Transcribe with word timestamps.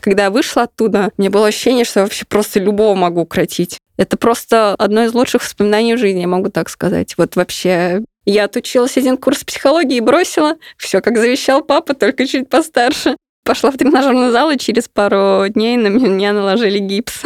Когда 0.00 0.24
я 0.24 0.30
вышла 0.30 0.62
оттуда, 0.62 1.10
мне 1.18 1.28
было 1.28 1.48
ощущение, 1.48 1.84
что 1.84 2.00
я 2.00 2.04
вообще 2.04 2.24
просто 2.24 2.58
любого 2.58 2.94
могу 2.94 3.20
укротить. 3.22 3.78
Это 3.96 4.16
просто 4.16 4.74
одно 4.78 5.04
из 5.04 5.12
лучших 5.12 5.42
воспоминаний 5.42 5.94
в 5.94 5.98
жизни, 5.98 6.20
я 6.20 6.26
могу 6.26 6.48
так 6.48 6.70
сказать. 6.70 7.14
Вот 7.18 7.36
вообще 7.36 8.00
я 8.24 8.44
отучилась 8.44 8.96
один 8.96 9.18
курс 9.18 9.44
психологии 9.44 9.98
и 9.98 10.00
бросила. 10.00 10.56
Все, 10.78 11.02
как 11.02 11.18
завещал 11.18 11.62
папа, 11.62 11.94
только 11.94 12.26
чуть 12.26 12.48
постарше. 12.48 13.16
Пошла 13.44 13.70
в 13.70 13.76
тренажерный 13.76 14.30
зал, 14.30 14.50
и 14.50 14.58
через 14.58 14.88
пару 14.88 15.48
дней 15.48 15.76
на 15.76 15.88
меня 15.88 16.32
наложили 16.32 16.78
гипс. 16.78 17.22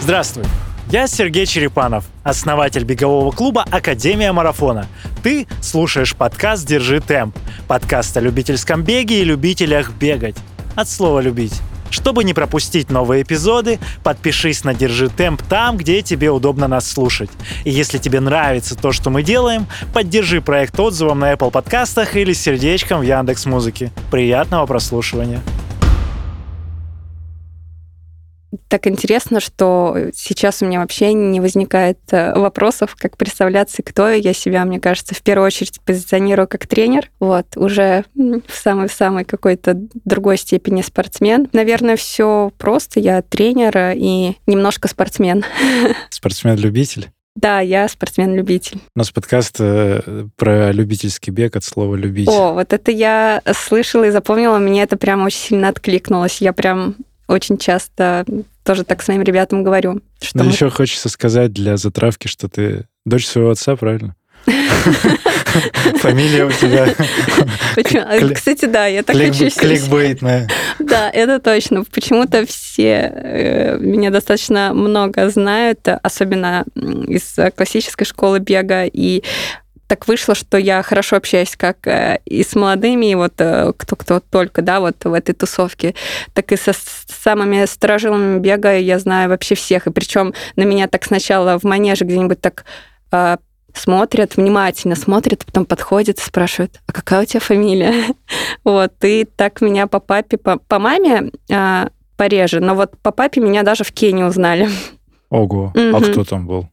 Здравствуй. 0.00 0.44
Я 0.90 1.06
Сергей 1.06 1.44
Черепанов, 1.44 2.06
основатель 2.24 2.84
бегового 2.84 3.30
клуба 3.30 3.66
«Академия 3.70 4.32
марафона». 4.32 4.86
Ты 5.22 5.46
слушаешь 5.60 6.16
подкаст 6.16 6.66
«Держи 6.66 7.00
темп». 7.00 7.36
Подкаст 7.66 8.16
о 8.16 8.20
любительском 8.20 8.82
беге 8.82 9.20
и 9.20 9.24
любителях 9.24 9.90
бегать. 9.92 10.36
От 10.78 10.88
слова 10.88 11.18
«любить». 11.18 11.60
Чтобы 11.90 12.22
не 12.22 12.34
пропустить 12.34 12.88
новые 12.88 13.24
эпизоды, 13.24 13.80
подпишись 14.04 14.62
на 14.62 14.74
«Держи 14.74 15.08
темп» 15.08 15.42
там, 15.42 15.76
где 15.76 16.02
тебе 16.02 16.30
удобно 16.30 16.68
нас 16.68 16.88
слушать. 16.88 17.30
И 17.64 17.70
если 17.70 17.98
тебе 17.98 18.20
нравится 18.20 18.76
то, 18.76 18.92
что 18.92 19.10
мы 19.10 19.24
делаем, 19.24 19.66
поддержи 19.92 20.40
проект 20.40 20.78
отзывом 20.78 21.18
на 21.18 21.32
Apple 21.32 21.50
подкастах 21.50 22.14
или 22.14 22.32
сердечком 22.32 23.00
в 23.00 23.02
Яндекс 23.02 23.46
Музыке. 23.46 23.90
Приятного 24.12 24.66
прослушивания! 24.66 25.40
Так 28.68 28.86
интересно, 28.86 29.40
что 29.40 29.96
сейчас 30.14 30.62
у 30.62 30.66
меня 30.66 30.80
вообще 30.80 31.12
не 31.12 31.40
возникает 31.40 31.98
э, 32.10 32.38
вопросов, 32.38 32.96
как 32.98 33.16
представляться, 33.16 33.82
кто 33.82 34.08
я. 34.08 34.32
себя, 34.32 34.64
мне 34.64 34.80
кажется, 34.80 35.14
в 35.14 35.22
первую 35.22 35.46
очередь 35.46 35.80
позиционирую 35.84 36.48
как 36.48 36.66
тренер. 36.66 37.10
Вот, 37.20 37.56
уже 37.56 38.04
в 38.14 38.42
самой-самой 38.52 39.24
какой-то 39.24 39.74
другой 40.04 40.38
степени 40.38 40.82
спортсмен. 40.82 41.48
Наверное, 41.52 41.96
все 41.96 42.52
просто. 42.58 43.00
Я 43.00 43.22
тренер 43.22 43.94
и 43.94 44.36
немножко 44.46 44.88
спортсмен. 44.88 45.44
Спортсмен-любитель? 46.10 47.10
Да, 47.38 47.60
я 47.60 47.86
спортсмен-любитель. 47.86 48.80
У 48.96 48.98
нас 48.98 49.12
подкаст 49.12 49.56
э, 49.60 50.26
про 50.36 50.72
любительский 50.72 51.30
бег 51.30 51.54
от 51.54 51.62
слова 51.62 51.94
«любить». 51.94 52.28
О, 52.28 52.54
вот 52.54 52.72
это 52.72 52.90
я 52.90 53.42
слышала 53.54 54.04
и 54.04 54.10
запомнила, 54.10 54.58
мне 54.58 54.82
это 54.82 54.96
прям 54.96 55.24
очень 55.24 55.38
сильно 55.38 55.68
откликнулось. 55.68 56.40
Я 56.40 56.52
прям 56.52 56.96
очень 57.28 57.58
часто 57.58 58.24
тоже 58.64 58.84
так 58.84 59.02
своим 59.02 59.22
ребятам 59.22 59.62
говорю. 59.62 60.00
Что 60.20 60.38
Но 60.38 60.44
мы... 60.44 60.50
еще 60.50 60.70
хочется 60.70 61.08
сказать 61.08 61.52
для 61.52 61.76
затравки, 61.76 62.26
что 62.26 62.48
ты 62.48 62.86
дочь 63.04 63.26
своего 63.26 63.50
отца, 63.50 63.76
правильно? 63.76 64.16
Фамилия 65.96 66.44
у 66.44 66.52
тебя. 66.52 66.94
Почему? 67.74 68.34
Кстати, 68.34 68.66
да, 68.66 68.86
я 68.86 69.02
так 69.02 69.16
хочу. 69.16 69.50
Кликбейтная. 69.50 70.48
Да, 70.78 71.10
это 71.10 71.38
точно. 71.38 71.84
Почему-то 71.84 72.46
все 72.46 73.12
э, 73.12 73.78
меня 73.78 74.10
достаточно 74.10 74.72
много 74.74 75.28
знают, 75.30 75.86
особенно 76.02 76.64
из 76.74 77.36
классической 77.56 78.04
школы 78.04 78.38
бега, 78.38 78.84
и 78.84 79.22
так 79.88 80.06
вышло, 80.06 80.34
что 80.34 80.58
я 80.58 80.82
хорошо 80.82 81.16
общаюсь 81.16 81.56
как 81.56 81.86
э, 81.86 82.20
и 82.26 82.44
с 82.44 82.54
молодыми, 82.54 83.10
и 83.10 83.14
вот 83.14 83.32
э, 83.38 83.72
кто-кто 83.76 84.20
только, 84.20 84.62
да, 84.62 84.80
вот 84.80 85.02
в 85.02 85.12
этой 85.12 85.34
тусовке, 85.34 85.94
так 86.34 86.52
и 86.52 86.56
со 86.56 86.72
самыми 86.74 87.64
сторожилами 87.64 88.38
бега 88.38 88.76
я 88.76 88.98
знаю 88.98 89.30
вообще 89.30 89.54
всех. 89.54 89.86
И 89.86 89.90
причем 89.90 90.34
на 90.56 90.62
меня 90.62 90.88
так 90.88 91.04
сначала 91.04 91.58
в 91.58 91.64
манеже 91.64 92.04
где-нибудь 92.04 92.40
так 92.40 92.66
э, 93.12 93.38
смотрят, 93.74 94.36
внимательно 94.36 94.94
смотрят, 94.94 95.44
потом 95.46 95.64
подходят 95.64 96.18
и 96.18 96.22
спрашивают, 96.22 96.80
а 96.86 96.92
какая 96.92 97.22
у 97.22 97.24
тебя 97.24 97.40
фамилия? 97.40 98.14
вот, 98.64 98.92
и 99.02 99.24
так 99.24 99.62
меня 99.62 99.86
по 99.86 100.00
папе, 100.00 100.36
по, 100.36 100.78
маме 100.78 101.30
а, 101.50 101.88
пореже, 102.16 102.60
но 102.60 102.74
вот 102.74 102.98
по 103.02 103.10
папе 103.10 103.40
меня 103.40 103.62
даже 103.62 103.84
в 103.84 103.92
Кении 103.92 104.24
узнали. 104.24 104.68
Ого, 105.30 105.72
угу. 105.74 105.96
а 105.96 106.00
кто 106.00 106.24
там 106.24 106.46
был? 106.46 106.68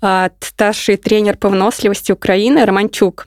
А, 0.00 0.30
старший 0.40 0.96
тренер 0.96 1.36
по 1.36 1.48
выносливости 1.48 2.12
Украины 2.12 2.64
Романчук. 2.64 3.26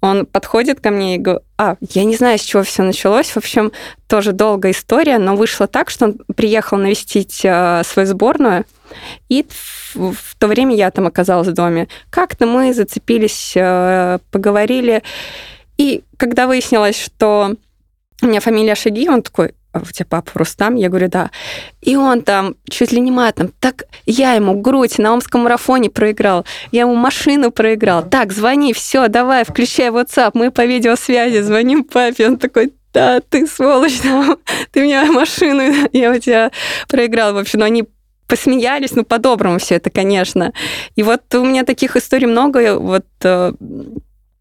Он 0.00 0.26
подходит 0.26 0.80
ко 0.80 0.90
мне 0.90 1.14
и 1.14 1.18
говорит, 1.18 1.44
а, 1.56 1.76
я 1.80 2.02
не 2.02 2.16
знаю, 2.16 2.36
с 2.36 2.42
чего 2.42 2.64
все 2.64 2.82
началось. 2.82 3.30
В 3.30 3.36
общем, 3.36 3.70
тоже 4.08 4.32
долгая 4.32 4.72
история, 4.72 5.18
но 5.18 5.36
вышло 5.36 5.68
так, 5.68 5.90
что 5.90 6.06
он 6.06 6.18
приехал 6.34 6.76
навестить 6.76 7.40
э, 7.44 7.82
свою 7.84 8.08
сборную, 8.08 8.64
и 9.28 9.46
в, 9.48 10.12
в 10.12 10.34
то 10.40 10.48
время 10.48 10.74
я 10.74 10.90
там 10.90 11.06
оказалась 11.06 11.46
в 11.46 11.52
доме. 11.52 11.86
Как-то 12.10 12.46
мы 12.46 12.74
зацепились, 12.74 13.52
э, 13.54 14.18
поговорили, 14.32 15.04
и 15.78 16.02
когда 16.16 16.48
выяснилось, 16.48 17.00
что 17.00 17.54
у 18.22 18.26
меня 18.26 18.40
фамилия 18.40 18.74
Шаги, 18.74 19.08
он 19.08 19.22
такой, 19.22 19.54
у 19.74 19.92
тебя 19.92 20.06
папа 20.08 20.30
Рустам? 20.34 20.74
Я 20.76 20.88
говорю, 20.88 21.08
да. 21.08 21.30
И 21.80 21.96
он 21.96 22.22
там 22.22 22.56
чуть 22.68 22.92
ли 22.92 23.00
не 23.00 23.10
матом. 23.10 23.52
Так 23.60 23.84
я 24.06 24.34
ему 24.34 24.60
грудь 24.60 24.98
на 24.98 25.12
омском 25.12 25.42
марафоне 25.42 25.90
проиграл. 25.90 26.44
Я 26.70 26.82
ему 26.82 26.94
машину 26.94 27.50
проиграл. 27.50 28.02
Так, 28.08 28.32
звони, 28.32 28.72
все, 28.72 29.08
давай, 29.08 29.44
включай 29.44 29.88
WhatsApp. 29.88 30.32
Мы 30.34 30.50
по 30.50 30.64
видеосвязи 30.64 31.40
звоним 31.40 31.84
папе. 31.84 32.28
Он 32.28 32.36
такой, 32.36 32.72
да, 32.92 33.20
ты 33.20 33.46
сволочь, 33.46 34.00
да, 34.04 34.36
ты 34.70 34.82
мне 34.82 35.02
машину, 35.04 35.88
я 35.92 36.12
у 36.12 36.18
тебя 36.18 36.50
проиграл. 36.88 37.34
В 37.34 37.38
общем, 37.38 37.60
ну, 37.60 37.64
они 37.64 37.84
посмеялись, 38.26 38.92
ну, 38.94 39.04
по-доброму 39.04 39.58
все 39.58 39.76
это, 39.76 39.90
конечно. 39.90 40.52
И 40.96 41.02
вот 41.02 41.22
у 41.34 41.44
меня 41.44 41.64
таких 41.64 41.96
историй 41.96 42.26
много. 42.26 42.78
Вот 42.78 43.06
э, 43.22 43.52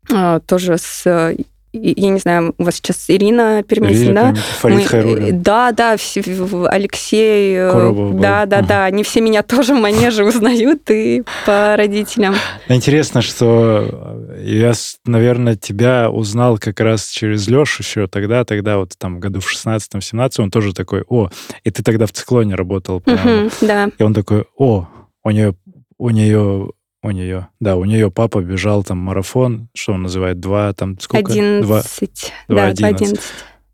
э, 0.09 0.39
тоже 0.45 0.77
с 0.77 1.35
я 1.73 2.09
не 2.09 2.19
знаю, 2.19 2.53
у 2.57 2.63
вас 2.63 2.75
сейчас 2.75 3.05
Ирина 3.07 3.63
Пермесин, 3.63 4.13
да? 4.13 4.33
Фарид 4.59 4.87
Хайрулин. 4.87 5.41
Да, 5.41 5.71
да, 5.71 5.93
Алексей. 5.93 7.55
Э, 7.55 7.71
Коробов 7.71 8.19
да, 8.19 8.45
да, 8.45 8.57
ага. 8.57 8.67
да. 8.67 8.85
Они 8.85 9.03
все 9.03 9.21
меня 9.21 9.41
тоже 9.41 9.73
в 9.73 9.79
манеже 9.79 10.25
узнают 10.25 10.89
и 10.89 11.23
по 11.45 11.75
родителям. 11.77 12.35
Интересно, 12.67 13.21
что 13.21 14.19
я, 14.39 14.73
наверное, 15.05 15.55
тебя 15.55 16.09
узнал 16.11 16.57
как 16.57 16.79
раз 16.81 17.07
через 17.07 17.47
Лешу 17.47 17.83
еще 17.83 18.07
тогда, 18.07 18.43
тогда 18.43 18.77
вот 18.77 18.93
там 18.97 19.19
году 19.19 19.39
в 19.39 19.49
16-17, 19.51 20.31
он 20.39 20.51
тоже 20.51 20.73
такой, 20.73 21.03
о, 21.07 21.29
и 21.63 21.71
ты 21.71 21.83
тогда 21.83 22.05
в 22.05 22.11
циклоне 22.11 22.55
работал. 22.55 22.97
Угу, 22.97 23.51
да. 23.61 23.89
И 23.97 24.03
он 24.03 24.13
такой, 24.13 24.45
о, 24.57 24.87
у 25.23 25.29
нее 25.29 25.55
у 26.01 26.09
нее 26.09 26.71
у 27.03 27.12
нее, 27.12 27.47
да, 27.59 27.75
у 27.75 27.85
нее 27.85 28.12
папа 28.12 28.41
бежал 28.41 28.84
там 28.84 28.97
марафон, 29.00 29.69
что 29.73 29.94
он 29.94 30.03
называет, 30.03 30.39
два, 30.39 30.73
там 30.73 31.00
сколько? 31.00 31.31
Одиннадцать. 31.31 32.31
Два, 32.47 32.66
одиннадцать. 32.66 33.19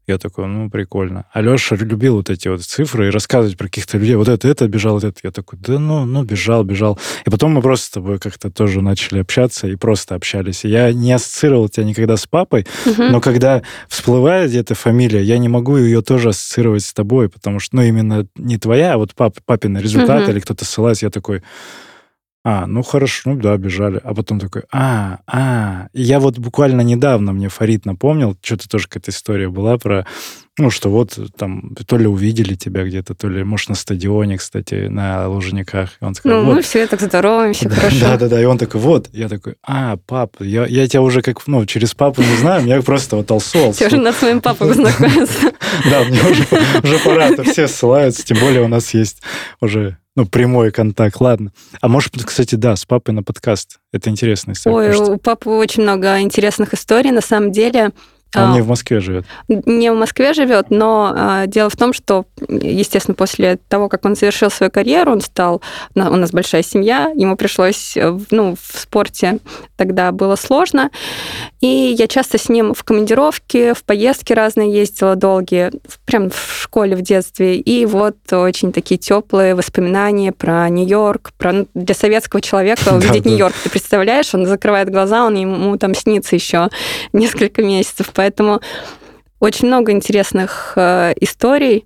Я 0.08 0.18
такой, 0.18 0.48
ну, 0.48 0.70
прикольно. 0.70 1.26
Алеша 1.34 1.76
любил 1.76 2.16
вот 2.16 2.30
эти 2.30 2.48
вот 2.48 2.62
цифры 2.62 3.08
и 3.08 3.12
рассказывать 3.12 3.58
про 3.58 3.66
каких-то 3.66 3.98
людей. 3.98 4.16
Вот 4.16 4.30
это, 4.30 4.48
это 4.48 4.66
бежал, 4.70 4.94
вот 4.94 5.04
это. 5.04 5.20
Я 5.22 5.32
такой, 5.32 5.60
да 5.60 5.78
ну, 5.80 6.06
ну, 6.06 6.24
бежал, 6.24 6.64
бежал. 6.64 6.98
И 7.26 7.30
потом 7.30 7.52
мы 7.52 7.62
просто 7.62 7.88
с 7.88 7.90
тобой 7.90 8.18
как-то 8.18 8.50
тоже 8.50 8.80
начали 8.80 9.20
общаться 9.20 9.68
и 9.68 9.76
просто 9.76 10.16
общались. 10.16 10.64
И 10.64 10.70
я 10.70 10.94
не 10.94 11.12
ассоциировал 11.12 11.68
тебя 11.68 11.84
никогда 11.84 12.16
с 12.16 12.26
папой, 12.26 12.66
угу. 12.86 13.04
но 13.04 13.20
когда 13.20 13.64
всплывает 13.90 14.50
где-то 14.50 14.76
фамилия, 14.76 15.22
я 15.22 15.38
не 15.40 15.50
могу 15.50 15.76
ее 15.76 16.02
тоже 16.02 16.30
ассоциировать 16.30 16.86
с 16.86 16.94
тобой, 16.94 17.28
потому 17.28 17.60
что, 17.60 17.76
ну, 17.76 17.82
именно 17.82 18.26
не 18.38 18.58
твоя, 18.58 18.94
а 18.94 18.98
вот 18.98 19.14
пап, 19.14 19.36
папин 19.46 19.78
результат 19.78 20.24
угу. 20.24 20.32
или 20.32 20.40
кто-то 20.40 20.64
ссылается, 20.64 21.08
я 21.08 21.10
такой, 21.10 21.44
а, 22.50 22.66
ну 22.66 22.82
хорошо, 22.82 23.32
ну 23.32 23.36
да, 23.36 23.58
бежали. 23.58 24.00
А 24.02 24.14
потом 24.14 24.40
такой, 24.40 24.64
а, 24.72 25.20
а. 25.28 25.90
И 25.92 26.02
я 26.02 26.22
вот 26.22 26.40
буквально 26.40 26.80
недавно 26.80 27.34
мне 27.34 27.50
Фарид 27.50 27.86
напомнил, 27.86 28.38
что-то 28.42 28.70
тоже 28.70 28.88
какая-то 28.88 29.12
история 29.12 29.50
была 29.50 29.78
про, 29.78 30.06
ну, 30.58 30.70
что 30.70 30.90
вот 30.90 31.20
там 31.36 31.76
то 31.76 31.98
ли 31.98 32.08
увидели 32.08 32.56
тебя 32.56 32.86
где-то, 32.86 33.16
то 33.16 33.28
ли, 33.28 33.44
может, 33.44 33.68
на 33.68 33.76
стадионе, 33.76 34.38
кстати, 34.38 34.88
на 34.88 35.28
Лужниках. 35.28 35.98
И 36.00 36.06
он 36.06 36.14
такой, 36.14 36.32
ну, 36.32 36.46
вот. 36.46 36.56
мы 36.56 36.62
все 36.62 36.88
так 36.88 37.02
здорово, 37.02 37.52
все 37.52 37.68
хорошо. 37.68 38.00
Да-да-да, 38.00 38.42
и 38.42 38.46
он 38.46 38.58
такой, 38.58 38.80
вот. 38.80 39.10
Я 39.12 39.28
такой, 39.28 39.56
а, 39.62 39.98
пап, 39.98 40.38
я, 40.40 40.66
я 40.68 40.88
тебя 40.88 41.02
уже 41.02 41.22
как, 41.22 41.46
ну, 41.48 41.66
через 41.66 41.94
папу 41.96 42.22
не 42.22 42.38
знаю, 42.38 42.66
я 42.66 42.82
просто 42.82 43.18
вот 43.18 43.30
алсу, 43.30 43.74
Все 43.74 43.88
уже 43.88 43.98
над 43.98 44.16
своим 44.16 44.40
папой 44.40 44.74
знакомиться. 44.74 45.52
Да, 45.92 46.06
мне 46.06 46.22
уже 46.82 47.00
пора, 47.04 47.34
то 47.34 47.44
все 47.44 47.68
ссылаются, 47.68 48.24
тем 48.24 48.40
более 48.40 48.62
у 48.62 48.70
нас 48.70 48.94
есть 48.94 49.22
уже 49.60 49.98
ну, 50.18 50.26
прямой 50.26 50.72
контакт, 50.72 51.22
ладно. 51.22 51.52
А 51.80 51.88
может, 51.88 52.12
кстати, 52.26 52.56
да, 52.56 52.76
с 52.76 52.86
папой 52.86 53.14
на 53.14 53.22
подкаст. 53.22 53.78
Это 53.94 54.10
интересная 54.10 54.56
история. 54.56 54.98
Ой, 54.98 55.14
у 55.14 55.18
папы 55.18 55.52
очень 55.52 55.84
много 55.84 56.20
интересных 56.22 56.74
историй. 56.74 57.12
На 57.12 57.22
самом 57.22 57.52
деле, 57.52 57.92
он 58.36 58.52
а, 58.52 58.54
не 58.54 58.62
в 58.62 58.68
Москве 58.68 59.00
живет? 59.00 59.26
Не 59.48 59.92
в 59.92 59.96
Москве 59.96 60.34
живет, 60.34 60.68
но 60.70 61.14
а, 61.16 61.48
дело 61.48 61.70
в 61.70 61.76
том, 61.76 61.94
что, 61.94 62.26
естественно, 62.48 63.16
после 63.16 63.58
того, 63.70 63.90
как 63.90 64.06
он 64.06 64.16
завершил 64.16 64.52
свою 64.52 64.72
карьеру, 64.72 65.12
он 65.14 65.22
стал... 65.22 65.62
У 65.96 66.00
нас 66.00 66.32
большая 66.32 66.64
семья, 66.64 67.12
ему 67.16 67.36
пришлось... 67.36 67.96
Э, 67.96 68.18
ну, 68.32 68.56
в 68.56 68.80
спорте 68.80 69.40
тогда 69.78 70.12
было 70.12 70.36
сложно. 70.36 70.90
И 71.62 71.68
я 71.68 72.08
часто 72.08 72.38
с 72.38 72.50
ним 72.50 72.74
в 72.74 72.84
командировке, 72.84 73.74
в 73.74 73.84
поездки 73.84 74.34
разные 74.34 74.72
ездила 74.72 75.16
долгие, 75.16 75.72
прям 76.06 76.30
в 76.30 76.62
школе 76.62 76.96
в 76.96 77.02
детстве. 77.02 77.58
И 77.58 77.86
вот 77.86 78.18
очень 78.32 78.72
такие 78.72 78.98
теплые 78.98 79.56
воспоминания 79.56 80.32
про 80.32 80.68
Нью-Йорк, 80.70 81.32
про 81.38 81.54
ну, 81.54 81.68
для 81.74 81.96
советского 81.96 82.42
человека 82.42 82.90
увидеть 82.94 83.26
Нью-Йорк. 83.26 83.56
Ты 83.64 83.70
представляешь, 83.70 84.34
он 84.34 84.46
закрывает 84.46 84.90
глаза, 84.90 85.26
он 85.26 85.36
ему 85.36 85.78
там 85.78 85.96
снится 85.96 86.36
еще 86.36 86.70
несколько 87.14 87.62
месяцев. 87.64 88.12
Поэтому 88.18 88.62
очень 89.40 89.68
много 89.68 89.92
интересных 89.92 90.74
э, 90.76 91.14
историй. 91.22 91.86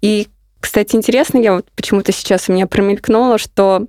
И, 0.00 0.28
кстати, 0.60 0.94
интересно, 0.94 1.38
я 1.38 1.52
вот 1.54 1.66
почему-то 1.74 2.12
сейчас 2.12 2.48
у 2.48 2.52
меня 2.52 2.68
промелькнуло, 2.68 3.38
что 3.38 3.86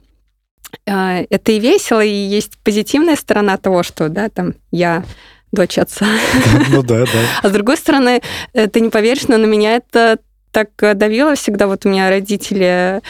э, 0.88 1.26
это 1.30 1.52
и 1.52 1.60
весело, 1.60 2.04
и 2.04 2.10
есть 2.10 2.58
позитивная 2.64 3.16
сторона 3.16 3.58
того, 3.58 3.84
что, 3.84 4.10
да, 4.10 4.30
там 4.30 4.56
я 4.72 5.04
дочь 5.52 5.78
отца. 5.78 6.08
Ну 6.70 6.82
да, 6.82 7.02
да. 7.02 7.20
А 7.44 7.50
с 7.50 7.52
другой 7.52 7.78
стороны, 7.78 8.22
э, 8.54 8.66
ты 8.66 8.80
не 8.80 8.90
поверишь, 8.90 9.28
но 9.28 9.38
на 9.38 9.46
меня 9.46 9.76
это 9.76 10.18
так 10.52 10.70
давило 10.98 11.36
всегда. 11.36 11.68
Вот 11.68 11.86
у 11.86 11.90
меня 11.90 12.10
родители 12.10 13.04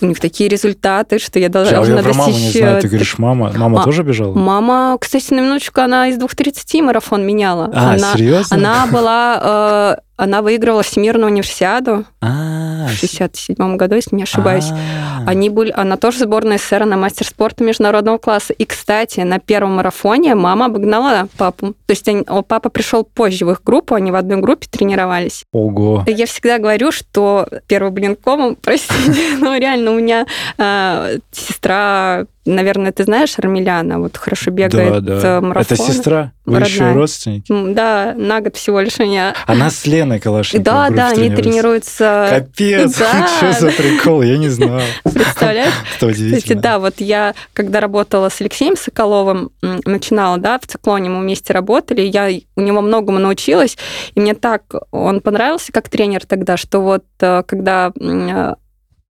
у 0.00 0.06
них 0.06 0.20
такие 0.20 0.48
результаты, 0.48 1.18
что 1.18 1.38
я 1.38 1.48
должна 1.48 1.80
А 1.80 1.84
я 1.84 2.02
про 2.02 2.14
маму 2.14 2.32
не 2.32 2.50
знаю. 2.50 2.80
Ты 2.80 2.86
э, 2.86 2.90
говоришь, 2.90 3.18
мама. 3.18 3.52
Мама 3.56 3.82
А, 3.82 3.84
тоже 3.84 4.02
бежала? 4.02 4.34
Мама, 4.34 4.96
кстати, 5.00 5.32
на 5.34 5.40
минуточку, 5.40 5.80
она 5.80 6.08
из 6.08 6.18
2.30 6.18 6.82
марафон 6.82 7.26
меняла. 7.26 7.70
А, 7.74 7.94
она, 7.94 8.12
серьезно? 8.14 8.56
она 8.56 8.86
была... 8.86 9.98
она 10.22 10.40
выиграла 10.40 10.82
Всемирную 10.84 11.32
универсиаду 11.32 12.04
А, 12.20 12.86
в 12.86 12.92
67 12.92 13.76
году, 13.76 13.96
если 13.96 14.14
не 14.14 14.22
ошибаюсь. 14.22 14.70
а. 14.70 15.24
Они 15.26 15.50
были, 15.50 15.72
она 15.76 15.96
тоже 15.96 16.20
сборная 16.20 16.58
СССР 16.58 16.84
на 16.84 16.96
мастер 16.96 17.26
спорта 17.26 17.64
международного 17.64 18.18
класса. 18.18 18.52
И, 18.52 18.64
кстати, 18.64 19.20
на 19.20 19.40
первом 19.40 19.76
марафоне 19.76 20.34
мама 20.36 20.66
обогнала 20.66 21.28
папу. 21.36 21.72
То 21.86 21.90
есть 21.90 22.06
они- 22.08 22.24
папа 22.46 22.68
пришел 22.70 23.02
позже 23.02 23.44
в 23.46 23.50
их 23.50 23.62
группу, 23.64 23.94
они 23.96 24.12
в 24.12 24.14
одной 24.14 24.38
группе 24.40 24.68
тренировались. 24.70 25.44
Ого. 25.52 26.04
Я 26.06 26.26
всегда 26.26 26.58
говорю, 26.58 26.92
что 26.92 27.48
первый 27.66 27.90
блин 27.90 28.14
комом, 28.14 28.56
простите, 28.60 29.36
но 29.40 29.56
реально 29.56 29.90
у 29.90 29.94
меня 29.98 30.26
а, 30.56 31.10
сестра, 31.32 32.26
наверное, 32.44 32.92
ты 32.92 33.04
знаешь 33.04 33.34
Армеляна, 33.38 33.98
вот 33.98 34.16
хорошо 34.16 34.50
бегает 34.50 35.04
да, 35.04 35.14
э, 35.14 35.20
да. 35.20 35.40
марафон. 35.40 35.76
Это 35.76 35.76
сестра? 35.76 36.32
Вы 36.44 36.58
еще 36.58 36.80
родная. 36.80 36.94
родственники? 36.94 37.52
М, 37.52 37.74
Да, 37.74 38.14
на 38.16 38.40
год 38.40 38.56
всего 38.56 38.80
лишь 38.80 38.98
меня. 38.98 39.34
Она 39.46 39.70
с 39.70 39.86
Леной 39.86 40.18
Калашниковой 40.18 40.64
Да, 40.64 40.90
да, 40.90 41.08
они 41.10 41.30
тренируются. 41.30 42.26
Капец, 42.30 42.98
Да. 42.98 43.28
что 43.36 43.52
за 43.52 43.70
прикол, 43.70 44.22
я 44.22 44.36
не 44.38 44.48
знал. 44.48 44.80
Представляешь? 45.04 45.72
Это 45.96 46.06
удивительно. 46.06 46.38
Кстати, 46.40 46.58
да, 46.58 46.78
вот 46.78 46.94
я, 46.98 47.34
когда 47.52 47.80
работала 47.80 48.28
с 48.28 48.40
Алексеем 48.40 48.76
Соколовым, 48.76 49.50
начинала, 49.84 50.38
да, 50.38 50.58
в 50.58 50.66
циклоне 50.66 51.10
мы 51.10 51.20
вместе 51.20 51.52
работали, 51.52 52.00
я 52.00 52.28
у 52.56 52.60
него 52.60 52.80
многому 52.80 53.18
научилась, 53.18 53.76
и 54.14 54.20
мне 54.20 54.34
так 54.34 54.62
он 54.90 55.20
понравился 55.20 55.72
как 55.72 55.88
тренер 55.88 56.26
тогда, 56.26 56.56
что 56.56 56.80
вот 56.80 57.04
э, 57.20 57.42
когда 57.46 57.92
э, 57.98 58.54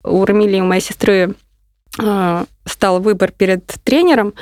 у 0.04 0.24
Рамили, 0.24 0.60
у 0.60 0.64
моей 0.64 0.82
сестры 0.82 1.12
э, 1.12 1.28
стал 2.66 3.00
выбор 3.00 3.30
перед 3.30 3.66
тренером, 3.84 4.34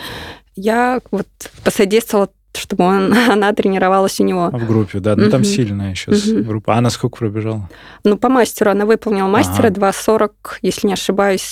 я 0.54 1.00
вот 1.10 1.26
посодействовала, 1.64 2.28
чтобы 2.54 2.84
он, 2.84 3.14
она 3.30 3.52
тренировалась 3.52 4.20
у 4.20 4.24
него. 4.24 4.50
В 4.52 4.66
группе, 4.66 5.00
да. 5.00 5.16
Ну, 5.16 5.30
там 5.30 5.44
сильная 5.44 5.94
сейчас 5.94 6.26
группа. 6.28 6.74
А 6.74 6.78
она 6.78 6.90
сколько 6.90 7.18
пробежала? 7.18 7.68
Ну, 8.04 8.16
по 8.16 8.28
мастеру 8.28 8.70
она 8.70 8.86
выполнила 8.86 9.26
мастера 9.28 9.68
Ага. 9.68 9.90
2.40, 9.90 10.30
если 10.62 10.86
не 10.86 10.92
ошибаюсь, 10.94 11.42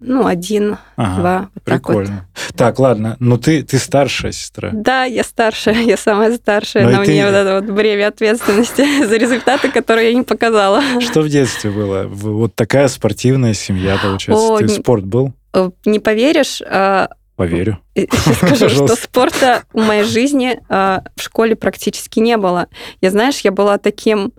ну, 0.00 0.26
один, 0.26 0.78
Ага, 0.96 1.20
два, 1.20 1.38
вот 1.54 1.64
так 1.64 1.88
вот. 1.88 1.96
прикольно. 1.98 2.26
Так, 2.56 2.78
ладно. 2.78 3.16
Ну, 3.20 3.36
ты, 3.38 3.62
ты 3.62 3.78
старшая 3.78 4.32
сестра. 4.32 4.70
Да, 4.72 5.04
я 5.04 5.22
старшая, 5.22 5.80
я 5.82 5.96
самая 5.96 6.34
старшая, 6.36 6.84
Ну 6.84 6.90
и 6.90 6.94
но 6.94 7.04
ты- 7.04 7.10
мне 7.12 7.24
вот 7.26 7.34
это 7.34 7.60
вот 7.60 7.70
бремя 7.70 8.08
ответственности 8.08 9.04
за 9.06 9.16
результаты, 9.16 9.70
которые 9.70 10.08
я 10.10 10.14
не 10.14 10.22
показала. 10.24 10.82
Что 11.00 11.20
в 11.22 11.28
детстве 11.28 11.70
было? 11.70 12.04
Вот 12.08 12.54
такая 12.54 12.88
спортивная 12.88 13.54
семья, 13.54 13.98
получается. 14.02 14.44
О, 14.54 14.58
Ты 14.58 14.64
не- 14.64 14.68
спорт 14.70 15.04
был? 15.04 15.32
Э, 15.52 15.70
Не 15.84 15.98
поверишь, 16.00 16.62
а, 16.66 17.08
Поверю. 17.36 17.78
скажу, 18.36 18.68
что 18.68 18.88
спорта 18.96 19.62
в 19.72 19.78
моей 19.84 20.04
жизни 20.04 20.60
а, 20.68 21.02
в 21.16 21.22
школе 21.22 21.56
практически 21.56 22.20
не 22.20 22.36
было. 22.36 22.66
Я, 23.00 23.10
знаешь, 23.10 23.40
я 23.40 23.50
была 23.50 23.78
таким, 23.78 24.32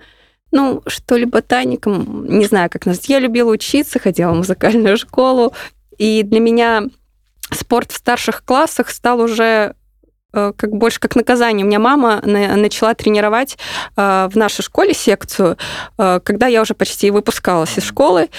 ну, 0.51 0.81
что 0.87 1.15
ли, 1.17 1.25
ботаником, 1.25 2.25
не 2.27 2.45
знаю, 2.45 2.69
как 2.69 2.85
назвать. 2.85 3.09
Я 3.09 3.19
любила 3.19 3.51
учиться, 3.51 3.99
ходила 3.99 4.31
в 4.31 4.37
музыкальную 4.37 4.97
школу, 4.97 5.53
и 5.97 6.23
для 6.23 6.39
меня 6.39 6.83
спорт 7.51 7.91
в 7.91 7.97
старших 7.97 8.43
классах 8.43 8.89
стал 8.89 9.19
уже 9.21 9.75
э, 10.33 10.53
как 10.55 10.71
больше 10.71 10.99
как 10.99 11.15
наказание. 11.15 11.65
У 11.65 11.67
меня 11.67 11.79
мама 11.79 12.21
на- 12.23 12.55
начала 12.55 12.93
тренировать 12.93 13.57
э, 13.97 14.29
в 14.31 14.35
нашей 14.35 14.61
школе 14.61 14.93
секцию, 14.93 15.57
э, 15.97 16.19
когда 16.23 16.47
я 16.47 16.61
уже 16.61 16.73
почти 16.73 17.11
выпускалась 17.11 17.77
из 17.77 17.83
школы. 17.83 18.29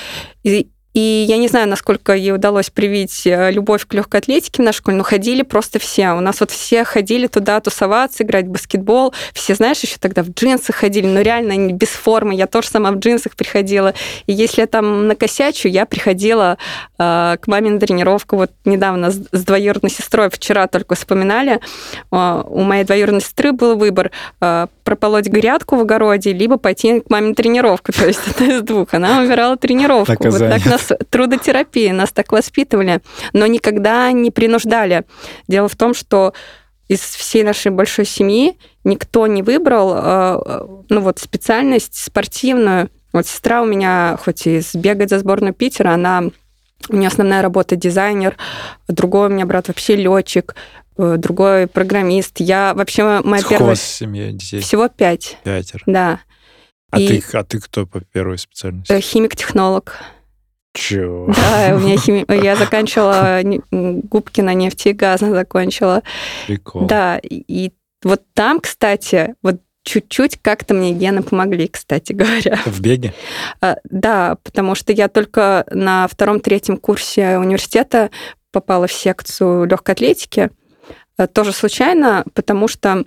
И, 0.43 0.71
и 0.95 1.25
я 1.27 1.39
не 1.39 1.49
знаю, 1.49 1.69
насколько 1.69 2.13
ей 2.13 2.33
удалось 2.33 2.69
привить 2.69 3.27
э, 3.27 3.51
любовь 3.51 3.87
к 3.87 3.95
легкой 3.95 4.21
атлетике 4.21 4.63
в 4.63 4.65
нашу 4.65 4.79
школе, 4.79 4.99
но 4.99 5.05
ходили 5.05 5.43
просто 5.43 5.79
все. 5.79 6.11
У 6.11 6.21
нас 6.21 6.41
вот 6.41 6.51
все 6.51 6.85
ходили 6.85 7.29
туда 7.29 7.61
тусоваться, 7.61 8.25
играть 8.25 8.47
в 8.47 8.51
баскетбол. 8.51 9.15
Все, 9.33 9.55
знаешь, 9.55 9.81
еще 9.81 9.97
тогда 9.99 10.23
в 10.23 10.31
джинсах 10.31 10.77
ходили, 10.77 11.07
но 11.07 11.23
реально 11.23 11.55
они 11.55 11.73
без 11.73 11.89
формы. 11.89 12.35
Я 12.35 12.47
тоже 12.47 12.69
сама 12.69 12.91
в 12.91 12.97
джинсах 12.97 13.37
приходила. 13.37 13.95
И 14.27 14.33
если 14.35 14.61
я 14.61 14.67
там 14.67 15.09
накосячу, 15.09 15.69
я 15.69 15.87
приходила 15.87 16.59
э, 16.99 17.37
к 17.41 17.47
маме 17.47 17.71
на 17.71 17.81
тренировку. 17.81 18.37
Вот 18.37 18.51
недавно 18.67 19.11
с, 19.11 19.21
с 19.33 19.45
двоюродной 19.45 19.91
сестрой 19.91 20.29
вчера 20.29 20.67
только 20.67 20.95
вспоминали. 20.95 21.61
Э, 22.11 22.43
у 22.47 22.61
моей 22.63 22.85
двоюродной 22.85 23.23
сестры 23.23 23.53
был 23.53 23.77
выбор 23.77 24.11
э, 24.43 24.67
прополоть 24.85 25.29
грядку 25.29 25.77
в 25.77 25.81
огороде, 25.81 26.35
либо 26.35 26.59
пойти 26.59 27.01
к 27.01 27.09
маме 27.09 27.29
на 27.29 27.35
тренировку. 27.35 27.93
То 27.93 28.07
есть 28.07 28.21
это 28.27 28.45
из 28.45 28.61
двух. 28.61 28.93
Она 28.93 29.23
выбирала 29.23 29.57
тренировку. 29.57 30.29
Вот 30.29 30.39
так 30.39 30.67
нас 30.67 30.82
трудотерапия, 31.11 31.93
нас 31.93 32.13
так 32.13 32.33
воспитывали, 32.33 33.01
но 33.33 33.47
никогда 33.47 34.11
не 34.13 34.31
принуждали. 34.31 35.05
Дело 35.49 35.69
в 35.69 35.77
том, 35.77 35.95
что 35.95 36.33
из 36.89 37.01
всей 37.01 37.43
нашей 37.43 37.71
большой 37.73 38.05
семьи 38.05 38.59
никто 38.85 39.27
не 39.27 39.43
выбрал 39.43 39.95
э, 39.97 40.67
ну 40.89 41.01
вот 41.01 41.19
специальность 41.19 41.95
спортивную. 41.95 42.91
Вот 43.13 43.27
сестра 43.27 43.63
у 43.63 43.67
меня, 43.67 44.19
хоть 44.23 44.47
и 44.47 44.61
сбегает 44.61 45.11
за 45.11 45.19
сборную 45.19 45.55
Питера, 45.55 45.91
она 45.93 46.25
у 46.89 46.97
нее 46.97 47.09
основная 47.09 47.43
работа 47.43 47.77
дизайнер, 47.77 48.37
другой 48.89 49.29
у 49.29 49.31
меня 49.31 49.47
брат 49.47 49.69
вообще 49.69 49.95
летчик, 49.97 50.55
э, 50.99 51.15
другой 51.17 51.67
программист. 51.67 52.41
Я 52.41 52.75
вообще 52.75 53.21
моя 53.23 53.41
Сколько 53.41 53.47
у 53.47 53.57
первая 53.59 53.69
вас 53.71 53.81
в 53.81 53.87
семье 53.97 54.33
детей? 54.33 54.61
всего 54.61 54.89
пять, 54.89 55.39
Пятеро. 55.45 55.83
да. 55.87 56.21
А, 56.91 57.01
И- 57.01 57.21
ты, 57.21 57.37
а 57.39 57.45
ты 57.45 57.59
кто 57.61 57.87
по 57.87 58.01
первой 58.01 58.37
специальности? 58.39 58.93
Э, 58.93 59.01
Химик-технолог. 59.01 59.95
Чего? 60.75 61.27
Да, 61.27 61.75
у 61.77 61.81
меня 61.81 61.99
хими... 61.99 62.25
я 62.43 62.57
заканчивала 62.57 63.41
губки 63.71 64.41
на 64.41 64.55
нефти 64.55 64.89
и 64.89 64.93
газа 64.93 65.31
закончила. 65.31 66.03
Прикол. 66.47 66.87
Да, 66.87 67.21
и 67.23 67.73
вот 68.03 68.23
там, 68.35 68.61
кстати, 68.61 69.35
вот 69.43 69.61
чуть-чуть 69.85 70.39
как-то 70.41 70.75
мне 70.75 70.93
гены 70.93 71.23
помогли, 71.23 71.69
кстати 71.69 72.13
говоря. 72.13 72.59
В 72.65 72.81
беге? 72.81 73.15
А, 73.61 73.77
Да, 73.85 74.37
потому 74.43 74.75
что 74.75 74.93
я 74.93 75.09
только 75.09 75.67
на 75.71 76.07
втором-третьем 76.09 76.77
курсе 76.77 77.39
университета 77.39 78.11
попала 78.51 78.87
в 78.87 78.93
секцию 78.93 79.65
легкой 79.65 79.93
атлетики. 79.93 80.51
Э, 81.19 81.27
Тоже 81.27 81.53
случайно, 81.53 82.25
потому 82.35 82.69
что 82.69 83.05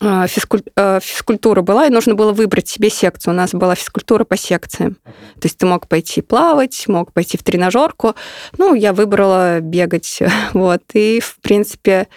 физкуль- 0.00 0.62
э, 0.76 1.00
физкультура 1.00 1.62
была, 1.62 1.86
и 1.86 1.90
нужно 1.90 2.14
было 2.14 2.32
выбрать 2.32 2.68
себе 2.68 2.90
секцию. 2.90 3.34
У 3.34 3.36
нас 3.36 3.52
была 3.52 3.74
физкультура 3.74 4.24
по 4.24 4.36
секциям. 4.36 4.94
То 5.04 5.44
есть 5.44 5.58
ты 5.58 5.66
мог 5.66 5.88
пойти 5.88 6.20
плавать, 6.20 6.84
мог 6.88 7.12
пойти 7.12 7.36
в 7.36 7.42
тренажерку. 7.42 8.14
Ну, 8.58 8.74
я 8.74 8.92
выбрала 8.92 9.60
бегать. 9.60 10.20
Вот. 10.52 10.82
И, 10.94 11.20
в 11.20 11.36
принципе, 11.40 12.08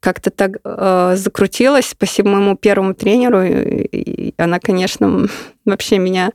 как-то 0.00 0.30
так 0.30 0.58
э, 0.64 1.14
закрутилось. 1.16 1.86
Спасибо 1.86 2.30
моему 2.30 2.56
первому 2.56 2.94
тренеру. 2.94 3.42
И 3.42 4.34
она, 4.36 4.58
конечно, 4.58 5.26
вообще 5.64 5.98
меня 5.98 6.32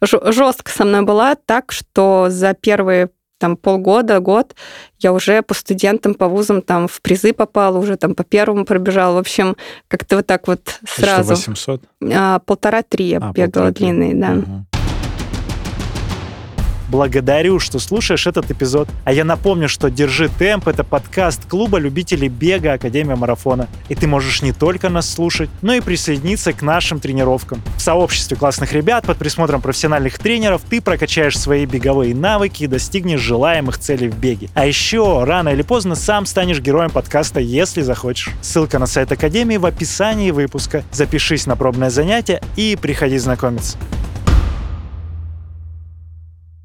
жестко 0.00 0.70
со 0.70 0.84
мной 0.84 1.02
была, 1.02 1.34
так 1.34 1.72
что 1.72 2.26
за 2.28 2.54
первые 2.54 3.10
там 3.38 3.56
полгода, 3.56 4.20
год 4.20 4.54
я 5.00 5.12
уже 5.12 5.42
по 5.42 5.54
студентам, 5.54 6.14
по 6.14 6.28
вузам 6.28 6.62
там 6.62 6.88
в 6.88 7.00
призы 7.02 7.32
попала, 7.32 7.78
уже 7.78 7.96
там 7.96 8.14
по 8.14 8.24
первому 8.24 8.64
пробежала. 8.64 9.16
В 9.16 9.18
общем, 9.18 9.56
как-то 9.88 10.16
вот 10.16 10.26
так 10.26 10.46
вот 10.48 10.80
что, 10.84 11.02
сразу. 11.02 11.30
800? 11.34 11.82
А, 12.14 12.38
Полтора-три 12.40 13.06
я 13.06 13.16
А, 13.18 13.32
бегала 13.32 13.46
полтора-три. 13.46 13.86
длинные, 13.86 14.14
да. 14.14 14.30
Мгм. 14.30 14.66
Благодарю, 16.88 17.58
что 17.58 17.78
слушаешь 17.78 18.26
этот 18.26 18.50
эпизод. 18.50 18.88
А 19.04 19.12
я 19.12 19.24
напомню, 19.24 19.68
что 19.68 19.90
«Держи 19.90 20.28
темп»— 20.28 20.68
это 20.68 20.84
подкаст 20.84 21.46
клуба 21.46 21.78
любителей 21.78 22.28
бега 22.28 22.74
Академия 22.74 23.16
Марафона. 23.16 23.68
И 23.88 23.94
ты 23.94 24.06
можешь 24.06 24.42
не 24.42 24.52
только 24.52 24.88
нас 24.88 25.08
слушать, 25.08 25.48
но 25.62 25.74
и 25.74 25.80
присоединиться 25.80 26.52
к 26.52 26.62
нашим 26.62 27.00
тренировкам. 27.00 27.62
В 27.76 27.80
сообществе 27.80 28.36
классных 28.36 28.72
ребят 28.72 29.06
под 29.06 29.18
присмотром 29.18 29.60
профессиональных 29.60 30.18
тренеров 30.18 30.62
ты 30.68 30.80
прокачаешь 30.80 31.38
свои 31.38 31.66
беговые 31.66 32.14
навыки 32.14 32.64
и 32.64 32.68
достигнешь 32.68 33.20
желаемых 33.20 33.78
целей 33.78 34.08
в 34.08 34.18
беге. 34.18 34.48
А 34.54 34.66
еще 34.66 35.24
рано 35.24 35.50
или 35.50 35.62
поздно 35.62 35.94
сам 35.94 36.26
станешь 36.26 36.60
героем 36.60 36.90
подкаста, 36.90 37.40
если 37.40 37.82
захочешь. 37.82 38.30
Ссылка 38.42 38.78
на 38.78 38.86
сайт 38.86 39.10
Академии 39.10 39.56
в 39.56 39.66
описании 39.66 40.30
выпуска. 40.30 40.84
Запишись 40.92 41.46
на 41.46 41.56
пробное 41.56 41.90
занятие 41.90 42.42
и 42.56 42.76
приходи 42.80 43.18
знакомиться. 43.18 43.78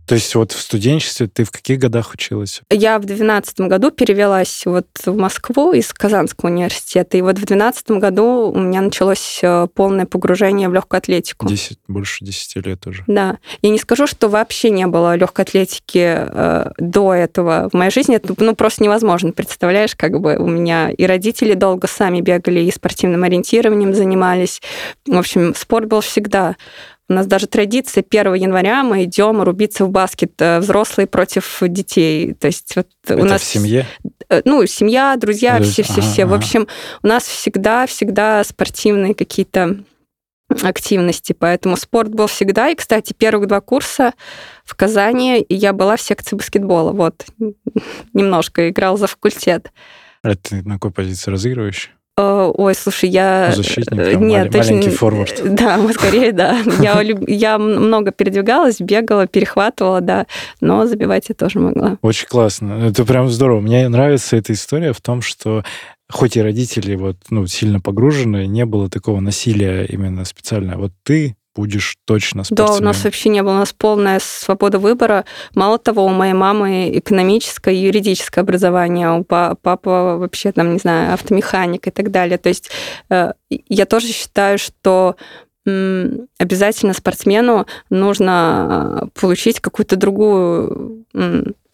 То 0.10 0.16
есть 0.16 0.34
вот 0.34 0.54
в 0.54 0.60
студенчестве 0.60 1.28
ты 1.28 1.44
в 1.44 1.51
каких 1.51 1.78
годах 1.78 2.16
училась? 2.16 2.62
Я 2.72 2.98
в 2.98 3.01
2012 3.01 3.60
году 3.60 3.92
перевелась 3.92 4.63
вот 4.66 4.88
в 5.06 5.16
Москву 5.16 5.72
из 5.72 5.94
Казанского 5.94 6.50
университета, 6.50 7.16
и 7.16 7.22
вот 7.22 7.34
в 7.34 7.46
2012 7.46 7.92
году 7.92 8.51
у 8.51 8.60
меня 8.60 8.82
началось 8.82 9.39
э, 9.44 9.68
полное 9.72 10.08
погружение 10.08 10.68
в 10.68 10.74
легкую 10.74 10.98
атлетику. 10.98 11.48
10, 11.48 11.78
больше 11.88 12.25
10 12.25 12.66
лет 12.66 12.88
уже. 12.88 13.04
Да. 13.06 13.38
Я 13.62 13.70
не 13.70 13.78
скажу, 13.78 14.08
что 14.08 14.30
вообще 14.30 14.72
не 14.72 14.88
было 14.88 15.16
легкой 15.16 15.46
атлетики 15.46 16.16
э, 16.18 16.72
до 16.80 17.13
этого 17.13 17.70
в 17.72 17.75
моей 17.75 17.92
жизни. 17.92 18.16
Это 18.16 18.34
ну, 18.36 18.56
просто 18.56 18.84
невозможно. 18.84 19.32
Представляешь, 19.32 19.96
как 19.96 20.20
бы 20.20 20.38
у 20.38 20.48
меня 20.48 20.89
и 20.89 21.06
родители 21.06 21.54
долго 21.54 21.86
сами 21.86 22.22
бегали, 22.22 22.62
и 22.62 22.72
спортивным 22.72 23.25
ориентированием 23.25 23.94
занимались. 23.94 24.60
В 25.06 25.16
общем, 25.16 25.54
спорт 25.54 25.88
был 25.88 26.01
всегда. 26.01 26.56
У 27.10 27.13
нас 27.13 27.25
даже 27.25 27.48
традиция 27.48 28.04
1 28.08 28.36
января 28.36 28.84
мы 28.84 29.04
идем 29.04 29.42
рубиться 29.42 29.86
в 29.86 29.89
баскет 29.89 30.34
э, 30.39 30.60
взрослые 30.60 31.08
против 31.08 31.58
детей. 31.62 32.34
То 32.36 32.48
есть 32.48 32.75
вот 32.75 32.88
Это 33.04 33.18
у 33.20 33.25
нас 33.25 33.42
в 33.42 33.46
семье? 33.46 33.88
э, 34.30 34.42
ну 34.46 34.63
семья, 34.68 35.16
друзья, 35.18 35.60
все, 35.62 35.82
все, 35.82 36.01
все. 36.01 36.25
В 36.25 36.34
общем, 36.34 36.68
у 37.01 37.08
нас 37.08 37.24
всегда, 37.24 37.88
всегда 37.88 38.44
спортивные 38.44 39.16
какие-то 39.16 39.78
активности, 40.63 41.34
поэтому 41.34 41.78
спорт 41.78 42.10
был 42.10 42.28
всегда. 42.28 42.70
И, 42.70 42.75
кстати, 42.75 43.13
первых 43.13 43.48
два 43.48 43.62
курса 43.62 44.13
в 44.63 44.75
Казани 44.75 45.46
я 45.50 45.74
была 45.74 45.96
в 45.96 46.01
секции 46.01 46.36
баскетбола. 46.36 46.92
Вот 46.92 47.25
немножко 48.13 48.70
играл 48.70 48.98
за 48.98 49.08
факультет. 49.08 49.72
А 50.22 50.36
ты 50.36 50.62
на 50.63 50.75
какой 50.75 50.92
позиции 50.92 51.32
разыгрываешь? 51.32 51.92
Э, 52.20 52.52
Ой, 52.54 52.76
слушай, 52.76 53.10
я... 53.10 53.54
Защитник, 53.56 53.98
э, 53.98 54.12
там, 54.14 54.28
Нет, 54.28 54.48
малень- 54.48 54.52
точно... 54.52 54.74
маленький 54.74 54.96
форвард. 54.96 55.42
Да, 55.46 55.80
скорее, 55.94 56.34
да. 56.34 56.58
Я, 56.82 57.02
я 57.28 57.58
много 57.58 58.12
передвигалась, 58.12 58.82
бегала, 58.82 59.26
перехватывала, 59.26 60.02
да, 60.02 60.26
но 60.60 60.86
забивать 60.86 61.30
я 61.30 61.36
тоже 61.36 61.60
могла. 61.60 61.98
Очень 62.02 62.28
классно. 62.28 62.74
Это 62.90 63.06
прям 63.06 63.30
здорово. 63.30 63.62
Мне 63.62 63.88
нравится 63.88 64.36
эта 64.36 64.52
история 64.52 64.92
в 64.92 65.00
том, 65.00 65.22
что 65.22 65.64
хоть 66.12 66.36
и 66.36 66.42
родители 66.42 66.96
вот, 66.96 67.16
ну, 67.30 67.48
сильно 67.48 67.80
погружены, 67.80 68.48
не 68.48 68.66
было 68.66 68.90
такого 68.90 69.22
насилия 69.22 69.86
именно 69.86 70.26
специально. 70.26 70.78
Вот 70.78 70.92
ты 71.04 71.38
будешь 71.60 71.96
точно 72.06 72.39
Да, 72.42 72.46
спортсменом. 72.46 72.82
у 72.82 72.86
нас 72.86 73.04
вообще 73.04 73.30
не 73.30 73.44
было, 73.44 73.51
у 73.51 73.58
нас 73.58 73.74
полная 73.74 74.20
свобода 74.22 74.80
выбора. 74.80 75.25
Мало 75.56 75.78
того, 75.78 76.06
у 76.06 76.10
моей 76.10 76.34
мамы 76.34 76.89
экономическое 76.98 77.74
и 77.74 77.78
юридическое 77.78 78.44
образование, 78.44 79.12
у 79.12 79.24
па- 79.25 79.56
папа 79.62 80.18
вообще 80.18 80.51
там, 80.54 80.72
не 80.74 80.80
знаю, 80.80 81.13
автомеханик 81.13 81.88
и 81.88 81.92
так 81.92 82.12
далее. 82.12 82.38
То 82.38 82.50
есть 82.50 82.72
э, 83.10 83.34
я 83.68 83.86
тоже 83.86 84.08
считаю, 84.08 84.58
что 84.58 85.16
обязательно 86.39 86.94
спортсмену 86.94 87.66
нужно 87.89 89.01
э, 89.13 89.20
получить 89.20 89.60
какую-то 89.60 89.98
другую 89.98 91.06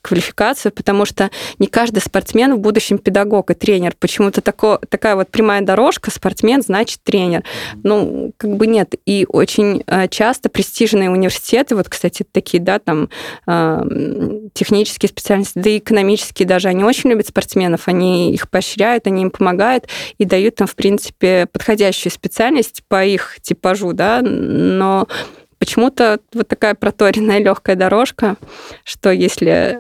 квалификацию, 0.06 0.72
потому 0.72 1.06
что 1.06 1.32
не 1.58 1.66
каждый 1.66 2.00
спортсмен 2.00 2.54
в 2.54 2.60
будущем 2.60 3.00
педагог 3.00 3.50
и 3.50 3.56
тренер. 3.56 3.96
Почему-то 4.00 4.42
тако, 4.42 4.80
такая 4.88 5.16
вот 5.16 5.30
прямая 5.30 5.62
дорожка, 5.62 6.12
спортсмен 6.12 6.62
значит 6.62 7.00
тренер. 7.04 7.44
Ну, 7.82 8.32
как 8.38 8.56
бы 8.56 8.68
нет. 8.68 8.94
И 9.08 9.26
очень 9.28 9.84
э, 9.88 10.08
часто 10.10 10.50
престижные 10.50 11.10
университеты, 11.10 11.76
вот, 11.76 11.90
кстати, 11.90 12.24
такие, 12.32 12.62
да, 12.62 12.78
там, 12.78 13.10
э, 13.48 13.52
м, 13.52 14.52
технические 14.54 15.10
специальности, 15.10 15.58
да 15.58 15.72
и 15.72 15.80
экономические 15.80 16.48
даже, 16.48 16.68
они 16.68 16.84
очень 16.84 17.10
любят 17.10 17.28
спортсменов, 17.28 17.88
они 17.88 18.32
их 18.32 18.48
поощряют, 18.52 19.08
они 19.08 19.24
им 19.24 19.32
помогают 19.32 19.88
и 20.20 20.26
дают 20.26 20.62
им, 20.62 20.68
в 20.68 20.76
принципе, 20.76 21.48
подходящую 21.52 22.12
специальность 22.12 22.84
по 22.88 23.04
их 23.04 23.40
типажу, 23.42 23.94
да, 23.94 24.22
но 24.22 25.08
почему-то 25.58 26.20
вот 26.34 26.48
такая 26.48 26.76
проторенная 26.76 27.40
легкая 27.40 27.76
дорожка, 27.76 28.36
что 28.84 29.12
если 29.12 29.80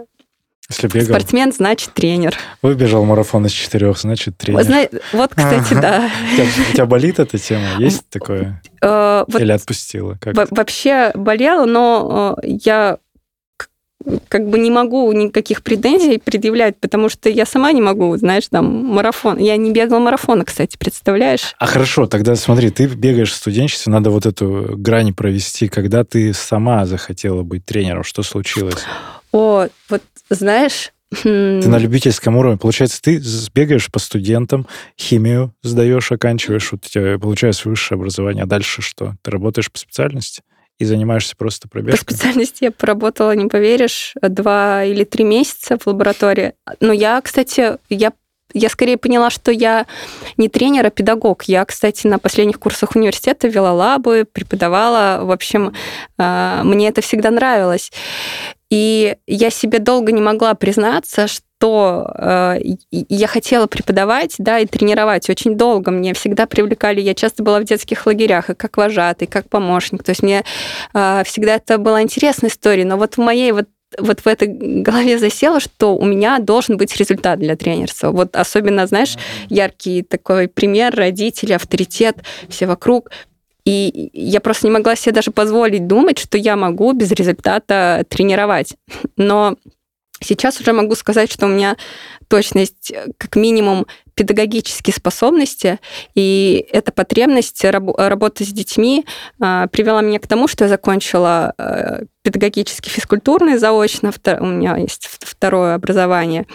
Если 0.70 0.88
бегал, 0.88 1.16
спортсмен, 1.18 1.52
значит 1.54 1.94
тренер. 1.94 2.36
выбежал 2.62 3.06
марафон 3.06 3.46
из 3.46 3.52
четырех, 3.52 3.98
значит, 4.00 4.36
тренер. 4.38 4.60
Вот, 4.60 4.66
зна- 4.68 5.00
вот, 5.14 5.32
кстати, 5.36 5.74
да. 5.76 6.10
У 6.34 6.36
тебя, 6.36 6.46
у 6.46 6.74
тебя 6.74 6.86
болит 6.88 7.20
эта 7.20 7.38
тема? 7.38 7.78
Есть 7.78 8.10
такое? 8.10 8.62
Э, 8.82 9.26
Или 9.38 9.52
отпустила? 9.52 10.18
Вообще 10.50 11.12
болела, 11.14 11.66
но 11.66 12.36
э, 12.44 12.48
я 12.48 12.98
как 14.28 14.48
бы 14.48 14.60
не 14.60 14.70
могу 14.70 15.12
никаких 15.12 15.64
претензий 15.64 16.20
предъявлять, 16.20 16.78
потому 16.78 17.10
что 17.10 17.30
я 17.30 17.46
сама 17.46 17.72
не 17.72 17.82
могу, 17.82 18.16
знаешь, 18.18 18.48
там, 18.50 18.66
марафон. 18.66 19.38
Я 19.38 19.58
не 19.58 19.72
бегала 19.72 20.00
марафона, 20.00 20.46
кстати, 20.46 20.78
представляешь? 20.78 21.56
А 21.58 21.66
хорошо, 21.66 22.06
тогда 22.06 22.36
смотри, 22.36 22.70
ты 22.70 22.86
бегаешь 22.88 23.32
в 23.32 23.36
студенчестве, 23.36 23.92
надо 23.92 24.12
вот 24.12 24.26
эту 24.26 24.76
грань 24.78 25.14
провести, 25.14 25.68
когда 25.68 26.04
ты 26.04 26.34
сама 26.34 26.86
захотела 26.86 27.42
быть 27.44 27.66
тренером, 27.66 28.04
что 28.04 28.22
случилось? 28.24 28.84
О, 29.36 29.68
вот 29.90 30.02
знаешь... 30.30 30.94
хм, 31.14 31.60
Ты 31.62 31.68
на 31.68 31.78
любительском 31.78 32.38
уровне. 32.38 32.58
Получается, 32.58 33.02
ты 33.02 33.22
бегаешь 33.54 33.92
по 33.92 34.00
студентам, 34.00 34.66
химию 34.98 35.54
сдаешь, 35.62 36.10
оканчиваешь, 36.14 36.72
вот 36.72 36.86
у 36.86 36.90
тебя 36.90 37.20
получается 37.20 37.68
высшее 37.68 37.98
образование, 37.98 38.44
а 38.44 38.48
дальше 38.48 38.82
что? 38.82 39.16
Ты 39.24 39.32
работаешь 39.32 39.70
по 39.70 39.78
специальности 39.78 40.42
и 40.80 40.86
занимаешься 40.86 41.36
просто 41.36 41.68
По 41.68 41.74
пробежкой? 41.74 42.16
специальности 42.16 42.64
я 42.64 42.72
поработала, 42.72 43.36
не 43.36 43.48
поверишь, 43.48 44.14
два 44.22 44.86
или 44.86 45.04
три 45.04 45.26
месяца 45.26 45.78
в 45.78 45.86
лаборатории. 45.86 46.54
Но 46.80 46.94
я, 46.94 47.20
кстати, 47.22 47.78
я 47.90 48.14
я 48.54 48.70
скорее 48.70 48.96
поняла, 48.96 49.30
что 49.32 49.52
я 49.52 49.86
не 50.38 50.48
тренер, 50.48 50.86
а 50.86 50.90
педагог. 50.90 51.44
Я, 51.44 51.66
кстати, 51.66 52.08
на 52.08 52.20
последних 52.20 52.58
курсах 52.58 52.96
университета 52.96 53.50
вела 53.50 53.74
лабы, 53.74 54.26
преподавала. 54.32 55.26
В 55.26 55.32
общем, 55.32 55.74
э, 56.18 56.62
мне 56.64 56.88
это 56.88 57.02
всегда 57.02 57.32
нравилось. 57.32 57.92
И 58.70 59.16
я 59.28 59.50
себе 59.50 59.80
долго 59.80 60.12
не 60.12 60.22
могла 60.22 60.54
признаться, 60.56 61.28
что 61.28 62.12
э, 62.18 62.60
я 62.92 63.28
хотела 63.28 63.68
преподавать, 63.68 64.36
да, 64.38 64.60
и 64.60 64.66
тренировать 64.66 65.30
очень 65.30 65.56
долго. 65.56 65.92
Мне 65.92 66.14
всегда 66.14 66.46
привлекали, 66.48 67.00
я 67.00 67.14
часто 67.14 67.44
была 67.44 67.60
в 67.60 67.64
детских 67.64 68.06
лагерях, 68.06 68.50
и 68.50 68.56
как 68.56 68.78
вожатый, 68.78 69.28
и 69.28 69.30
как 69.30 69.50
помощник. 69.50 70.04
То 70.04 70.12
есть 70.12 70.24
мне 70.24 70.44
э, 70.94 71.24
всегда 71.26 71.56
это 71.56 71.78
была 71.78 72.02
интересная 72.02 72.50
история. 72.50 72.86
Но 72.86 72.98
вот 72.98 73.16
в 73.16 73.20
моей 73.20 73.52
вот 73.52 73.68
вот 73.98 74.20
в 74.22 74.28
этой 74.28 74.48
голове 74.48 75.18
засело, 75.20 75.60
что 75.60 75.96
у 75.96 76.06
меня 76.06 76.40
должен 76.40 76.76
быть 76.76 76.96
результат 76.98 77.40
для 77.40 77.56
тренерства. 77.56 78.12
Вот 78.12 78.36
особенно, 78.36 78.88
знаешь, 78.88 79.16
яркий 79.48 80.02
такой 80.02 80.48
пример, 80.48 80.94
родители, 80.96 81.54
авторитет, 81.54 82.18
все 82.50 82.66
вокруг. 82.66 83.12
И 83.66 84.12
я 84.14 84.42
просто 84.42 84.68
не 84.68 84.72
могла 84.72 84.96
себе 84.96 85.14
даже 85.14 85.32
позволить 85.32 85.88
думать, 85.88 86.20
что 86.20 86.38
я 86.38 86.56
могу 86.56 86.94
без 86.94 87.12
результата 87.12 88.06
тренировать. 88.10 88.76
Но 89.18 89.56
сейчас 90.26 90.60
уже 90.60 90.74
могу 90.74 90.96
сказать, 90.96 91.32
что 91.32 91.46
у 91.46 91.50
меня 91.50 91.78
точность 92.28 92.92
э, 92.92 93.08
как 93.18 93.36
минимум 93.36 93.86
педагогические 94.16 94.94
способности, 94.94 95.80
и 96.16 96.66
эта 96.72 96.92
потребность 96.92 97.64
раб- 97.66 97.98
работы 97.98 98.46
с 98.46 98.48
детьми 98.48 99.06
а, 99.42 99.68
привела 99.68 100.02
меня 100.02 100.20
к 100.20 100.28
тому, 100.28 100.48
что 100.48 100.64
я 100.64 100.70
закончила 100.70 101.54
э, 101.58 102.06
педагогический 102.22 102.90
физкультурный 102.90 103.58
заочно, 103.58 104.14
у 104.40 104.46
меня 104.46 104.78
есть 104.78 105.10
второе 105.20 105.76
образование, 105.76 106.48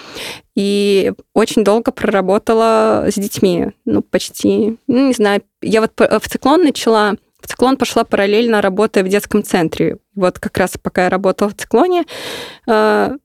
и 0.54 1.12
очень 1.34 1.62
долго 1.62 1.92
проработала 1.92 3.06
с 3.08 3.14
детьми, 3.14 3.68
ну, 3.84 4.00
почти, 4.02 4.78
ну, 4.86 5.08
не 5.08 5.12
знаю, 5.12 5.42
я 5.60 5.82
вот 5.82 5.92
в 5.98 6.28
циклон 6.28 6.64
начала, 6.64 7.16
в 7.40 7.46
циклон 7.46 7.76
пошла 7.76 8.04
параллельно, 8.04 8.62
работая 8.62 9.04
в 9.04 9.08
детском 9.08 9.42
центре. 9.44 9.98
Вот 10.14 10.38
как 10.38 10.56
раз 10.56 10.76
пока 10.82 11.04
я 11.04 11.10
работала 11.10 11.50
в 11.50 11.56
циклоне, 11.56 12.04
э, 12.66 13.16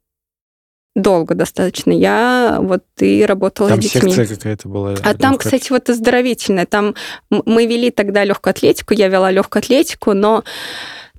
долго 0.96 1.36
достаточно, 1.36 1.92
я 1.92 2.58
вот 2.62 2.84
и 3.00 3.26
работала 3.26 3.70
Там 3.70 3.82
с 3.82 3.84
детьми. 3.84 4.12
секция 4.12 4.38
какая-то 4.38 4.70
была. 4.70 4.96
А 5.04 5.14
там, 5.14 5.38
кстати, 5.38 5.70
вот 5.72 5.90
оздоровительная. 5.90 6.66
Там 6.66 6.96
мы 7.30 7.66
вели 7.66 7.92
тогда 7.92 8.24
легкую 8.24 8.52
атлетику, 8.52 8.94
я 8.94 9.10
вела 9.10 9.30
легкую 9.30 9.60
атлетику, 9.60 10.14
но 10.14 10.44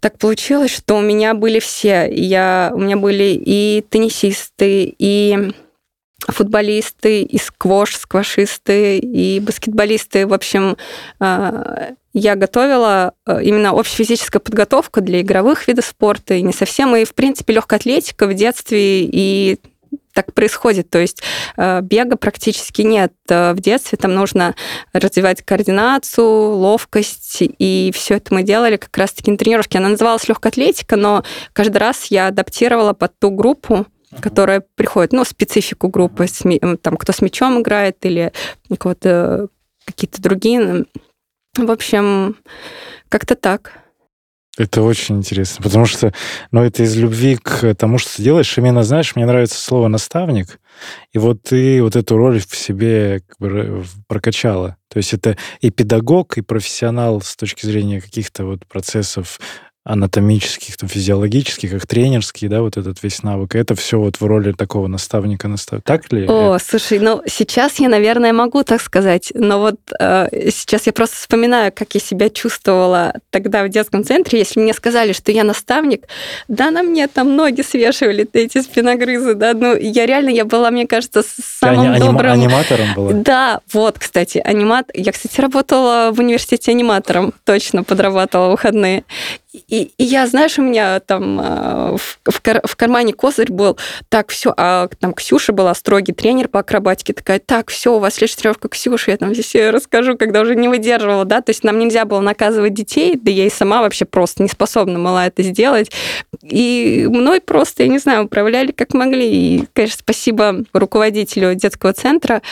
так 0.01 0.19
получилось, 0.19 0.75
что 0.75 0.97
у 0.97 1.01
меня 1.01 1.35
были 1.35 1.59
все. 1.59 2.09
Я, 2.11 2.71
у 2.75 2.79
меня 2.79 2.97
были 2.97 3.39
и 3.39 3.85
теннисисты, 3.89 4.95
и 4.99 5.53
футболисты, 6.29 7.23
и 7.23 7.39
сквош, 7.39 7.97
сквошисты, 7.97 8.99
и 8.99 9.41
баскетболисты. 9.41 10.27
В 10.27 10.35
общем, 10.35 10.77
э, 11.21 11.93
я 12.13 12.35
готовила 12.35 13.15
э, 13.27 13.43
именно 13.43 13.71
общефизическая 13.71 14.41
подготовка 14.41 15.01
для 15.01 15.21
игровых 15.21 15.69
видов 15.69 15.87
спорта, 15.87 16.35
и 16.35 16.43
не 16.43 16.53
совсем, 16.53 16.95
и, 16.97 17.05
в 17.05 17.15
принципе, 17.15 17.55
легкая 17.55 17.79
атлетика 17.79 18.27
в 18.27 18.35
детстве, 18.35 19.05
и 19.05 19.59
так 20.13 20.33
происходит. 20.33 20.89
То 20.89 20.99
есть 20.99 21.23
э, 21.57 21.81
бега 21.83 22.17
практически 22.17 22.83
нет 22.83 23.13
в 23.29 23.57
детстве. 23.57 23.99
Там 23.99 24.15
нужно 24.15 24.55
развивать 24.95 25.43
координацию, 25.43 26.53
ловкость. 26.53 27.39
И 27.41 27.93
все 27.95 28.15
это 28.15 28.33
мы 28.33 28.43
делали 28.43 28.79
как 28.79 28.97
раз-таки 28.97 29.31
на 29.31 29.37
тренировке. 29.37 29.79
Она 29.79 29.91
называлась 29.91 30.27
легкая 30.27 30.51
атлетика, 30.51 30.97
но 30.97 31.23
каждый 31.53 31.77
раз 31.77 32.07
я 32.07 32.29
адаптировала 32.29 32.95
под 32.95 33.19
ту 33.19 33.31
группу, 33.31 33.87
которая 34.21 34.63
приходит, 34.75 35.13
ну, 35.13 35.25
специфику 35.25 35.89
группы, 35.89 36.27
там, 36.83 36.97
кто 36.97 37.13
с 37.13 37.21
мячом 37.23 37.61
играет 37.61 38.05
или 38.05 38.33
кого-то 38.79 39.49
какие-то 39.85 40.21
другие. 40.21 40.87
В 41.57 41.71
общем, 41.71 42.37
как-то 43.09 43.35
так. 43.35 43.73
Это 44.59 44.81
очень 44.83 45.19
интересно, 45.19 45.63
потому 45.63 45.85
что, 45.85 46.15
ну, 46.51 46.63
это 46.63 46.83
из 46.83 46.97
любви 46.97 47.37
к 47.37 47.75
тому, 47.75 47.99
что 47.99 48.17
ты 48.17 48.23
делаешь. 48.23 48.57
Именно, 48.57 48.85
знаешь, 48.85 49.15
мне 49.15 49.27
нравится 49.27 49.61
слово 49.61 49.89
«наставник», 49.89 50.61
и 51.13 51.19
вот 51.19 51.43
ты 51.43 51.83
вот 51.83 51.95
эту 51.95 52.17
роль 52.17 52.41
в 52.41 52.57
себе 52.57 53.21
как 53.27 53.39
бы 53.39 53.85
прокачала. 54.09 54.79
То 54.89 54.97
есть 54.97 55.13
это 55.13 55.37
и 55.61 55.71
педагог, 55.71 56.39
и 56.39 56.43
профессионал 56.43 57.21
с 57.21 57.37
точки 57.37 57.67
зрения 57.67 58.01
каких-то 58.01 58.47
вот 58.47 58.67
процессов 58.67 59.39
анатомических, 59.87 60.77
там, 60.77 60.89
физиологических, 60.89 61.71
как 61.71 61.87
тренерские, 61.87 62.51
да, 62.51 62.61
вот 62.61 62.77
этот 62.77 63.03
весь 63.05 63.23
навык. 63.23 63.55
Это 63.55 63.77
все 63.77 64.01
вот 64.01 64.21
в 64.21 64.25
роли 64.25 64.51
такого 64.51 64.89
наставника 64.89 65.47
настав. 65.47 65.83
Так 65.85 66.13
ли? 66.13 66.27
О, 66.27 66.59
слушай, 66.59 66.99
ну 66.99 67.23
сейчас 67.27 67.79
я, 67.79 67.89
наверное, 67.89 68.33
могу 68.33 68.65
так 68.65 68.81
сказать, 68.81 69.31
но 69.35 69.61
вот 69.61 69.77
э, 70.01 70.51
сейчас 70.51 70.87
я 70.87 70.93
просто 70.93 71.17
вспоминаю, 71.17 71.73
как 71.73 71.95
я 71.95 72.01
себя 72.01 72.31
чувствовала 72.31 73.15
тогда 73.31 73.63
в 73.63 73.69
детском 73.69 74.03
центре, 74.03 74.41
если 74.41 74.59
мне 74.59 74.75
сказали, 74.75 75.13
что 75.13 75.31
я 75.31 75.45
наставник, 75.45 76.07
да, 76.49 76.73
на 76.73 76.83
мне 76.83 77.07
там 77.07 77.37
ноги 77.37 77.63
свешивали 77.63 78.29
эти 78.33 78.61
спиногрызы, 78.63 79.35
да, 79.35 79.55
ну 79.55 79.77
я 79.77 80.05
реально, 80.05 80.31
я 80.31 80.45
была, 80.45 80.73
мне 80.73 80.89
кажется, 80.89 81.23
самым 81.23 81.95
Ты 81.95 82.01
добрым... 82.01 82.33
аниматором 82.33 82.95
была? 82.97 83.13
Да, 83.13 83.61
вот, 83.73 84.01
кстати, 84.01 84.39
анимат... 84.39 84.91
Я, 84.95 85.13
кстати, 85.13 85.41
работала 85.41 86.11
в 86.11 86.19
университете 86.19 86.73
аниматором, 86.73 87.33
точно 87.45 87.85
подрабатывала 87.85 88.51
выходные. 88.51 89.05
И, 89.69 89.93
и 89.97 90.05
я, 90.05 90.27
знаешь, 90.27 90.59
у 90.59 90.63
меня 90.63 91.01
там 91.01 91.41
э, 91.41 91.97
в, 91.97 92.19
в, 92.31 92.41
кар, 92.41 92.61
в 92.65 92.77
кармане 92.77 93.13
козырь 93.13 93.51
был, 93.51 93.79
так, 94.09 94.29
все, 94.29 94.53
а 94.57 94.89
там 95.01 95.15
Ксюша 95.15 95.53
была 95.53 95.75
строгий 95.75 96.13
тренер 96.13 96.49
по 96.49 96.61
акробатике, 96.61 97.13
такая, 97.13 97.39
так, 97.39 97.71
все, 97.71 97.97
у 97.97 97.99
вас 97.99 98.15
следующая 98.15 98.37
тренировка 98.37 98.69
Ксюша, 98.69 99.13
я 99.13 99.17
там 99.17 99.35
здесь 99.35 99.55
расскажу, 99.55 100.17
когда 100.17 100.43
уже 100.43 100.57
не 100.57 100.69
выдерживала, 100.69 101.25
да, 101.25 101.41
то 101.41 101.51
есть 101.51 101.65
нам 101.65 101.79
нельзя 101.79 102.05
было 102.05 102.21
наказывать 102.21 102.75
детей, 102.75 103.19
да 103.21 103.31
я 103.31 103.47
и 103.47 103.51
сама 103.51 103.81
вообще 103.81 104.05
просто 104.05 104.43
не 104.43 104.49
способна 104.49 104.99
была 104.99 105.27
это 105.27 105.43
сделать, 105.43 105.91
и 106.43 107.07
мной 107.09 107.41
просто, 107.41 107.85
я 107.85 107.89
не 107.89 107.99
знаю, 107.99 108.25
управляли 108.25 108.73
как 108.73 108.93
могли, 108.95 109.29
и, 109.29 109.65
конечно, 109.73 109.99
спасибо 110.01 110.65
руководителю 110.73 111.55
детского 111.55 111.93
центра, 111.93 112.43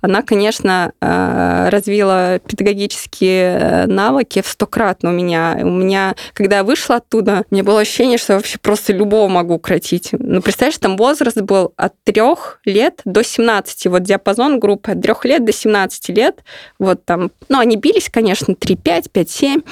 она, 0.00 0.22
конечно, 0.22 0.92
э, 1.00 1.68
развила 1.70 2.38
педагогические 2.38 3.86
навыки 3.86 4.42
в 4.42 4.46
стократно 4.46 5.10
у 5.10 5.12
меня, 5.12 5.58
у 5.60 5.70
меня, 5.70 6.14
когда 6.32 6.45
когда 6.46 6.58
я 6.58 6.64
вышла 6.64 6.96
оттуда, 6.96 7.42
мне 7.50 7.64
было 7.64 7.80
ощущение, 7.80 8.18
что 8.18 8.34
я 8.34 8.38
вообще 8.38 8.58
просто 8.58 8.92
любого 8.92 9.26
могу 9.26 9.54
укротить. 9.54 10.10
Ну, 10.12 10.40
представляешь, 10.40 10.78
там 10.78 10.96
возраст 10.96 11.40
был 11.40 11.72
от 11.76 11.94
трех 12.04 12.60
лет 12.64 13.00
до 13.04 13.24
17. 13.24 13.88
Вот 13.88 14.04
диапазон 14.04 14.60
группы 14.60 14.92
от 14.92 15.02
трех 15.02 15.24
лет 15.24 15.44
до 15.44 15.50
17 15.50 16.08
лет. 16.10 16.44
Вот 16.78 17.04
там, 17.04 17.32
ну, 17.48 17.58
они 17.58 17.74
бились, 17.74 18.08
конечно, 18.08 18.52
3-5, 18.52 19.10
5-7. 19.12 19.64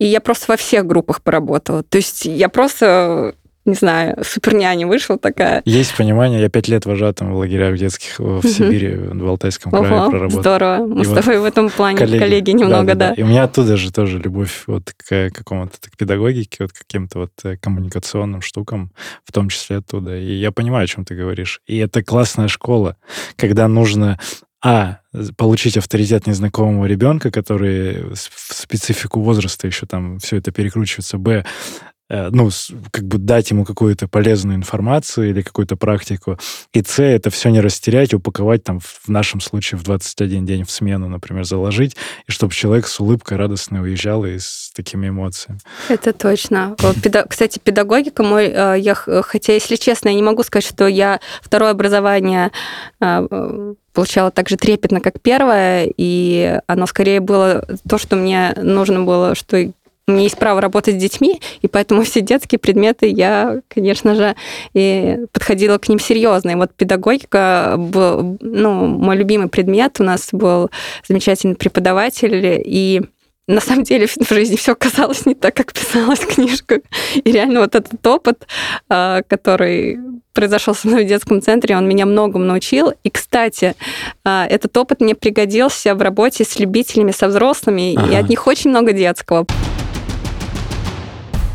И 0.00 0.04
я 0.04 0.20
просто 0.20 0.44
во 0.48 0.58
всех 0.58 0.84
группах 0.84 1.22
поработала. 1.22 1.82
То 1.82 1.96
есть 1.96 2.26
я 2.26 2.50
просто 2.50 3.34
не 3.64 3.74
знаю, 3.74 4.16
суперняня 4.24 4.86
вышла 4.86 5.18
такая. 5.18 5.62
Есть 5.64 5.96
понимание, 5.96 6.40
я 6.40 6.48
пять 6.48 6.68
лет 6.68 6.84
вожатым 6.84 7.32
в 7.32 7.36
лагерях 7.36 7.78
детских 7.78 8.18
в 8.18 8.38
угу. 8.38 8.48
Сибири, 8.48 8.94
в 8.94 9.26
Алтайском 9.26 9.70
крае 9.70 9.92
Ого, 9.92 10.10
проработал. 10.10 10.40
Здорово. 10.40 10.86
Мы 10.86 11.02
и 11.02 11.04
с 11.04 11.08
тобой 11.08 11.38
вот 11.38 11.44
в 11.44 11.46
этом 11.46 11.70
плане 11.70 11.98
коллеги, 11.98 12.18
коллеги 12.18 12.50
немного, 12.50 12.94
да, 12.94 13.08
да, 13.08 13.08
да. 13.10 13.14
И 13.14 13.22
у 13.22 13.26
меня 13.26 13.44
оттуда 13.44 13.76
же 13.76 13.92
тоже 13.92 14.18
любовь 14.18 14.64
вот 14.66 14.92
к 14.96 15.30
какому-то 15.30 15.78
к 15.80 15.96
педагогике, 15.96 16.64
вот 16.64 16.72
к 16.72 16.78
каким-то 16.78 17.20
вот 17.20 17.32
э, 17.44 17.56
коммуникационным 17.56 18.42
штукам, 18.42 18.90
в 19.24 19.32
том 19.32 19.48
числе 19.48 19.76
оттуда. 19.76 20.16
И 20.16 20.34
я 20.34 20.50
понимаю, 20.50 20.84
о 20.84 20.88
чем 20.88 21.04
ты 21.04 21.14
говоришь. 21.14 21.60
И 21.66 21.78
это 21.78 22.02
классная 22.02 22.48
школа, 22.48 22.96
когда 23.36 23.68
нужно 23.68 24.18
а, 24.64 24.98
получить 25.36 25.76
авторитет 25.76 26.26
незнакомого 26.26 26.86
ребенка, 26.86 27.32
который 27.32 28.14
в 28.14 28.16
специфику 28.16 29.20
возраста 29.20 29.66
еще 29.66 29.86
там 29.86 30.18
все 30.20 30.36
это 30.36 30.52
перекручивается, 30.52 31.18
б, 31.18 31.44
ну, 32.12 32.50
как 32.90 33.04
бы 33.04 33.18
дать 33.18 33.50
ему 33.50 33.64
какую-то 33.64 34.06
полезную 34.06 34.56
информацию 34.56 35.30
или 35.30 35.42
какую-то 35.42 35.76
практику. 35.76 36.38
И 36.72 36.82
С, 36.82 37.02
это 37.02 37.30
все 37.30 37.48
не 37.48 37.60
растерять, 37.60 38.12
упаковать 38.12 38.64
там, 38.64 38.80
в 38.80 39.08
нашем 39.08 39.40
случае, 39.40 39.78
в 39.78 39.82
21 39.82 40.44
день 40.44 40.64
в 40.64 40.70
смену, 40.70 41.08
например, 41.08 41.44
заложить, 41.44 41.96
и 42.26 42.32
чтобы 42.32 42.52
человек 42.52 42.86
с 42.86 43.00
улыбкой 43.00 43.38
радостно 43.38 43.80
уезжал 43.80 44.24
и 44.26 44.38
с 44.38 44.70
такими 44.74 45.08
эмоциями. 45.08 45.60
Это 45.88 46.12
точно. 46.12 46.76
Кстати, 47.28 47.58
педагогика 47.58 48.22
мой, 48.22 48.46
э, 48.46 48.76
я, 48.78 48.94
хотя, 48.94 49.54
если 49.54 49.76
честно, 49.76 50.10
я 50.10 50.14
не 50.14 50.22
могу 50.22 50.42
сказать, 50.42 50.68
что 50.68 50.86
я 50.86 51.20
второе 51.40 51.70
образование 51.70 52.50
э, 53.00 53.74
получала 53.92 54.30
так 54.30 54.48
же 54.48 54.56
трепетно, 54.56 55.00
как 55.00 55.20
первое, 55.20 55.90
и 55.96 56.60
оно 56.66 56.86
скорее 56.86 57.20
было 57.20 57.66
то, 57.88 57.98
что 57.98 58.16
мне 58.16 58.54
нужно 58.56 59.02
было, 59.02 59.34
что 59.34 59.72
у 60.08 60.12
меня 60.12 60.22
есть 60.22 60.38
право 60.38 60.60
работать 60.60 60.96
с 60.96 60.98
детьми, 60.98 61.40
и 61.60 61.68
поэтому 61.68 62.02
все 62.02 62.20
детские 62.20 62.58
предметы 62.58 63.06
я, 63.06 63.60
конечно 63.68 64.14
же, 64.14 64.34
и 64.74 65.18
подходила 65.32 65.78
к 65.78 65.88
ним 65.88 66.00
серьезно. 66.00 66.50
И 66.50 66.54
вот 66.56 66.74
педагогика 66.74 67.76
был, 67.78 68.36
ну, 68.40 68.86
мой 68.86 69.16
любимый 69.16 69.48
предмет. 69.48 70.00
У 70.00 70.04
нас 70.04 70.30
был 70.32 70.70
замечательный 71.06 71.54
преподаватель, 71.54 72.62
и 72.64 73.02
на 73.46 73.60
самом 73.60 73.84
деле 73.84 74.06
в 74.06 74.28
жизни 74.28 74.56
все 74.56 74.74
казалось 74.74 75.26
не 75.26 75.34
так, 75.34 75.54
как 75.54 75.72
писалось 75.72 76.20
в 76.20 76.34
книжках. 76.34 76.80
И 77.14 77.30
реально 77.30 77.60
вот 77.60 77.74
этот 77.74 78.04
опыт, 78.04 78.46
а, 78.88 79.22
который 79.28 79.98
произошел 80.32 80.74
со 80.74 80.88
мной 80.88 81.04
в 81.04 81.08
детском 81.08 81.42
центре, 81.42 81.76
он 81.76 81.86
меня 81.86 82.06
многому 82.06 82.44
научил. 82.44 82.92
И, 83.04 83.10
кстати, 83.10 83.74
а, 84.24 84.46
этот 84.48 84.76
опыт 84.76 85.00
мне 85.00 85.14
пригодился 85.14 85.94
в 85.94 86.02
работе 86.02 86.44
с 86.44 86.58
любителями, 86.58 87.12
со 87.12 87.28
взрослыми, 87.28 87.94
ага. 87.96 88.12
и 88.12 88.14
от 88.16 88.28
них 88.28 88.46
очень 88.46 88.70
много 88.70 88.92
детского. 88.92 89.46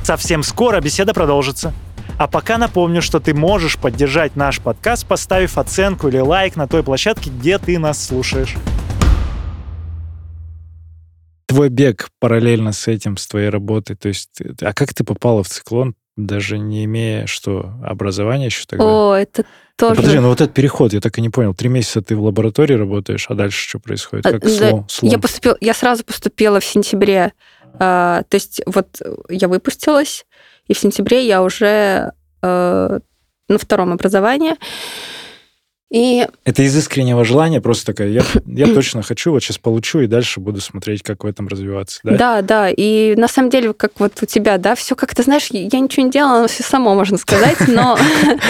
Совсем 0.08 0.41
скоро 0.41 0.80
беседа 0.80 1.13
продолжится. 1.13 1.74
А 2.17 2.28
пока 2.28 2.58
напомню, 2.58 3.02
что 3.02 3.20
ты 3.20 3.34
можешь 3.34 3.78
поддержать 3.78 4.38
наш 4.38 4.62
подкаст, 4.62 5.06
поставив 5.06 5.58
оценку 5.58 6.08
или 6.08 6.20
лайк 6.20 6.56
на 6.56 6.65
той 6.65 6.82
площадке, 6.82 7.30
где 7.30 7.58
ты 7.58 7.78
нас 7.78 8.06
слушаешь. 8.06 8.56
Твой 11.46 11.67
бег 11.67 12.08
параллельно 12.22 12.72
с 12.72 12.88
этим, 12.88 13.17
с 13.17 13.28
твоей 13.28 13.50
работой, 13.50 13.98
то 13.98 14.08
есть, 14.08 14.41
а 14.62 14.72
как 14.72 14.93
ты 14.93 15.04
попала 15.04 15.43
в 15.43 15.50
циклон, 15.50 15.93
даже 16.15 16.58
не 16.58 16.86
имея 16.86 17.28
что, 17.28 17.74
образования 17.84 18.46
еще 18.46 18.63
тогда? 18.65 18.86
О, 18.86 19.13
это 19.13 19.43
тоже... 19.76 19.98
Подожди, 19.98 20.20
ну 20.20 20.30
вот 20.30 20.39
этот 20.39 20.54
переход, 20.54 20.93
я 20.93 21.02
так 21.02 21.17
и 21.17 21.22
не 21.22 21.30
понял. 21.30 21.54
Три 21.54 21.67
месяца 21.67 22.02
ты 22.02 22.15
в 22.15 22.24
лаборатории 22.24 22.76
работаешь, 22.76 23.26
а 23.28 23.36
дальше 23.36 23.67
что 23.67 23.80
происходит? 23.80 24.24
Как 24.24 24.41
да, 24.41 24.50
слом, 24.50 24.86
слом? 24.88 25.12
Я, 25.12 25.20
поступил, 25.20 25.58
я 25.60 25.74
сразу 25.74 26.06
поступила 26.06 26.62
в 26.62 26.65
сентябре 26.65 27.34
а, 27.80 28.24
то 28.30 28.36
есть 28.36 28.62
вот 28.66 29.02
я 29.30 29.48
выпустилась, 29.48 30.26
и 30.68 30.74
в 30.74 30.80
сентябре 30.80 31.26
я 31.26 31.44
уже 31.44 32.12
э, 32.42 33.00
на 33.48 33.58
втором 33.58 33.94
образовании. 33.94 34.56
И... 35.89 36.28
Это 36.43 36.63
из 36.63 36.76
искреннего 36.76 37.23
желания 37.23 37.62
просто 37.62 37.88
такая, 37.88 38.10
я, 38.10 38.21
я 38.45 38.67
точно 38.73 39.04
хочу, 39.04 39.32
вот 39.32 39.41
сейчас 39.41 39.58
получу, 39.58 40.02
и 40.02 40.08
дальше 40.08 40.41
буду 40.41 40.60
смотреть, 40.60 41.02
как 41.02 41.23
в 41.23 41.28
этом 41.28 41.47
развиваться. 41.47 42.02
Да? 42.04 42.17
да, 42.17 42.41
да. 42.41 42.69
И 42.69 43.15
на 43.15 43.30
самом 43.30 43.50
деле, 43.50 43.73
как 43.73 43.93
вот 44.00 44.12
у 44.21 44.26
тебя, 44.26 44.58
да, 44.58 44.76
все 44.76 44.95
как-то, 44.95 45.23
знаешь, 45.23 45.47
я 45.52 45.80
ничего 45.80 46.06
не 46.06 46.12
делала, 46.12 46.39
оно 46.39 46.47
все 46.47 46.63
само, 46.63 46.93
можно 46.93 47.17
сказать, 47.17 47.56
но... 47.67 47.97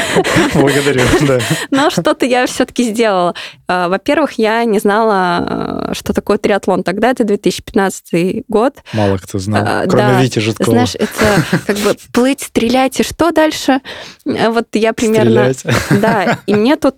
Благодарю, 0.55 1.01
да. 1.27 1.39
Но 1.69 1.91
что-то 1.91 2.25
я 2.25 2.47
все-таки 2.47 2.83
сделала. 2.83 3.35
А, 3.67 3.87
во-первых, 3.87 4.33
я 4.33 4.63
не 4.65 4.79
знала, 4.79 5.91
что 5.93 6.13
такое 6.13 6.39
триатлон 6.39 6.81
тогда, 6.81 7.11
это 7.11 7.23
2015 7.23 8.45
год. 8.47 8.77
Мало 8.93 9.17
кто 9.17 9.37
знал, 9.37 9.63
а, 9.63 9.85
кроме 9.87 10.23
Вити 10.23 10.39
Житкова. 10.39 10.71
Знаешь, 10.71 10.95
это 10.95 11.43
как 11.67 11.77
бы 11.77 11.95
плыть, 12.11 12.41
стрелять, 12.41 12.99
и 12.99 13.03
что 13.03 13.31
дальше? 13.31 13.81
Вот 14.25 14.69
я 14.73 14.93
примерно... 14.93 15.53
Стрелять. 15.53 16.01
Да, 16.01 16.39
и 16.47 16.55
мне 16.55 16.77
тут 16.77 16.95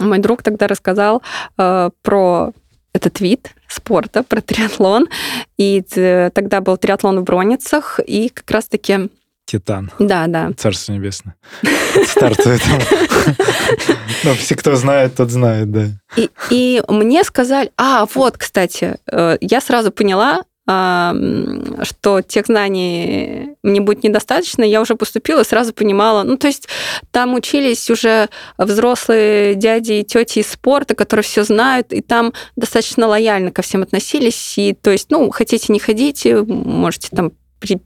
мой 0.00 0.18
друг 0.18 0.42
тогда 0.42 0.66
рассказал 0.66 1.22
э, 1.58 1.90
про 2.02 2.52
этот 2.92 3.20
вид 3.20 3.54
спорта, 3.68 4.22
про 4.22 4.40
триатлон. 4.40 5.08
И 5.58 5.82
тогда 6.34 6.60
был 6.60 6.76
триатлон 6.76 7.20
в 7.20 7.24
Броницах, 7.24 8.00
и 8.04 8.28
как 8.28 8.50
раз-таки... 8.50 9.10
Титан. 9.44 9.92
Да, 10.00 10.26
да. 10.26 10.50
Царство 10.56 10.92
небесное. 10.92 11.36
Стартует. 12.04 12.62
Но 14.24 14.34
все, 14.34 14.56
кто 14.56 14.74
знает, 14.74 15.14
тот 15.14 15.30
знает, 15.30 15.70
да. 15.70 15.86
И, 16.50 16.82
мне 16.88 17.22
сказали... 17.22 17.70
А, 17.76 18.06
вот, 18.12 18.38
кстати, 18.38 18.96
э, 19.10 19.38
я 19.40 19.60
сразу 19.60 19.92
поняла, 19.92 20.42
что 20.68 22.22
тех 22.26 22.46
знаний 22.46 23.56
мне 23.62 23.80
будет 23.80 24.02
недостаточно, 24.02 24.64
я 24.64 24.80
уже 24.80 24.96
поступила 24.96 25.44
сразу 25.44 25.72
понимала. 25.72 26.24
Ну, 26.24 26.36
то 26.36 26.48
есть 26.48 26.68
там 27.12 27.34
учились 27.34 27.88
уже 27.88 28.28
взрослые 28.58 29.54
дяди 29.54 29.92
и 29.92 30.04
тети 30.04 30.40
из 30.40 30.50
спорта, 30.50 30.96
которые 30.96 31.22
все 31.22 31.44
знают, 31.44 31.92
и 31.92 32.00
там 32.00 32.32
достаточно 32.56 33.06
лояльно 33.06 33.52
ко 33.52 33.62
всем 33.62 33.82
относились. 33.82 34.58
И 34.58 34.72
то 34.74 34.90
есть, 34.90 35.10
ну, 35.10 35.30
хотите, 35.30 35.72
не 35.72 35.78
ходите, 35.78 36.42
можете 36.42 37.08
там 37.14 37.32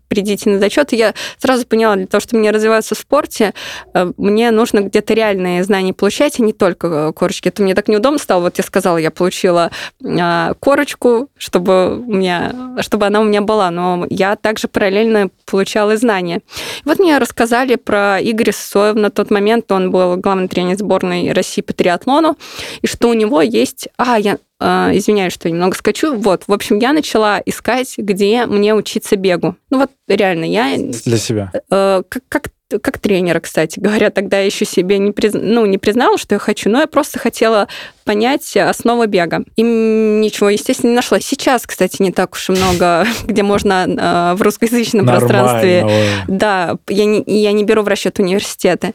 придите 0.08 0.50
на 0.50 0.58
зачет. 0.58 0.92
И 0.92 0.96
я 0.96 1.14
сразу 1.38 1.66
поняла, 1.66 1.96
для 1.96 2.06
того, 2.06 2.20
чтобы 2.20 2.40
мне 2.40 2.50
развиваться 2.50 2.94
в 2.94 2.98
спорте, 2.98 3.54
э, 3.94 4.12
мне 4.16 4.50
нужно 4.50 4.80
где-то 4.80 5.14
реальные 5.14 5.64
знания 5.64 5.92
получать, 5.92 6.40
а 6.40 6.42
не 6.42 6.52
только 6.52 6.86
э, 6.86 7.12
корочки. 7.12 7.48
Это 7.48 7.62
мне 7.62 7.74
так 7.74 7.88
неудобно 7.88 8.18
стало. 8.18 8.42
Вот 8.42 8.58
я 8.58 8.64
сказала, 8.64 8.98
я 8.98 9.10
получила 9.10 9.70
э, 10.04 10.54
корочку, 10.60 11.28
чтобы, 11.36 11.98
у 11.98 12.12
меня, 12.12 12.76
чтобы 12.80 13.06
она 13.06 13.20
у 13.20 13.24
меня 13.24 13.40
была, 13.40 13.70
но 13.70 14.06
я 14.10 14.36
также 14.36 14.68
параллельно 14.68 15.30
получала 15.46 15.96
знания. 15.96 16.40
И 16.84 16.88
вот 16.88 16.98
мне 16.98 17.18
рассказали 17.18 17.76
про 17.76 18.18
Игоря 18.20 18.52
Сосоева 18.52 18.98
на 18.98 19.10
тот 19.10 19.30
момент, 19.30 19.70
он 19.72 19.90
был 19.90 20.16
главный 20.16 20.48
тренер 20.48 20.78
сборной 20.78 21.32
России 21.32 21.62
по 21.62 21.72
триатлону, 21.72 22.36
и 22.82 22.86
что 22.86 23.08
у 23.08 23.14
него 23.14 23.42
есть... 23.42 23.88
А, 23.96 24.18
я 24.18 24.38
извиняюсь, 24.60 25.32
что 25.32 25.48
немного 25.48 25.76
скачу. 25.76 26.14
Вот, 26.14 26.44
в 26.46 26.52
общем, 26.52 26.78
я 26.78 26.92
начала 26.92 27.40
искать, 27.44 27.94
где 27.96 28.46
мне 28.46 28.74
учиться 28.74 29.16
бегу. 29.16 29.56
Ну 29.70 29.78
вот 29.78 29.90
реально, 30.06 30.44
я... 30.44 30.76
Для 30.76 31.18
себя? 31.18 31.52
Uh, 31.70 32.04
как, 32.08 32.22
как 32.28 32.44
как 32.78 32.98
тренера, 32.98 33.40
кстати 33.40 33.80
говоря, 33.80 34.10
тогда 34.10 34.38
я 34.38 34.46
еще 34.46 34.64
себе 34.64 34.98
не, 34.98 35.10
приз... 35.10 35.32
ну, 35.34 35.66
не 35.66 35.78
признала, 35.78 36.18
что 36.18 36.36
я 36.36 36.38
хочу, 36.38 36.70
но 36.70 36.80
я 36.80 36.86
просто 36.86 37.18
хотела 37.18 37.66
понять 38.10 38.56
основы 38.56 39.06
бега. 39.06 39.44
И 39.54 39.62
ничего, 39.62 40.50
естественно, 40.50 40.90
не 40.90 40.96
нашла. 40.96 41.20
Сейчас, 41.20 41.64
кстати, 41.64 42.02
не 42.02 42.10
так 42.10 42.32
уж 42.32 42.48
и 42.48 42.52
много, 42.52 43.06
где 43.24 43.44
можно 43.44 43.86
э, 43.86 44.34
в 44.34 44.42
русскоязычном 44.42 45.06
пространстве. 45.06 45.88
Да, 46.26 46.76
я 46.88 47.04
не, 47.04 47.22
я 47.24 47.52
не 47.52 47.62
беру 47.62 47.82
в 47.82 47.88
расчет 47.88 48.18
университеты. 48.18 48.94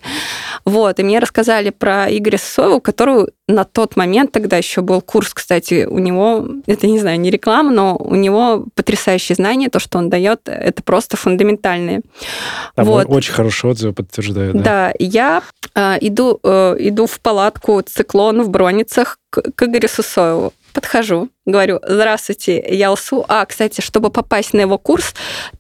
Вот, 0.65 0.99
и 0.99 1.03
мне 1.03 1.19
рассказали 1.19 1.69
про 1.69 2.07
Игоря 2.09 2.37
Сосоева, 2.37 2.81
который 2.81 3.27
на 3.47 3.63
тот 3.63 3.95
момент, 3.95 4.31
тогда 4.31 4.57
еще 4.57 4.81
был 4.81 5.01
курс, 5.01 5.33
кстати, 5.33 5.85
у 5.85 5.99
него, 5.99 6.47
это 6.65 6.87
не 6.87 6.99
знаю, 6.99 7.19
не 7.19 7.29
реклама, 7.29 7.71
но 7.71 7.95
у 7.95 8.15
него 8.15 8.65
потрясающие 8.73 9.35
знания, 9.35 9.69
то, 9.69 9.79
что 9.79 9.99
он 9.99 10.09
дает, 10.09 10.41
это 10.45 10.81
просто 10.81 11.15
фундаментальные. 11.15 12.01
Там 12.75 12.85
вот. 12.85 13.05
очень 13.07 13.33
хорошие 13.33 13.71
отзывы 13.71 13.93
подтверждают. 13.93 14.57
Да, 14.57 14.63
да 14.63 14.93
я 14.97 15.43
э, 15.75 15.97
иду, 16.01 16.39
э, 16.43 16.75
иду 16.79 17.05
в 17.05 17.19
палатку 17.19 17.81
циклон 17.81 18.41
в 18.41 18.49
Броницах 19.05 19.19
к, 19.29 19.41
к 19.55 19.63
Игорю 19.63 19.87
Сусоеву. 19.87 20.53
Подхожу, 20.73 21.29
говорю, 21.45 21.79
здравствуйте, 21.87 22.63
я 22.69 22.91
ЛСУ. 22.91 23.25
А, 23.27 23.45
кстати, 23.45 23.81
чтобы 23.81 24.09
попасть 24.09 24.53
на 24.53 24.61
его 24.61 24.77
курс, 24.77 25.13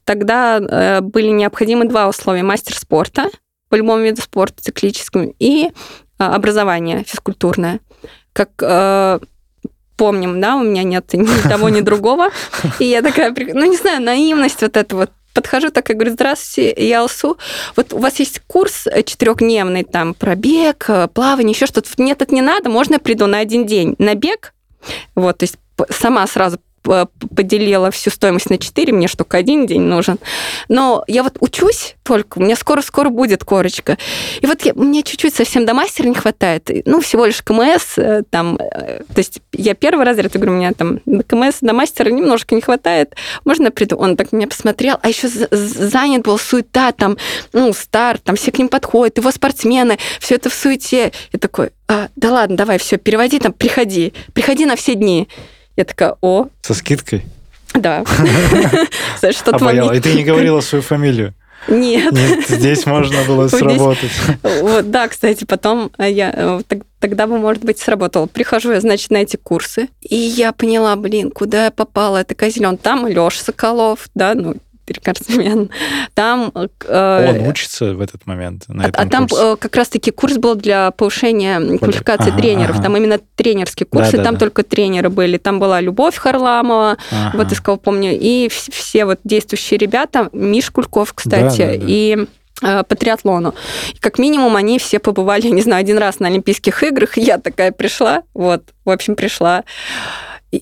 тогда 0.03 0.57
э, 0.57 1.01
были 1.01 1.27
необходимы 1.27 1.85
два 1.85 2.07
условия. 2.07 2.43
Мастер 2.43 2.75
спорта 2.75 3.29
по 3.69 3.75
любому 3.75 4.03
виду 4.03 4.21
спорта, 4.21 4.61
циклическому, 4.61 5.33
и 5.39 5.69
а, 6.19 6.35
образование 6.35 7.03
физкультурное. 7.03 7.79
Как 8.33 8.49
э, 8.61 9.19
помним, 9.95 10.41
да, 10.41 10.57
у 10.57 10.63
меня 10.63 10.83
нет 10.83 11.13
ни 11.13 11.49
того, 11.49 11.69
ни 11.69 11.81
другого. 11.81 12.29
И 12.79 12.85
я 12.85 13.01
такая, 13.01 13.33
ну, 13.53 13.65
не 13.65 13.77
знаю, 13.77 14.01
наивность 14.01 14.61
вот 14.61 14.75
эта 14.75 14.95
вот 14.95 15.11
подхожу 15.35 15.69
так 15.69 15.89
и 15.89 15.93
говорю, 15.93 16.13
здравствуйте, 16.13 16.73
я 16.87 17.01
Алсу. 17.01 17.37
Вот 17.75 17.93
у 17.93 17.99
вас 17.99 18.19
есть 18.19 18.41
курс 18.47 18.87
четырехдневный, 19.05 19.83
там, 19.83 20.15
пробег, 20.15 20.89
плавание, 21.13 21.53
еще 21.53 21.67
что-то. 21.67 21.89
Нет, 21.97 22.21
это 22.21 22.33
не 22.33 22.41
надо, 22.41 22.69
можно 22.69 22.93
я 22.93 22.99
приду 22.99 23.27
на 23.27 23.39
один 23.39 23.65
день 23.67 23.95
на 23.99 24.15
бег, 24.15 24.53
вот, 25.13 25.37
то 25.37 25.43
есть 25.43 25.57
сама 25.89 26.25
сразу 26.25 26.59
поделила 27.35 27.91
всю 27.91 28.09
стоимость 28.09 28.49
на 28.49 28.57
4, 28.57 28.93
мне 28.93 29.07
что 29.07 29.25
только 29.25 29.37
один 29.37 29.65
день 29.65 29.81
нужен. 29.81 30.19
Но 30.69 31.03
я 31.07 31.23
вот 31.23 31.37
учусь 31.39 31.95
только, 32.03 32.37
у 32.37 32.41
меня 32.41 32.55
скоро-скоро 32.55 33.09
будет 33.09 33.43
корочка. 33.43 33.97
И 34.41 34.45
вот 34.45 34.61
я, 34.61 34.73
мне 34.75 35.03
чуть-чуть 35.03 35.33
совсем 35.33 35.65
до 35.65 35.73
мастера 35.73 36.07
не 36.07 36.15
хватает. 36.15 36.69
Ну, 36.85 37.01
всего 37.01 37.25
лишь 37.25 37.41
КМС, 37.41 37.97
э, 37.97 38.23
там, 38.29 38.57
э, 38.57 38.99
то 38.99 39.17
есть 39.17 39.39
я 39.51 39.73
первый 39.73 40.05
разряд, 40.05 40.33
я 40.33 40.39
говорю, 40.39 40.53
у 40.53 40.57
меня 40.57 40.73
там 40.73 40.99
КМС, 41.27 41.57
до 41.61 41.73
мастера 41.73 42.09
немножко 42.09 42.55
не 42.55 42.61
хватает. 42.61 43.15
Можно 43.43 43.71
приду? 43.71 43.95
Он 43.97 44.15
так 44.15 44.31
меня 44.31 44.47
посмотрел, 44.47 44.97
а 45.01 45.09
еще 45.09 45.27
занят 45.27 46.23
был 46.23 46.37
суета, 46.37 46.91
там, 46.91 47.17
ну, 47.53 47.73
старт, 47.73 48.23
там 48.23 48.35
все 48.35 48.51
к 48.51 48.59
ним 48.59 48.69
подходят, 48.69 49.17
его 49.17 49.31
спортсмены, 49.31 49.97
все 50.19 50.35
это 50.35 50.49
в 50.49 50.53
суете. 50.53 51.11
Я 51.33 51.39
такой, 51.39 51.71
а, 51.87 52.09
да 52.15 52.31
ладно, 52.31 52.57
давай, 52.57 52.77
все, 52.77 52.97
переводи 52.97 53.39
там, 53.39 53.53
приходи, 53.53 54.13
приходи 54.33 54.65
на 54.65 54.75
все 54.75 54.95
дни. 54.95 55.27
Я 55.75 55.85
такая, 55.85 56.15
о. 56.21 56.47
Со 56.61 56.73
скидкой? 56.73 57.25
Да. 57.73 58.03
Знаешь, 59.19 59.35
что 59.35 59.51
Обаяла. 59.51 59.93
И 59.93 59.99
ты 59.99 60.13
не 60.13 60.23
говорила 60.25 60.61
свою 60.61 60.81
фамилию? 60.81 61.33
Нет. 61.67 62.11
Нет, 62.11 62.47
здесь 62.47 62.85
можно 62.85 63.23
было 63.27 63.47
сработать. 63.49 64.11
Вот, 64.43 64.91
да, 64.91 65.07
кстати, 65.07 65.45
потом 65.45 65.91
я 65.97 66.31
э, 66.35 66.61
тогда 66.99 67.27
бы, 67.27 67.39
может 67.39 67.63
быть, 67.63 67.79
сработало. 67.79 68.27
Прихожу 68.27 68.71
я, 68.71 68.81
значит, 68.81 69.09
на 69.09 69.17
эти 69.17 69.35
курсы, 69.35 69.89
и 70.01 70.15
я 70.15 70.51
поняла, 70.51 70.95
блин, 70.95 71.31
куда 71.31 71.65
я 71.65 71.71
попала, 71.71 72.17
это 72.17 72.35
козелен. 72.35 72.77
Там 72.77 73.07
Леша 73.07 73.43
Соколов, 73.43 74.09
да, 74.13 74.35
ну, 74.35 74.55
рекордсмен. 74.93 75.69
Там... 76.13 76.51
Э, 76.85 77.29
Он 77.29 77.47
учится 77.47 77.93
в 77.93 78.01
этот 78.01 78.25
момент 78.25 78.65
на 78.67 78.85
а, 78.85 78.87
этом 78.87 79.01
А 79.01 79.09
там 79.09 79.27
курсе. 79.27 79.43
Э, 79.43 79.55
как 79.57 79.75
раз-таки 79.75 80.11
курс 80.11 80.37
был 80.37 80.55
для 80.55 80.91
повышения 80.91 81.77
квалификации 81.77 82.29
ага, 82.29 82.37
тренеров. 82.37 82.75
Ага. 82.75 82.83
Там 82.83 82.97
именно 82.97 83.19
тренерский 83.35 83.85
курс, 83.85 84.11
да, 84.11 84.17
и 84.17 84.17
да, 84.17 84.23
там 84.23 84.33
да. 84.35 84.39
только 84.39 84.63
тренеры 84.63 85.09
были. 85.09 85.37
Там 85.37 85.59
была 85.59 85.81
Любовь 85.81 86.15
Харламова, 86.15 86.97
ага. 87.11 87.37
вот 87.37 87.51
из 87.51 87.59
кого 87.61 87.77
помню, 87.77 88.11
и 88.19 88.49
все 88.49 89.05
вот 89.05 89.19
действующие 89.23 89.77
ребята, 89.77 90.29
Миш 90.33 90.69
Кульков, 90.71 91.13
кстати, 91.13 91.57
да, 91.57 91.71
да, 91.71 91.77
да. 91.77 91.85
и 91.87 92.27
э, 92.61 92.83
по 92.83 92.95
триатлону. 92.95 93.53
И 93.93 93.97
как 93.99 94.19
минимум 94.19 94.55
они 94.55 94.79
все 94.79 94.99
побывали, 94.99 95.47
не 95.49 95.61
знаю, 95.61 95.81
один 95.81 95.97
раз 95.97 96.19
на 96.19 96.27
Олимпийских 96.27 96.83
играх. 96.83 97.17
Я 97.17 97.37
такая 97.37 97.71
пришла, 97.71 98.23
вот, 98.33 98.63
в 98.83 98.89
общем, 98.89 99.15
пришла 99.15 99.63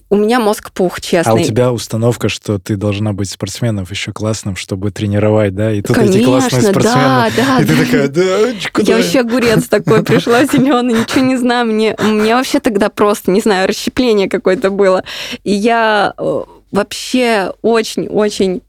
у 0.09 0.15
меня 0.15 0.39
мозг 0.39 0.71
пух, 0.71 1.01
честно. 1.01 1.33
А 1.33 1.35
у 1.35 1.39
тебя 1.39 1.71
установка, 1.71 2.29
что 2.29 2.57
ты 2.57 2.75
должна 2.75 3.13
быть 3.13 3.29
спортсменом 3.29 3.85
еще 3.89 4.11
классным, 4.11 4.55
чтобы 4.55 4.91
тренировать, 4.91 5.53
да? 5.55 5.71
И 5.71 5.81
тут 5.81 5.95
Конечно, 5.95 6.17
эти 6.17 6.25
классные 6.25 6.61
спортсмены. 6.61 6.95
Да, 6.95 7.29
да, 7.35 7.59
и 7.59 7.65
ты 7.65 7.75
да. 7.75 7.83
такая, 7.83 8.07
да, 8.07 8.69
куда? 8.71 8.91
Я 8.91 8.97
вообще 8.97 9.19
огурец 9.19 9.67
такой 9.67 10.03
пришла, 10.03 10.45
зеленый, 10.45 10.99
ничего 10.99 11.25
не 11.25 11.37
знаю. 11.37 11.67
Мне, 11.67 11.95
мне 11.99 12.35
вообще 12.35 12.59
тогда 12.59 12.89
просто, 12.89 13.31
не 13.31 13.41
знаю, 13.41 13.67
расщепление 13.67 14.29
какое-то 14.29 14.69
было. 14.69 15.03
И 15.43 15.51
я 15.51 16.13
э, 16.17 16.43
вообще 16.71 17.53
очень-очень 17.61 18.61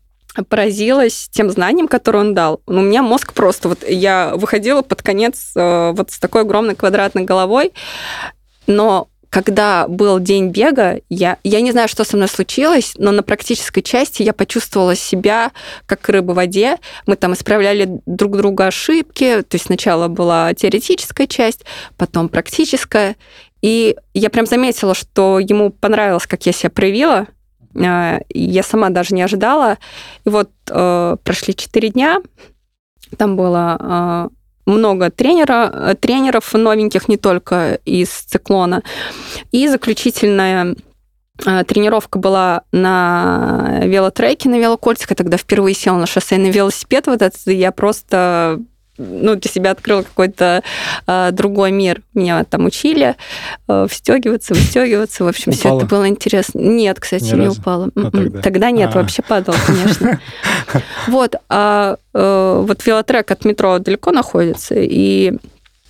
поразилась 0.48 1.29
тем 1.33 1.50
знанием, 1.50 1.87
которое 1.87 2.18
он 2.18 2.35
дал. 2.35 2.61
У 2.66 2.72
меня 2.72 3.03
мозг 3.03 3.33
просто... 3.33 3.68
Вот 3.68 3.88
я 3.88 4.33
выходила 4.35 4.83
под 4.83 5.03
конец 5.03 5.53
э, 5.55 5.92
вот 5.92 6.11
с 6.11 6.18
такой 6.18 6.42
огромной 6.42 6.74
квадратной 6.74 7.22
головой, 7.22 7.72
но 8.66 9.09
когда 9.35 9.88
был 9.88 10.20
день 10.20 10.51
бега, 10.51 11.01
я, 11.09 11.38
я 11.42 11.61
не 11.61 11.73
знаю, 11.73 11.88
что 11.88 12.05
со 12.05 12.16
мной 12.16 12.29
случилось, 12.29 12.94
но 12.99 13.11
на 13.11 13.25
практической 13.25 13.83
части 13.83 14.23
я 14.23 14.33
почувствовала 14.33 14.94
себя 14.94 15.51
как 15.87 16.09
рыба 16.09 16.31
в 16.31 16.35
воде. 16.37 16.77
Мы 17.09 17.16
там 17.16 17.33
исправляли 17.33 18.01
друг 18.07 18.37
друга 18.37 18.68
ошибки. 18.68 19.42
То 19.42 19.57
есть 19.57 19.66
сначала 19.66 20.07
была 20.07 20.55
теоретическая 20.55 21.27
часть, 21.27 21.64
потом 21.97 22.29
практическая. 22.29 23.16
И 23.61 23.97
я 24.12 24.31
прям 24.31 24.47
заметила, 24.47 24.94
что 24.94 25.40
ему 25.40 25.70
понравилось, 25.70 26.29
как 26.29 26.47
я 26.47 26.53
себя 26.53 26.70
проявила. 26.70 27.27
А, 27.77 28.20
я 28.29 28.62
сама 28.62 28.90
даже 28.90 29.16
не 29.16 29.23
ожидала. 29.23 29.79
И 30.25 30.29
вот 30.29 30.51
э, 30.70 31.16
прошли 31.25 31.57
четыре 31.57 31.88
дня. 31.88 32.23
Там 33.18 33.35
было 33.35 33.77
а, 33.81 34.29
много 34.66 35.11
тренера, 35.11 35.70
э, 35.72 35.94
тренеров 35.98 36.53
новеньких, 36.55 37.09
не 37.09 37.16
только 37.16 37.79
из 37.85 38.11
циклона. 38.11 38.83
И 39.53 39.68
заключительная 39.68 40.77
э, 41.44 41.64
тренировка 41.64 42.18
была 42.18 42.62
на 42.72 43.81
велотреке, 43.83 44.48
на 44.48 44.59
велокольцах. 44.59 45.11
Я 45.11 45.16
тогда 45.16 45.37
впервые 45.37 45.74
села 45.74 45.98
на 45.98 46.07
шоссейный 46.07 46.50
велосипед. 46.50 47.07
Вот 47.07 47.22
это 47.22 47.50
я 47.50 47.72
просто 47.72 48.61
ну, 48.96 49.35
для 49.37 49.50
себя 49.50 49.72
открыла 49.72 50.02
какой-то 50.02 50.62
э, 51.07 51.30
другой 51.33 51.72
мир. 51.72 52.02
Меня 52.14 52.44
там 52.44 52.66
учили 52.66 53.16
э, 53.68 53.87
встегиваться, 53.90 54.54
выстегиваться. 54.54 55.24
В 55.24 55.28
общем, 55.28 55.52
все 55.52 55.76
это 55.76 55.87
было 55.87 56.09
интересно. 56.09 56.59
Нет, 56.61 57.00
кстати, 57.00 57.24
Ни 57.24 57.40
не 57.40 57.46
разу. 57.46 57.61
упала. 57.61 57.90
Ну, 57.94 58.02
м-м. 58.02 58.11
тогда. 58.12 58.40
тогда 58.42 58.70
нет, 58.70 58.90
А-а-а. 58.90 59.02
вообще 59.02 59.22
падала, 59.22 59.57
конечно. 59.66 60.20
Вот. 61.09 61.35
А 61.48 61.96
э, 62.12 62.64
вот 62.66 62.87
велотрек 62.87 63.30
от 63.30 63.44
метро 63.44 63.78
далеко 63.78 64.12
находится. 64.12 64.74
И 64.76 65.33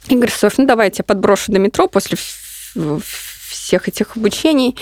Игорь 0.09 0.31
Софь, 0.31 0.59
ну 0.59 0.67
давайте 0.67 0.97
я 0.99 1.05
подброшу 1.05 1.53
до 1.53 1.59
метро 1.59 1.89
после 1.89 2.17
всех 3.49 3.89
этих 3.89 4.17
обучений. 4.17 4.77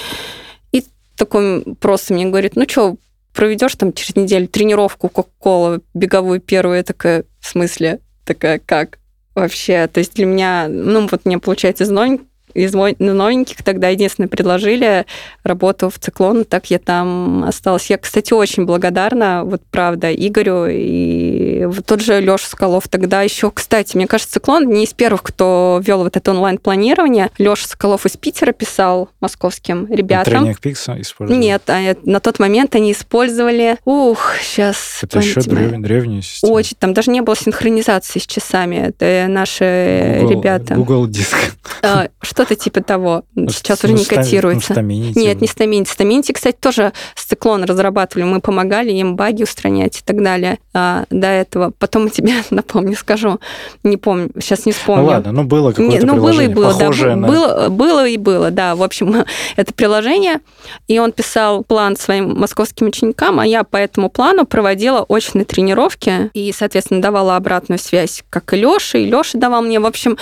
И 0.72 0.84
такой 1.16 1.62
просто 1.80 2.14
мне 2.14 2.26
говорит, 2.26 2.56
ну 2.56 2.64
что, 2.68 2.96
проведешь 3.32 3.74
там 3.76 3.92
через 3.92 4.16
неделю 4.16 4.48
тренировку 4.48 5.08
Кока-Кола 5.08 5.80
беговую 5.94 6.40
первую, 6.40 6.78
я 6.78 6.82
такая, 6.82 7.24
в 7.40 7.48
смысле? 7.48 8.00
Такая, 8.24 8.58
как 8.58 8.98
вообще? 9.34 9.86
То 9.86 9.98
есть 9.98 10.14
для 10.14 10.26
меня, 10.26 10.68
ну 10.68 11.06
вот 11.10 11.24
мне 11.24 11.38
получается 11.38 11.84
из 11.84 11.90
новеньких, 11.90 12.26
из 12.54 12.72
новеньких 12.74 13.62
тогда 13.62 13.88
единственное 13.88 14.28
предложили 14.28 15.06
работу 15.44 15.90
в 15.90 15.98
циклон, 15.98 16.44
так 16.44 16.70
я 16.70 16.78
там 16.78 17.44
осталась. 17.44 17.90
Я, 17.90 17.98
кстати, 17.98 18.32
очень 18.32 18.64
благодарна, 18.64 19.42
вот 19.44 19.62
правда, 19.70 20.12
Игорю 20.12 20.66
и 20.68 21.64
вот 21.66 21.86
тот 21.86 22.00
же 22.00 22.20
Леша 22.20 22.46
Соколов 22.48 22.88
тогда 22.88 23.22
еще, 23.22 23.50
кстати, 23.50 23.96
мне 23.96 24.06
кажется, 24.06 24.34
Циклон 24.34 24.68
не 24.68 24.84
из 24.84 24.92
первых, 24.92 25.22
кто 25.22 25.80
вел 25.82 26.02
вот 26.04 26.16
это 26.16 26.30
онлайн-планирование. 26.30 27.30
Леша 27.38 27.68
Соколов 27.68 28.06
из 28.06 28.16
Питера 28.16 28.52
писал 28.52 29.08
московским 29.20 29.86
ребятам. 29.90 30.42
Тренинг 30.42 30.60
Пикса 30.60 31.00
использовали? 31.00 31.40
Нет, 31.40 31.62
а 31.68 31.94
на 32.04 32.20
тот 32.20 32.38
момент 32.38 32.74
они 32.74 32.92
использовали... 32.92 33.76
Ух, 33.84 34.34
сейчас... 34.40 35.00
Это 35.02 35.18
еще 35.18 35.40
древ... 35.40 35.72
древняя 35.80 36.22
система. 36.22 36.52
Очень. 36.52 36.76
Там 36.78 36.94
даже 36.94 37.10
не 37.10 37.20
было 37.20 37.36
синхронизации 37.36 38.18
с 38.18 38.26
часами. 38.26 38.88
Это 38.88 39.26
наши 39.28 40.18
Google, 40.20 40.30
ребята. 40.30 40.74
Google 40.74 41.06
Диск. 41.06 41.36
А, 41.82 42.08
что-то 42.44 42.56
типа 42.56 42.82
того. 42.82 43.22
Ну, 43.34 43.50
Сейчас 43.50 43.82
ну, 43.82 43.88
уже 43.90 43.98
не 43.98 44.04
ста- 44.04 44.16
котируется. 44.16 44.74
ну. 44.80 44.82
Нет, 44.82 45.40
не 45.40 45.46
Стаминити. 45.46 45.90
Стаминити, 45.90 46.32
кстати, 46.32 46.56
тоже 46.58 46.92
с 47.14 47.24
циклон 47.24 47.64
разрабатывали. 47.64 48.24
Мы 48.24 48.40
помогали 48.40 48.90
им 48.90 49.16
баги 49.16 49.42
устранять 49.44 49.98
и 49.98 50.02
так 50.04 50.22
далее 50.22 50.58
а, 50.74 51.04
до 51.10 51.28
этого. 51.28 51.72
Потом 51.78 52.10
тебе 52.10 52.34
напомню, 52.50 52.96
скажу. 52.96 53.38
Не 53.84 53.96
помню, 53.96 54.30
сейчас 54.40 54.66
не 54.66 54.72
Ну 54.72 54.78
вспомню. 54.78 55.04
ладно, 55.04 55.32
ну 55.32 55.44
было 55.44 55.68
Не, 55.68 55.74
какое-то 55.74 56.06
ну, 56.06 56.14
было 56.16 56.40
и 56.40 56.48
приложение, 56.48 56.54
было, 56.54 56.72
да. 56.72 56.78
похожее 56.78 57.14
на... 57.14 57.28
Было, 57.28 57.68
было 57.68 58.08
и 58.08 58.16
было, 58.16 58.50
да. 58.50 58.74
В 58.74 58.82
общем, 58.82 59.24
это 59.56 59.72
приложение. 59.74 60.40
И 60.88 60.98
он 60.98 61.12
писал 61.12 61.62
план 61.64 61.96
своим 61.96 62.38
московским 62.38 62.88
ученикам, 62.88 63.38
а 63.38 63.46
я 63.46 63.62
по 63.64 63.76
этому 63.76 64.10
плану 64.10 64.46
проводила 64.46 65.02
очные 65.02 65.44
тренировки 65.44 66.30
и, 66.34 66.52
соответственно, 66.52 67.00
давала 67.00 67.36
обратную 67.36 67.78
связь, 67.78 68.24
как 68.30 68.52
и 68.52 68.56
Лёша, 68.56 68.98
и 68.98 69.04
Лёша 69.06 69.38
давал 69.38 69.62
мне. 69.62 69.78
В 69.80 69.86
общем, 69.86 70.16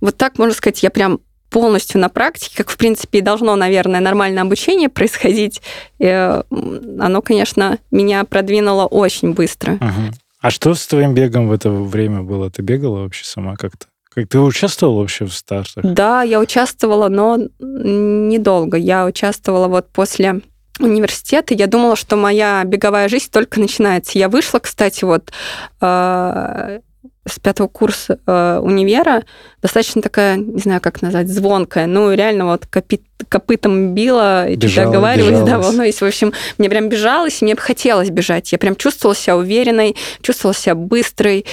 вот 0.00 0.16
так, 0.16 0.38
можно 0.38 0.54
сказать, 0.54 0.82
я 0.82 0.90
прям 0.90 1.20
полностью 1.52 2.00
на 2.00 2.08
практике, 2.08 2.56
как, 2.56 2.70
в 2.70 2.76
принципе, 2.76 3.18
и 3.18 3.22
должно, 3.22 3.54
наверное, 3.54 4.00
нормальное 4.00 4.42
обучение 4.42 4.88
происходить. 4.88 5.62
И, 5.98 6.06
э, 6.06 6.42
оно, 6.50 7.22
конечно, 7.22 7.78
меня 7.90 8.24
продвинуло 8.24 8.86
очень 8.86 9.34
быстро. 9.34 9.74
Мгм. 9.74 10.12
А 10.40 10.50
что 10.50 10.74
с 10.74 10.86
твоим 10.86 11.14
бегом 11.14 11.48
в 11.48 11.52
это 11.52 11.70
время 11.70 12.22
было? 12.22 12.50
Ты 12.50 12.62
бегала 12.62 13.02
вообще 13.02 13.24
сама 13.24 13.54
как-то? 13.56 13.86
Как 14.14 14.28
ты 14.28 14.40
участвовала 14.40 15.00
вообще 15.00 15.24
в 15.24 15.32
стартах? 15.32 15.84
Да, 15.84 16.22
я 16.22 16.40
участвовала, 16.40 17.08
но 17.08 17.38
недолго. 17.60 18.76
Я 18.76 19.06
участвовала 19.06 19.68
вот 19.68 19.88
после 19.88 20.42
университета. 20.80 21.54
Я 21.54 21.66
думала, 21.66 21.96
что 21.96 22.16
моя 22.16 22.62
беговая 22.64 23.08
жизнь 23.08 23.28
только 23.30 23.60
начинается. 23.60 24.18
Я 24.18 24.28
вышла, 24.28 24.58
кстати, 24.58 25.04
вот 25.04 25.32
э, 25.80 26.80
с 27.26 27.38
пятого 27.38 27.68
курса 27.68 28.18
э, 28.26 28.58
универа, 28.62 29.24
достаточно 29.60 30.02
такая, 30.02 30.36
не 30.36 30.58
знаю, 30.58 30.80
как 30.80 31.02
назвать, 31.02 31.28
звонкая. 31.28 31.86
Ну, 31.86 32.12
реально 32.12 32.46
вот 32.46 32.66
копит, 32.66 33.02
копытом 33.28 33.94
била, 33.94 34.48
и 34.48 34.56
Бежала, 34.56 34.88
оговаривались, 34.88 35.38
да, 35.38 35.44
бежалась. 35.44 35.66
волнуюсь. 35.66 36.00
В 36.00 36.04
общем, 36.04 36.32
мне 36.58 36.68
прям 36.68 36.88
бежалось, 36.88 37.40
и 37.40 37.44
мне 37.44 37.54
бы 37.54 37.60
хотелось 37.60 38.10
бежать. 38.10 38.50
Я 38.50 38.58
прям 38.58 38.74
чувствовала 38.74 39.14
себя 39.14 39.36
уверенной, 39.36 39.94
чувствовала 40.20 40.54
себя 40.54 40.74
быстрой. 40.74 41.46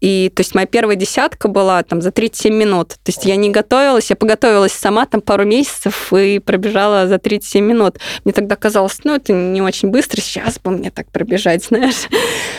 И, 0.00 0.32
то 0.34 0.40
есть, 0.40 0.56
моя 0.56 0.66
первая 0.66 0.96
десятка 0.96 1.46
была 1.46 1.80
там 1.84 2.02
за 2.02 2.10
37 2.10 2.52
минут. 2.52 2.88
То 2.88 3.12
есть, 3.12 3.24
я 3.24 3.36
не 3.36 3.50
готовилась, 3.50 4.10
я 4.10 4.16
поготовилась 4.16 4.72
сама 4.72 5.06
там 5.06 5.20
пару 5.20 5.44
месяцев 5.44 6.12
и 6.12 6.40
пробежала 6.40 7.06
за 7.06 7.18
37 7.18 7.64
минут. 7.64 7.98
Мне 8.24 8.32
тогда 8.32 8.56
казалось, 8.56 8.98
ну, 9.04 9.14
это 9.14 9.32
не 9.32 9.62
очень 9.62 9.90
быстро, 9.90 10.20
сейчас 10.20 10.58
бы 10.58 10.72
мне 10.72 10.90
так 10.90 11.08
пробежать, 11.12 11.64
знаешь. 11.68 12.08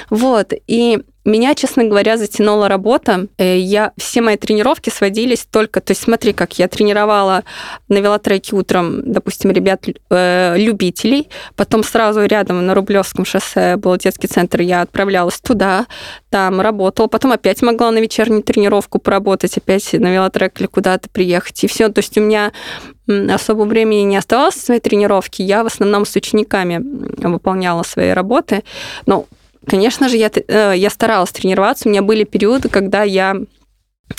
Вот. 0.10 0.54
И 0.68 1.00
меня, 1.26 1.56
честно 1.56 1.86
говоря, 1.86 2.18
затянула 2.18 2.68
работа. 2.68 3.28
Э, 3.38 3.58
Я, 3.58 3.94
все 3.98 4.22
мои 4.22 4.38
тренировки 4.38 4.90
сводились 4.90 5.46
только... 5.50 5.80
То 5.82 5.92
есть 5.92 6.04
смотри, 6.04 6.34
как 6.34 6.60
я 6.60 6.68
тренировала 6.68 7.44
на 7.88 7.98
велотреке 7.98 8.56
утром, 8.56 9.12
допустим, 9.12 9.52
ребят 9.52 9.86
э, 10.10 10.56
любителей, 10.58 11.30
потом 11.56 11.84
сразу 11.84 12.26
рядом 12.26 12.66
на 12.66 12.74
Рублевском 12.74 13.26
шоссе 13.26 13.78
был 13.78 13.96
детский 13.98 14.28
центр, 14.28 14.62
я 14.62 14.82
отправлялась 14.82 15.40
туда, 15.40 15.88
там 16.30 16.60
работала, 16.60 17.08
потом 17.08 17.32
опять 17.32 17.62
могла 17.62 17.92
на 17.92 18.00
вечернюю 18.00 18.44
тренировку 18.44 19.00
поработать, 19.00 19.58
опять 19.58 19.94
на 19.94 20.14
велотрек 20.14 20.60
или 20.60 20.68
куда-то 20.68 21.10
приехать, 21.10 21.64
и 21.64 21.68
все. 21.68 21.90
То 21.90 22.00
есть 22.00 22.18
у 22.18 22.22
меня 22.22 22.52
особо 23.08 23.64
времени 23.64 24.02
не 24.02 24.18
оставалось 24.18 24.56
на 24.56 24.62
своей 24.62 24.82
тренировки, 24.82 25.42
я 25.42 25.64
в 25.64 25.68
основном 25.68 26.06
с 26.06 26.16
учениками 26.16 26.80
выполняла 27.28 27.84
свои 27.84 28.12
работы. 28.12 28.64
Но 29.06 29.26
Конечно 29.68 30.10
же, 30.10 30.18
я, 30.18 30.30
э, 30.48 30.74
я 30.76 30.90
старалась 30.90 31.32
тренироваться. 31.32 31.88
У 31.88 31.92
меня 31.92 32.02
были 32.02 32.24
периоды, 32.24 32.70
когда 32.70 33.04
я 33.04 33.36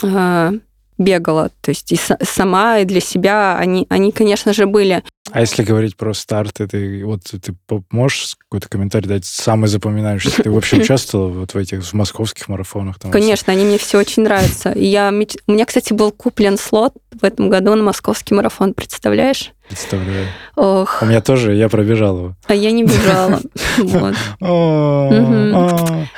э, 0.02 0.52
бегала. 0.98 1.50
То 1.60 1.70
есть 1.70 1.92
и 1.92 1.96
са- 1.96 2.18
сама, 2.24 2.78
и 2.78 2.84
для 2.84 3.00
себя. 3.00 3.56
Они, 3.58 3.86
они, 3.90 4.12
конечно 4.12 4.52
же, 4.52 4.66
были. 4.66 5.02
А 5.34 5.40
если 5.40 5.64
говорить 5.64 5.96
про 5.96 6.14
старты, 6.14 6.68
ты 6.68 7.04
вот 7.04 7.22
ты 7.24 7.56
можешь 7.90 8.36
какой-то 8.38 8.68
комментарий 8.68 9.08
дать 9.08 9.24
самый 9.24 9.66
запоминающийся? 9.66 10.44
Ты 10.44 10.50
вообще 10.52 10.76
участвовала 10.80 11.26
вот 11.28 11.54
в 11.54 11.58
этих 11.58 11.82
в 11.82 11.92
московских 11.92 12.46
марафонах? 12.48 13.00
Там, 13.00 13.10
Конечно, 13.10 13.52
они 13.52 13.64
мне 13.64 13.76
все 13.76 13.98
очень 13.98 14.22
нравятся. 14.22 14.70
И 14.70 14.84
я, 14.84 15.08
у 15.08 15.52
меня, 15.52 15.64
кстати, 15.66 15.92
был 15.92 16.12
куплен 16.12 16.56
слот 16.56 16.94
в 17.20 17.24
этом 17.24 17.50
году 17.50 17.74
на 17.74 17.82
московский 17.82 18.32
марафон. 18.32 18.74
Представляешь? 18.74 19.50
Представляю. 19.68 20.28
Ох, 20.54 21.02
У 21.02 21.06
меня 21.06 21.20
тоже, 21.20 21.54
я 21.54 21.68
пробежал 21.68 22.16
его. 22.16 22.36
а 22.46 22.54
я 22.54 22.70
не 22.70 22.84
бежала. 22.84 23.40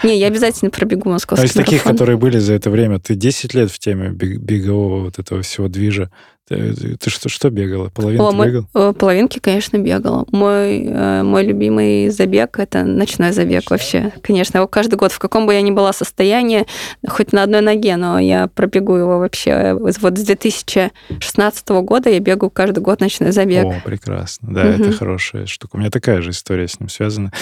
Не, 0.02 0.18
я 0.18 0.26
обязательно 0.26 0.70
пробегу 0.70 1.08
А 1.08 1.12
московский 1.14 1.46
из 1.46 1.52
таких, 1.54 1.84
марафон. 1.84 1.92
которые 1.92 2.16
были 2.18 2.38
за 2.38 2.52
это 2.52 2.68
время, 2.70 2.98
ты 2.98 3.14
10 3.14 3.54
лет 3.54 3.70
в 3.70 3.78
теме 3.78 4.08
бег- 4.10 4.36
бегового 4.38 5.04
вот 5.04 5.18
этого 5.18 5.40
всего 5.42 5.68
движа. 5.68 6.10
Ты, 6.48 6.74
ты- 6.74 6.96
ты 6.96 7.10
что, 7.10 7.28
что 7.28 7.50
бегала? 7.50 7.88
Половинку 7.88 8.24
О, 8.26 8.30
мой- 8.32 8.46
бегал? 8.52 8.94
половинки, 8.94 9.40
конечно, 9.40 9.78
бегала. 9.78 10.24
Мой, 10.30 10.84
э, 10.86 11.22
мой 11.24 11.44
любимый 11.44 12.08
забег– 12.10 12.58
это 12.60 12.84
ночной 12.84 13.32
забег 13.32 13.68
вообще. 13.70 14.12
Конечно, 14.22 14.58
его 14.58 14.68
каждый 14.68 14.94
год, 14.94 15.10
в 15.10 15.18
каком 15.18 15.46
бы 15.46 15.54
я 15.54 15.60
ни 15.62 15.72
была 15.72 15.92
состоянии, 15.92 16.64
хоть 17.08 17.32
на 17.32 17.42
одной 17.42 17.62
ноге, 17.62 17.96
но 17.96 18.20
я 18.20 18.46
пробегу 18.46 18.94
его 18.94 19.18
вообще. 19.18 19.74
Вот 19.74 19.92
с 19.94 19.98
2016 19.98 21.68
года 21.82 22.10
я 22.10 22.20
бегаю 22.20 22.50
каждый 22.50 22.78
год 22.80 23.00
ночной 23.00 23.32
забег. 23.32 23.64
О, 23.64 23.80
прекрасно. 23.84 24.52
Да, 24.54 24.64
Мгм. 24.64 24.82
это 24.82 24.92
хорошая 24.92 25.46
штука. 25.46 25.76
У 25.76 25.78
меня 25.80 25.90
такая 25.90 26.22
же 26.22 26.30
история 26.30 26.68
с 26.68 26.78
ним 26.78 26.88
связана. 26.88 27.32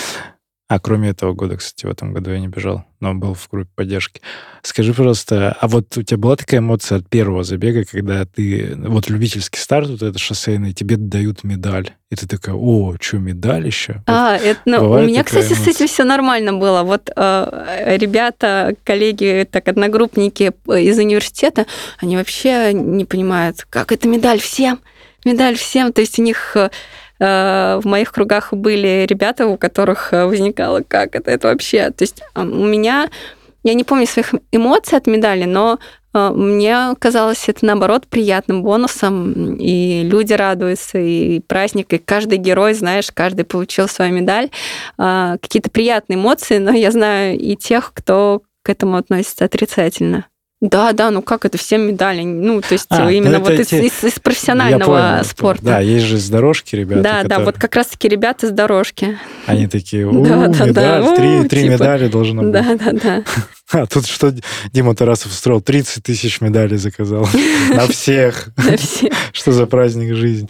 А 0.66 0.80
кроме 0.80 1.10
этого 1.10 1.34
года, 1.34 1.58
кстати, 1.58 1.84
в 1.84 1.90
этом 1.90 2.14
году 2.14 2.30
я 2.30 2.40
не 2.40 2.48
бежал, 2.48 2.86
но 2.98 3.12
был 3.12 3.34
в 3.34 3.48
группе 3.50 3.68
поддержки. 3.74 4.22
Скажи, 4.62 4.94
пожалуйста, 4.94 5.54
а 5.60 5.68
вот 5.68 5.94
у 5.98 6.02
тебя 6.02 6.16
была 6.16 6.36
такая 6.36 6.60
эмоция 6.60 6.98
от 6.98 7.08
первого 7.08 7.44
забега, 7.44 7.84
когда 7.84 8.24
ты, 8.24 8.74
вот 8.74 9.10
любительский 9.10 9.58
старт, 9.58 9.90
вот 9.90 10.02
это 10.02 10.18
шоссейный, 10.18 10.72
тебе 10.72 10.96
дают 10.96 11.44
медаль, 11.44 11.90
и 12.10 12.16
ты 12.16 12.26
такая, 12.26 12.54
о, 12.54 12.94
что, 12.98 13.18
медаль 13.18 13.66
еще? 13.66 14.02
А, 14.06 14.36
это, 14.36 14.60
ну, 14.64 14.90
у 14.90 15.02
меня, 15.02 15.22
кстати, 15.22 15.52
с 15.52 15.58
эмоция? 15.58 15.70
этим 15.74 15.86
все 15.86 16.04
нормально 16.04 16.54
было. 16.54 16.82
Вот 16.82 17.10
э, 17.14 17.96
ребята, 17.98 18.74
коллеги, 18.84 19.46
так 19.50 19.68
одногруппники 19.68 20.52
из 20.66 20.98
университета, 20.98 21.66
они 21.98 22.16
вообще 22.16 22.72
не 22.72 23.04
понимают, 23.04 23.66
как 23.68 23.92
это 23.92 24.08
медаль 24.08 24.40
всем, 24.40 24.80
медаль 25.26 25.56
всем. 25.56 25.92
То 25.92 26.00
есть 26.00 26.18
у 26.18 26.22
них 26.22 26.56
э, 26.56 26.70
в 27.18 27.82
моих 27.84 28.12
кругах 28.12 28.52
были 28.52 29.06
ребята, 29.08 29.46
у 29.46 29.56
которых 29.56 30.12
э, 30.12 30.26
возникало, 30.26 30.82
как 30.86 31.14
это, 31.14 31.30
это 31.30 31.48
вообще. 31.48 31.90
То 31.90 32.02
есть 32.02 32.22
э, 32.34 32.42
у 32.42 32.44
меня, 32.44 33.08
я 33.62 33.74
не 33.74 33.84
помню 33.84 34.06
своих 34.06 34.34
эмоций 34.50 34.98
от 34.98 35.06
медали, 35.06 35.44
но 35.44 35.78
э, 36.12 36.30
мне 36.34 36.94
казалось 36.98 37.48
это, 37.48 37.64
наоборот, 37.64 38.08
приятным 38.08 38.62
бонусом, 38.62 39.54
и 39.54 40.02
люди 40.02 40.32
радуются, 40.32 40.98
и 40.98 41.40
праздник, 41.40 41.92
и 41.92 41.98
каждый 41.98 42.38
герой, 42.38 42.74
знаешь, 42.74 43.10
каждый 43.12 43.44
получил 43.44 43.88
свою 43.88 44.12
медаль. 44.12 44.50
А, 44.98 45.36
Какие-то 45.38 45.70
приятные 45.70 46.16
эмоции, 46.16 46.58
но 46.58 46.72
я 46.72 46.90
знаю 46.90 47.38
и 47.38 47.54
тех, 47.54 47.92
кто 47.94 48.42
к 48.62 48.70
этому 48.70 48.96
относится 48.96 49.44
отрицательно. 49.44 50.26
Да, 50.70 50.92
да, 50.92 51.10
ну 51.10 51.20
как 51.20 51.44
это, 51.44 51.58
всем 51.58 51.82
медали? 51.88 52.22
Ну, 52.22 52.60
то 52.62 52.72
есть 52.72 52.86
А, 52.88 53.10
именно 53.10 53.38
ну 53.38 53.44
вот 53.44 53.52
из, 53.52 53.66
те- 53.68 53.86
из- 53.86 54.02
из 54.02 54.14
Я 54.14 54.20
профессионального 54.22 54.84
понял. 55.12 55.24
спорта. 55.24 55.62
Да, 55.64 55.80
есть 55.80 56.06
же 56.06 56.18
с 56.18 56.28
дорожки 56.30 56.74
ребята, 56.74 57.02
да, 57.02 57.12
да, 57.12 57.22
которые- 57.22 57.44
вот 57.46 57.58
как 57.58 57.76
раз-таки 57.76 58.08
ребята 58.08 58.48
с 58.48 58.50
дорожки. 58.50 59.18
они 59.46 59.66
такие, 59.66 60.06
у, 60.06 60.24
Да, 60.26 60.46
да, 60.46 60.58
да, 60.58 60.64
медаль, 60.66 61.16
три, 61.16 61.28
у, 61.40 61.48
три 61.48 61.60
типа. 61.62 61.72
медали 61.72 62.08
должно 62.08 62.42
быть. 62.42 62.52
Да, 62.52 62.64
да, 62.76 62.92
да. 62.92 63.22
А 63.72 63.86
тут 63.86 64.06
что 64.06 64.32
Дима 64.72 64.94
Тарасов 64.94 65.32
устроил? 65.32 65.60
30 65.60 66.02
тысяч 66.04 66.40
медалей 66.40 66.76
заказал. 66.76 67.26
На 67.74 67.86
всех. 67.88 68.48
На 68.56 68.76
все. 68.76 69.10
Что 69.32 69.52
за 69.52 69.66
праздник 69.66 70.14
жизни? 70.14 70.48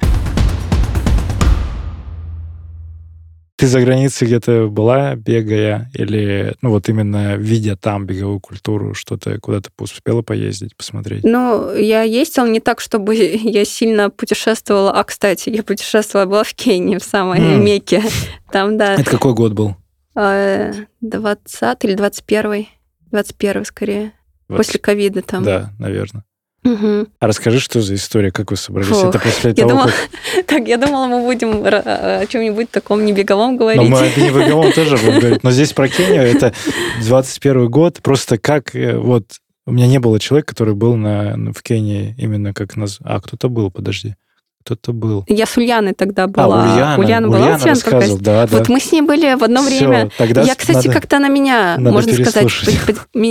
Ты 3.56 3.68
за 3.68 3.80
границей 3.80 4.26
где-то 4.26 4.66
была, 4.68 5.14
бегая, 5.14 5.88
или, 5.94 6.56
ну, 6.60 6.70
вот 6.70 6.88
именно 6.88 7.36
видя 7.36 7.76
там 7.76 8.04
беговую 8.04 8.40
культуру, 8.40 8.94
что-то 8.94 9.38
куда-то 9.38 9.70
успела 9.78 10.22
поездить, 10.22 10.76
посмотреть? 10.76 11.22
Ну, 11.22 11.72
я 11.72 12.02
ездила 12.02 12.46
не 12.48 12.58
так, 12.58 12.80
чтобы 12.80 13.14
я 13.42 13.64
сильно 13.64 14.10
путешествовала. 14.10 14.90
А, 14.92 15.04
кстати, 15.04 15.50
я 15.50 15.62
путешествовала, 15.62 16.26
была 16.26 16.42
в 16.44 16.52
Кении, 16.54 16.98
в 16.98 17.04
самой 17.04 17.38
М. 17.38 17.64
Мекке. 17.64 18.02
Там, 18.50 18.76
да, 18.76 18.94
Это 18.94 19.08
какой 19.08 19.34
год 19.34 19.52
был? 19.52 19.76
э, 20.16 20.72
20 21.00 21.84
или 21.84 21.94
21 21.94 22.66
21 23.12 23.64
скорее. 23.64 24.12
После 24.48 24.78
ковида 24.80 25.22
там. 25.22 25.44
Да, 25.44 25.70
наверное. 25.78 26.24
Мгм. 26.64 27.08
А 27.20 27.26
расскажи, 27.26 27.60
что 27.60 27.80
за 27.82 27.94
история, 27.94 28.32
как 28.32 28.50
вы 28.50 28.56
собрались? 28.56 28.88
Фух, 28.88 29.10
Это 29.10 29.18
после 29.18 29.50
Я 29.50 29.54
того, 29.54 29.68
думала, 29.70 29.86
как... 30.34 30.46
так, 30.46 30.66
я 30.66 30.76
думала, 30.78 31.06
мы 31.06 31.20
будем 31.22 31.62
ра- 31.62 32.20
о 32.22 32.26
чем-нибудь 32.26 32.70
таком 32.70 33.04
небеговом 33.04 33.52
Но 33.52 33.58
говорить. 33.58 33.88
мы 33.90 33.98
о 33.98 34.08
Беневыговом 34.08 34.72
тоже 34.74 34.96
будем 34.96 35.20
говорить. 35.20 35.42
Но 35.44 35.50
здесь 35.50 35.72
про 35.74 35.88
Кению, 35.88 36.22
это 36.22 36.54
21 37.02 37.68
год. 37.70 38.00
Просто 38.02 38.38
как... 38.38 38.74
э, 38.74 38.96
Вот 38.96 39.24
у 39.66 39.72
меня 39.72 39.86
не 39.86 39.98
было 39.98 40.18
человека, 40.18 40.48
который 40.54 40.74
был 40.74 40.96
на, 40.96 41.36
в 41.52 41.62
Кении 41.62 42.14
именно 42.18 42.54
как... 42.54 42.76
Наз... 42.76 42.98
А, 43.04 43.20
кто-то 43.20 43.48
был, 43.48 43.70
подожди. 43.70 44.14
Кто-то 44.64 44.92
был. 44.94 45.24
Я 45.28 45.44
с 45.44 45.58
Ульяной 45.58 45.92
тогда 45.92 46.24
А, 46.24 46.26
была. 46.26 46.62
Ульяна. 46.62 46.98
Ульяна 46.98 47.28
была 47.28 47.36
Ульяна 47.38 47.56
у 47.56 47.58
тебя 47.58 47.66
на 47.66 47.74
рассказывала, 47.74 48.00
подкасте? 48.00 48.24
да, 48.24 48.46
да. 48.46 48.56
Вот 48.58 48.68
мы 48.70 48.80
с 48.80 48.92
ней 48.92 49.02
были 49.02 49.34
в 49.34 49.44
одно 49.44 49.60
Всё, 49.60 49.68
время. 49.68 50.10
тогда 50.16 50.40
Я, 50.42 50.54
кстати, 50.54 50.88
как-то 50.90 51.18
она 51.18 51.28
меня, 51.28 51.76
надо 51.78 51.92
можно 51.92 52.12
сказать, 52.14 52.50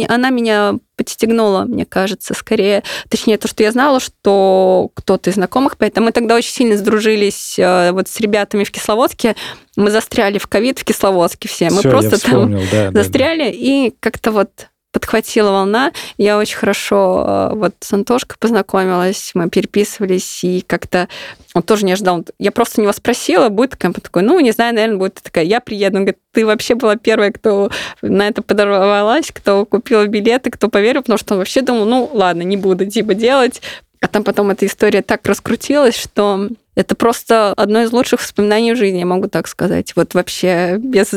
она 0.10 0.30
меня 0.30 0.76
подстегнула, 0.96 1.64
мне 1.64 1.86
кажется, 1.86 2.36
скорее. 2.36 2.84
Точнее, 3.10 3.40
то, 3.40 3.48
что 3.48 3.64
я 3.64 3.72
знала, 3.72 4.00
что 4.00 4.92
кто-то 4.94 5.32
из 5.32 5.34
знакомых, 5.34 5.78
поэтому 5.78 6.06
мы 6.06 6.12
тогда 6.12 6.36
очень 6.36 6.52
сильно 6.52 6.78
сдружились 6.78 7.58
э, 7.58 7.92
вот 7.94 8.08
с 8.08 8.20
ребятами 8.20 8.64
в 8.64 8.72
Кисловодске. 8.72 9.36
Мы 9.76 9.90
застряли 9.90 10.38
в 10.38 10.46
ковид 10.46 10.78
в 10.78 10.84
Кисловодске 10.86 11.50
все. 11.50 11.72
Мы 11.72 11.80
Всё, 11.80 11.90
я 11.90 11.98
просто 11.98 12.22
там 12.24 12.52
да, 12.52 12.60
да, 12.72 12.92
да. 12.92 13.02
застряли, 13.02 13.52
и 13.52 13.92
как-то 14.00 14.32
вот 14.32 14.68
подхватила 14.94 15.52
волна. 15.52 15.92
Я 16.18 16.38
очень 16.38 16.56
хорошо 16.56 17.26
э, 17.28 17.56
вот 17.56 17.74
с 17.82 17.92
Антошкой 17.92 18.38
познакомилась, 18.40 19.32
мы 19.34 19.50
переписывались, 19.50 20.44
и 20.44 20.64
как-то 20.66 21.10
он 21.54 21.64
тоже 21.64 21.86
не 21.86 21.92
ожидал. 21.92 22.24
Я 22.40 22.52
просто 22.52 22.80
у 22.80 22.84
него 22.84 22.94
спросила, 22.94 23.50
будет 23.50 23.72
такая, 23.72 23.90
он 23.90 23.96
такой, 23.96 24.22
ну, 24.22 24.40
не 24.40 24.52
знаю, 24.52 24.74
наверное, 24.74 24.98
будет 24.98 25.16
такая, 25.16 25.44
я 25.44 25.60
приеду. 25.60 25.98
Он 25.98 26.04
говорит, 26.04 26.20
ты 26.32 26.46
вообще 26.46 26.76
была 26.76 26.96
первая, 26.96 27.32
кто 27.32 27.70
на 28.02 28.28
это 28.28 28.42
подорвалась, 28.42 29.32
кто 29.34 29.66
купила 29.66 30.06
билеты, 30.08 30.52
кто 30.52 30.70
поверил, 30.70 31.02
потому 31.02 31.18
что 31.18 31.34
он 31.34 31.40
вообще 31.40 31.62
думал, 31.62 31.86
ну, 31.86 32.10
ладно, 32.14 32.44
не 32.44 32.56
буду 32.56 32.86
типа 32.86 33.16
делать. 33.16 33.62
А 34.00 34.08
там 34.08 34.24
потом 34.24 34.52
эта 34.52 34.66
история 34.66 35.02
так 35.02 35.26
раскрутилась, 35.26 35.98
что 35.98 36.50
это 36.76 36.96
просто 36.96 37.54
одно 37.54 37.84
из 37.84 37.92
лучших 37.92 38.22
воспоминаний 38.22 38.74
в 38.74 38.78
жизни, 38.78 39.00
я 39.00 39.06
могу 39.06 39.28
так 39.28 39.48
сказать. 39.48 39.96
Вот 39.96 40.14
вообще 40.14 40.78
без 40.78 41.10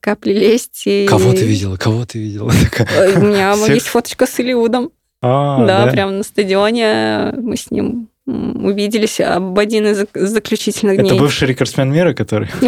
капли 0.00 0.32
лести. 0.32 1.06
Кого 1.06 1.32
ты 1.32 1.44
видела? 1.44 1.76
Кого 1.76 2.04
ты 2.04 2.18
видела? 2.18 2.50
У 3.16 3.20
меня 3.20 3.54
Всех? 3.54 3.74
есть 3.74 3.86
фоточка 3.86 4.26
с 4.26 4.38
Илиудом. 4.38 4.90
А, 5.22 5.64
да, 5.66 5.86
прям 5.88 6.18
на 6.18 6.22
стадионе 6.22 7.32
мы 7.36 7.56
с 7.56 7.70
ним 7.70 8.08
увиделись 8.26 9.20
об 9.20 9.56
один 9.58 9.86
из 9.86 10.00
зак- 10.00 10.18
заключительных 10.26 10.98
Это 10.98 11.08
дней. 11.10 11.20
бывший 11.20 11.46
рекордсмен 11.48 11.92
мира, 11.92 12.12
который... 12.12 12.48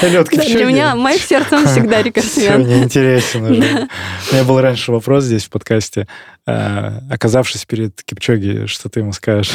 Для 0.00 0.64
меня, 0.66 0.94
моим 0.94 1.18
сердцем 1.18 1.66
всегда 1.66 1.96
Все, 2.00 2.02
рекордсмен. 2.02 2.60
мне 2.62 2.82
интересен 2.82 3.44
уже. 3.44 3.88
У 4.30 4.34
меня 4.34 4.44
был 4.44 4.60
раньше 4.60 4.92
вопрос 4.92 5.24
здесь 5.24 5.44
в 5.44 5.50
подкасте. 5.50 6.06
Э, 6.46 6.98
Оказавшись 7.10 7.64
перед 7.64 8.02
Кипчоги, 8.02 8.66
что 8.66 8.88
ты 8.90 9.00
ему 9.00 9.12
скажешь? 9.12 9.52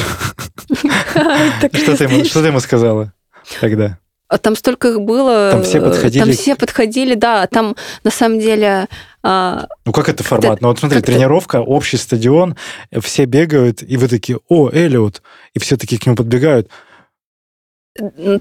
Что 1.72 1.96
ты 1.96 2.48
ему, 2.48 2.60
сказала 2.60 3.12
тогда? 3.60 3.98
А 4.28 4.38
там 4.38 4.54
столько 4.54 4.88
их 4.88 5.00
было. 5.00 5.50
Там 5.50 5.62
все 5.64 5.80
подходили 5.80 6.22
Там 6.22 6.32
все 6.32 6.54
подходили, 6.54 7.14
да. 7.14 7.46
Там 7.48 7.74
на 8.04 8.12
самом 8.12 8.38
деле 8.38 8.66
а, 8.68 8.86
Ну, 9.22 9.92
как 9.92 10.08
это 10.08 10.22
формат? 10.22 10.60
Ну, 10.60 10.68
вот 10.68 10.78
смотри, 10.78 10.98
как-то- 10.98 11.12
тренировка, 11.12 11.60
общий 11.60 11.96
стадион, 11.96 12.56
все 13.00 13.24
бегают, 13.26 13.82
и 13.82 13.96
вы 13.96 14.08
такие, 14.08 14.38
о, 14.48 14.70
Эллиот, 14.70 15.22
и 15.54 15.58
все 15.58 15.76
такие 15.76 16.00
к 16.00 16.06
нему 16.06 16.16
подбегают. 16.16 16.68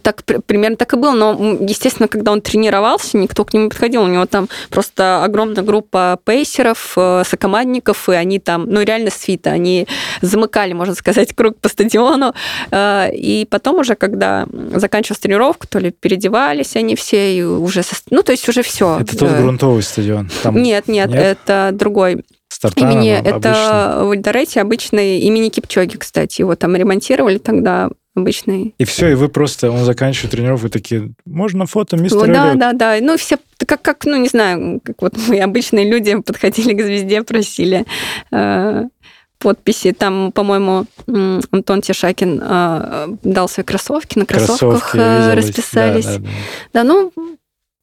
Так 0.03 0.23
при- 0.25 0.38
примерно 0.38 0.77
так 0.77 0.93
и 0.93 0.95
было, 0.95 1.12
но, 1.12 1.57
естественно, 1.59 2.07
когда 2.07 2.31
он 2.31 2.39
тренировался, 2.41 3.17
никто 3.17 3.43
к 3.43 3.53
нему 3.53 3.63
не 3.65 3.69
подходил. 3.69 4.03
У 4.03 4.07
него 4.07 4.27
там 4.27 4.47
просто 4.69 5.23
огромная 5.23 5.63
группа 5.63 6.19
пейсеров, 6.23 6.93
э, 6.95 7.23
сокомандников, 7.25 8.07
и 8.09 8.13
они 8.13 8.38
там, 8.39 8.65
ну, 8.69 8.81
реально 8.83 9.09
свита, 9.09 9.49
они 9.49 9.88
замыкали, 10.21 10.73
можно 10.73 10.93
сказать, 10.93 11.33
круг 11.35 11.57
по 11.59 11.67
стадиону. 11.67 12.33
Э, 12.69 13.09
И 13.12 13.45
потом 13.49 13.79
уже, 13.79 13.95
когда 13.95 14.45
заканчивалась 14.75 15.19
тренировка, 15.19 15.67
то 15.67 15.79
ли 15.79 15.89
переодевались 15.91 16.75
они 16.75 16.95
все, 16.95 17.35
и 17.35 17.41
уже... 17.41 17.81
со- 17.81 17.95
Ну, 18.12 18.21
то 18.21 18.31
есть 18.31 18.47
уже 18.47 18.62
все. 18.62 18.99
Это 19.01 19.17
тот 19.17 19.31
грунтовый 19.31 19.81
стадион. 19.81 20.29
Там 20.43 20.62
Нет, 20.62 20.88
нет, 20.88 21.09
Нет? 21.09 21.19
это 21.41 21.71
другой. 21.73 22.23
Стартаном 22.59 22.93
Имени, 22.93 23.11
это 23.11 24.01
в 24.03 24.13
Ильдорете 24.13 24.61
обычный 24.61 25.19
имени 25.19 25.49
Кипчоги, 25.49 25.95
кстати. 25.97 26.41
Его 26.41 26.55
там 26.55 26.75
ремонтировали 26.75 27.37
тогда 27.37 27.89
обычный 28.15 28.75
И 28.77 28.83
все, 28.83 29.11
и 29.11 29.13
вы 29.13 29.29
просто, 29.29 29.71
он 29.71 29.85
заканчивает 29.85 30.31
тренировку, 30.31 30.67
и 30.67 30.69
такие, 30.69 31.13
можно 31.25 31.65
фото, 31.65 31.95
мистер 31.95 32.27
Ну, 32.27 32.33
да, 32.33 32.47
Эллиот?» 32.49 32.59
да, 32.59 32.73
да. 32.73 32.97
Ну, 33.01 33.17
все 33.17 33.37
как, 33.65 33.81
как, 33.81 34.05
ну, 34.05 34.17
не 34.17 34.27
знаю, 34.27 34.81
как 34.83 35.01
вот 35.01 35.13
мы, 35.27 35.39
обычные 35.39 35.89
люди, 35.89 36.19
подходили 36.25 36.73
к 36.73 36.83
звезде, 36.83 37.23
просили 37.23 37.85
э, 38.31 38.83
подписи. 39.37 39.93
Там, 39.93 40.33
по-моему, 40.33 40.85
Антон 41.51 41.81
Тишакин 41.81 42.41
э, 42.43 43.07
дал 43.23 43.47
свои 43.47 43.63
кроссовки, 43.63 44.19
на 44.19 44.25
кроссовках 44.25 44.91
Кроссовки, 44.91 44.97
э, 44.97 45.33
расписались. 45.33 46.05
Да, 46.05 46.11
да, 46.11 46.19
да. 46.19 46.29
Да, 46.73 46.83
ну, 46.83 47.13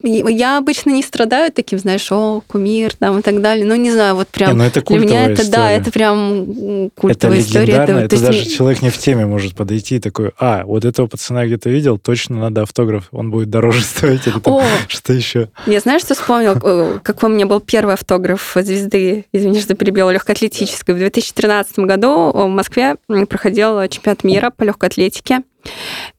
я 0.03 0.59
обычно 0.59 0.91
не 0.91 1.03
страдаю 1.03 1.51
таким, 1.53 1.79
знаешь, 1.79 2.07
о, 2.13 2.43
кумир 2.47 2.95
там 2.95 3.19
и 3.19 3.23
так 3.23 3.41
далее. 3.41 3.65
Ну, 3.65 3.75
не 3.77 3.91
знаю, 3.91 4.15
вот 4.15 4.29
Не, 4.29 4.33
прям... 4.33 4.59
ну 4.59 4.65
это 4.65 4.83
Для 4.83 4.99
меня 4.99 5.07
культовая 5.09 5.33
это, 5.33 5.43
история. 5.43 5.51
да, 5.57 5.71
это 5.73 5.91
прям 5.91 6.19
м, 6.19 6.85
Это 6.87 7.01
культовая 7.01 7.39
история. 7.41 7.73
это, 7.75 8.09
то 8.09 8.15
есть 8.17 8.25
даже 8.27 8.45
не- 8.45 8.51
человек 8.51 8.83
не 8.83 8.91
в 8.91 8.99
теме 8.99 9.25
может 9.27 9.55
подойти 9.55 9.97
и 9.97 9.99
такой, 9.99 10.33
а, 10.39 10.65
вот 10.65 10.85
этого 10.85 11.07
пацана 11.07 11.47
где-то 11.47 11.71
видел, 11.71 11.99
точно 11.99 12.37
надо 12.41 12.63
автограф, 12.63 13.09
он 13.11 13.31
будет 13.31 13.49
дороже 13.49 13.81
стоить, 13.85 14.27
или 14.27 14.39
там 14.39 14.55
О, 14.55 14.63
что 14.89 15.13
еще. 15.15 15.49
Я 15.67 15.81
знаешь, 15.81 16.03
что 16.03 16.15
вспомнил? 16.15 16.57
Э, 16.63 16.99
Какой 17.03 17.31
у 17.31 17.33
меня 17.33 17.47
был 17.47 17.61
первый 17.61 17.95
автограф 17.95 18.53
звезды, 18.55 19.25
извини, 19.33 19.61
что 19.61 19.75
перебила, 19.75 20.11
легкоатлетической. 20.11 20.95
В 20.95 20.99
2013 20.99 21.79
году 21.81 22.33
в 22.33 22.49
Москве 22.49 22.97
проходил 23.29 23.87
чемпионат 23.89 24.25
мира 24.25 24.51
по 24.55 24.63
легкой 24.65 24.91
атлетике. 24.91 25.41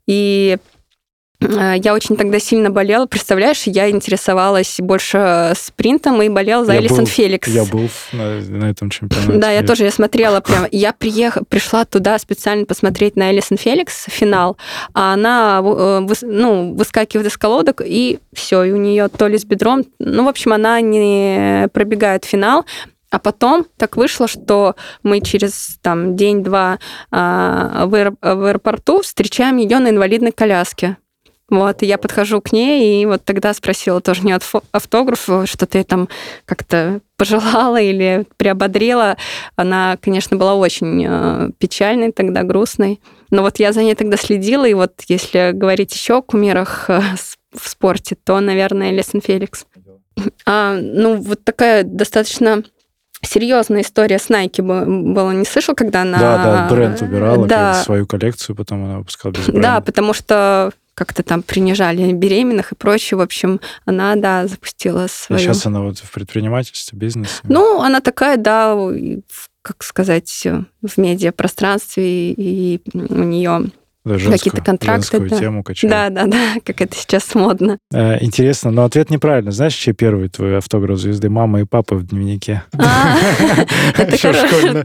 И 0.08 0.58
я 1.40 1.94
очень 1.94 2.18
тогда 2.18 2.40
сильно 2.40 2.70
болела. 2.72 3.06
Представляешь, 3.06 3.64
я 3.64 3.90
интересовалась 3.90 4.78
больше 4.80 5.54
спринтом 5.56 6.22
и 6.22 6.30
болела 6.30 6.66
за 6.66 6.74
Я 6.74 6.80
Элисон 6.80 7.00
был- 7.00 7.06
Феликс. 7.06 7.48
Я 7.48 7.66
был 7.66 7.90
на, 8.12 8.40
на 8.42 8.70
этом 8.70 8.90
чемпионате. 8.90 9.34
Да, 9.38 9.52
я 9.52 9.62
тоже, 9.64 9.84
я 9.84 9.92
смотрела 9.92 10.42
прям. 10.42 10.66
Я 10.72 10.94
приехала, 10.94 11.44
пришла 11.44 11.86
туда 11.86 12.18
специально 12.20 12.66
посмотреть 12.66 13.16
на 13.16 13.32
Элисон 13.32 13.58
Феликс 13.58 14.06
финал, 14.08 14.58
а 14.94 15.14
она 15.14 15.62
э, 15.64 16.08
ну, 16.22 16.74
выскакивает 16.74 17.28
из 17.28 17.38
колодок, 17.38 17.82
и 17.86 18.20
все, 18.34 18.64
и 18.64 18.72
у 18.72 18.78
нее 18.78 19.08
то 19.08 19.28
ли 19.28 19.38
с 19.38 19.46
бедром, 19.46 19.84
ну, 20.00 20.26
в 20.26 20.28
общем, 20.28 20.54
она 20.54 20.82
не 20.82 21.68
пробегает 21.74 22.26
финал, 22.26 22.66
а 23.10 23.20
потом 23.20 23.66
так 23.78 23.96
вышло, 23.96 24.28
что 24.28 24.76
мы 25.04 25.22
через 25.22 25.78
там 25.82 26.16
день-два 26.16 26.80
аэро- 27.12 28.16
в 28.22 28.46
аэропорту 28.46 29.02
встречаем 29.02 29.58
ее 29.58 29.80
на 29.80 29.90
инвалидной 29.90 30.32
коляске. 30.32 30.98
Вот, 31.50 31.82
и 31.82 31.86
я 31.86 31.98
подхожу 31.98 32.42
к 32.42 32.52
ней, 32.52 33.02
и 33.02 33.06
вот 33.06 33.24
тогда 33.24 33.54
спросила 33.54 34.02
тоже 34.02 34.24
не 34.24 34.38
автограф, 34.72 35.30
что 35.46 35.66
ты 35.66 35.84
там 35.86 36.10
как-то 36.46 37.00
пожелала 37.16 37.80
или 37.80 38.26
приободрила. 38.36 39.16
Она, 39.56 39.98
конечно, 40.02 40.36
была 40.36 40.56
очень 40.56 41.06
э, 41.08 41.50
печальной 41.58 42.12
тогда, 42.12 42.44
грустной. 42.44 43.00
Но 43.32 43.44
вот 43.44 43.60
я 43.60 43.72
за 43.72 43.82
ней 43.82 43.96
тогда 43.96 44.18
следила, 44.18 44.66
и 44.66 44.74
вот 44.74 44.92
если 45.08 45.52
говорить 45.54 45.94
еще 45.96 46.18
о 46.18 46.22
кумирах 46.22 46.90
э, 46.90 47.00
в 47.56 47.70
спорте, 47.70 48.18
то, 48.22 48.40
наверное, 48.42 48.92
Лесен 48.92 49.22
Феликс. 49.22 49.66
А, 50.46 50.74
ну, 50.74 51.16
вот 51.16 51.44
такая 51.46 51.84
достаточно 51.84 52.62
серьезная 53.22 53.82
история 53.82 54.20
с 54.20 54.30
Nike 54.30 54.62
бы- 54.62 55.14
была. 55.14 55.34
Не 55.34 55.46
слышал, 55.46 55.76
когда 55.76 56.02
она... 56.02 56.20
Да, 56.20 56.44
да, 56.44 56.68
бренд 56.70 57.02
убирала 57.02 57.48
Да, 57.48 57.74
свою 57.84 58.06
коллекцию, 58.06 58.56
потом 58.56 58.84
она 58.84 58.98
выпускала 59.00 59.32
без 59.32 59.46
бренда. 59.46 59.62
да, 59.62 59.82
потому 59.82 60.14
что 60.14 60.72
как-то 60.98 61.22
там 61.22 61.44
принижали 61.44 62.12
беременных 62.12 62.72
и 62.72 62.76
прочее. 62.76 63.20
В 63.20 63.22
общем, 63.22 63.62
она, 63.86 64.16
да, 64.16 64.48
запустила 64.48 65.06
свою... 65.06 65.40
сейчас 65.40 65.64
она 65.68 65.82
вот 65.82 66.00
в 66.00 66.12
предпринимательстве, 66.12 66.98
бизнесе. 66.98 67.36
Ну, 67.44 67.82
она 67.82 68.02
такая, 68.02 68.38
да, 68.38 68.74
в- 68.74 69.50
как 69.62 69.84
сказать, 69.84 70.48
в 70.82 70.98
медиапространстве, 70.98 72.32
и 72.32 72.82
у 72.94 73.14
нее 73.24 73.70
Да, 74.08 74.32
какие-то 74.32 74.62
контракты, 74.62 75.20
да. 75.20 75.38
тему 75.38 75.64
качает. 75.64 75.92
Да, 75.92 76.10
да, 76.10 76.26
да, 76.26 76.54
как 76.66 76.82
это 76.82 76.96
сейчас 76.96 77.36
модно. 77.36 77.78
Э, 77.92 78.24
Интересно, 78.24 78.72
но 78.72 78.84
ответ 78.84 79.10
неправильный. 79.10 79.52
Знаешь, 79.52 79.74
чей 79.74 79.94
первый 79.94 80.30
твой 80.30 80.58
автограф 80.58 80.98
звезды? 80.98 81.30
Мама 81.30 81.62
и 81.62 81.64
папа 81.64 81.96
в 81.96 82.06
дневнике. 82.06 82.64
А, 82.78 83.18
Это 83.98 84.18
хорошо. 84.18 84.84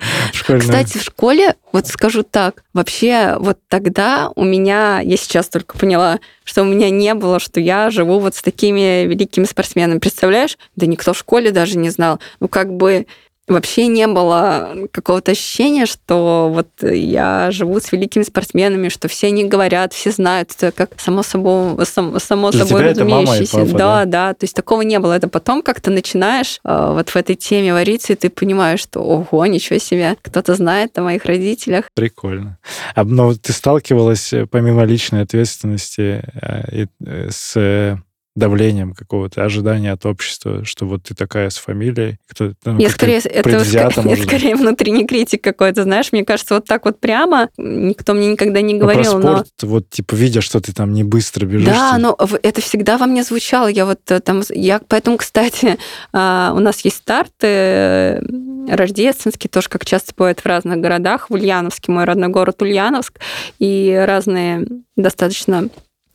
Кстати, 0.58 0.98
в 0.98 1.02
школе, 1.02 1.56
вот 1.72 1.86
скажу 1.86 2.22
так, 2.22 2.64
вообще 2.74 3.36
вот 3.38 3.58
тогда 3.68 4.30
у 4.34 4.44
меня, 4.44 5.00
я 5.00 5.16
сейчас 5.16 5.48
только 5.48 5.78
поняла, 5.78 6.18
что 6.44 6.62
у 6.62 6.64
меня 6.64 6.90
не 6.90 7.14
было, 7.14 7.38
что 7.40 7.60
я 7.60 7.90
живу 7.90 8.18
вот 8.18 8.34
с 8.34 8.42
такими 8.42 9.06
великими 9.06 9.44
спортсменами. 9.44 9.98
Представляешь? 9.98 10.58
Да 10.76 10.86
никто 10.86 11.12
в 11.12 11.18
школе 11.18 11.50
даже 11.50 11.78
не 11.78 11.90
знал. 11.90 12.20
Ну, 12.40 12.48
как 12.48 12.72
бы 12.72 13.06
вообще 13.48 13.86
не 13.88 14.06
было 14.06 14.74
какого-то 14.92 15.32
ощущения, 15.32 15.86
что 15.86 16.50
вот 16.52 16.68
я 16.82 17.50
живу 17.50 17.80
с 17.80 17.90
великими 17.92 18.22
спортсменами, 18.22 18.88
что 18.88 19.08
все 19.08 19.28
они 19.28 19.44
говорят, 19.44 19.92
все 19.92 20.10
знают, 20.12 20.52
это 20.56 20.72
как 20.72 21.00
само 21.00 21.22
собой, 21.22 21.84
само, 21.84 22.18
само 22.18 22.50
Для 22.50 22.64
собой 22.64 22.90
разумеющееся. 22.90 23.58
папа, 23.58 23.78
да, 23.78 24.04
да, 24.04 24.34
то 24.34 24.44
есть 24.44 24.54
такого 24.54 24.82
не 24.82 24.98
было. 24.98 25.14
Это 25.14 25.28
потом 25.28 25.62
как-то 25.62 25.90
начинаешь 25.90 26.60
э, 26.64 26.92
вот 26.92 27.10
в 27.10 27.16
этой 27.16 27.34
теме 27.34 27.72
вариться, 27.72 28.12
и 28.12 28.16
ты 28.16 28.30
понимаешь, 28.30 28.80
что 28.80 29.00
ого, 29.00 29.46
ничего 29.46 29.78
себе, 29.78 30.16
кто-то 30.22 30.54
знает 30.54 30.96
о 30.98 31.02
моих 31.02 31.24
родителях. 31.24 31.86
Прикольно. 31.94 32.58
А, 32.94 33.04
но 33.04 33.34
ты 33.34 33.52
сталкивалась, 33.52 34.32
э, 34.32 34.46
помимо 34.46 34.84
личной 34.84 35.22
ответственности, 35.22 36.22
э, 36.40 36.86
с 37.30 37.98
давлением 38.34 38.94
какого-то, 38.94 39.44
ожидания 39.44 39.92
от 39.92 40.06
общества, 40.06 40.64
что 40.64 40.86
вот 40.86 41.02
ты 41.02 41.14
такая 41.14 41.50
с 41.50 41.58
фамилией, 41.58 42.16
кто 42.26 42.52
ну, 42.64 42.78
Я 42.78 42.88
скорее, 42.88 43.18
это 43.18 43.62
скорее, 43.62 43.90
может 44.04 44.24
скорее 44.26 44.56
внутренний 44.56 45.06
критик 45.06 45.42
какой-то, 45.44 45.82
знаешь, 45.82 46.12
мне 46.12 46.24
кажется, 46.24 46.54
вот 46.54 46.64
так 46.64 46.86
вот 46.86 46.98
прямо 46.98 47.50
никто 47.58 48.14
мне 48.14 48.32
никогда 48.32 48.62
не 48.62 48.74
Ну, 48.74 48.80
про 48.80 48.86
говорил, 48.86 49.18
но... 49.18 49.36
спорт, 49.36 49.48
вот, 49.62 49.90
типа, 49.90 50.14
видя, 50.14 50.40
что 50.40 50.60
ты 50.60 50.72
там 50.72 50.94
не 50.94 51.04
быстро 51.04 51.44
бежишь. 51.44 51.66
Да, 51.66 51.92
ты- 51.94 52.00
но 52.00 52.16
это 52.42 52.60
всегда 52.62 52.96
во 52.96 53.06
мне 53.06 53.22
звучало. 53.22 53.66
Я 53.66 53.84
вот 53.84 54.00
э, 54.10 54.20
там, 54.20 54.42
я 54.48 54.80
поэтому, 54.88 55.18
кстати, 55.18 55.76
а, 56.12 56.52
у 56.56 56.58
нас 56.60 56.80
есть 56.84 56.96
старты 56.96 57.46
э, 57.46 58.20
рождественские, 58.68 59.50
тоже 59.50 59.68
как 59.68 59.84
часто 59.84 60.14
бывает 60.16 60.40
в 60.40 60.46
разных 60.46 60.78
городах. 60.78 61.28
В 61.28 61.34
Ульяновске, 61.34 61.92
мой 61.92 62.04
родной 62.04 62.28
город 62.28 62.62
Ульяновск, 62.62 63.18
и 63.58 64.02
разные 64.06 64.66
достаточно, 64.96 65.68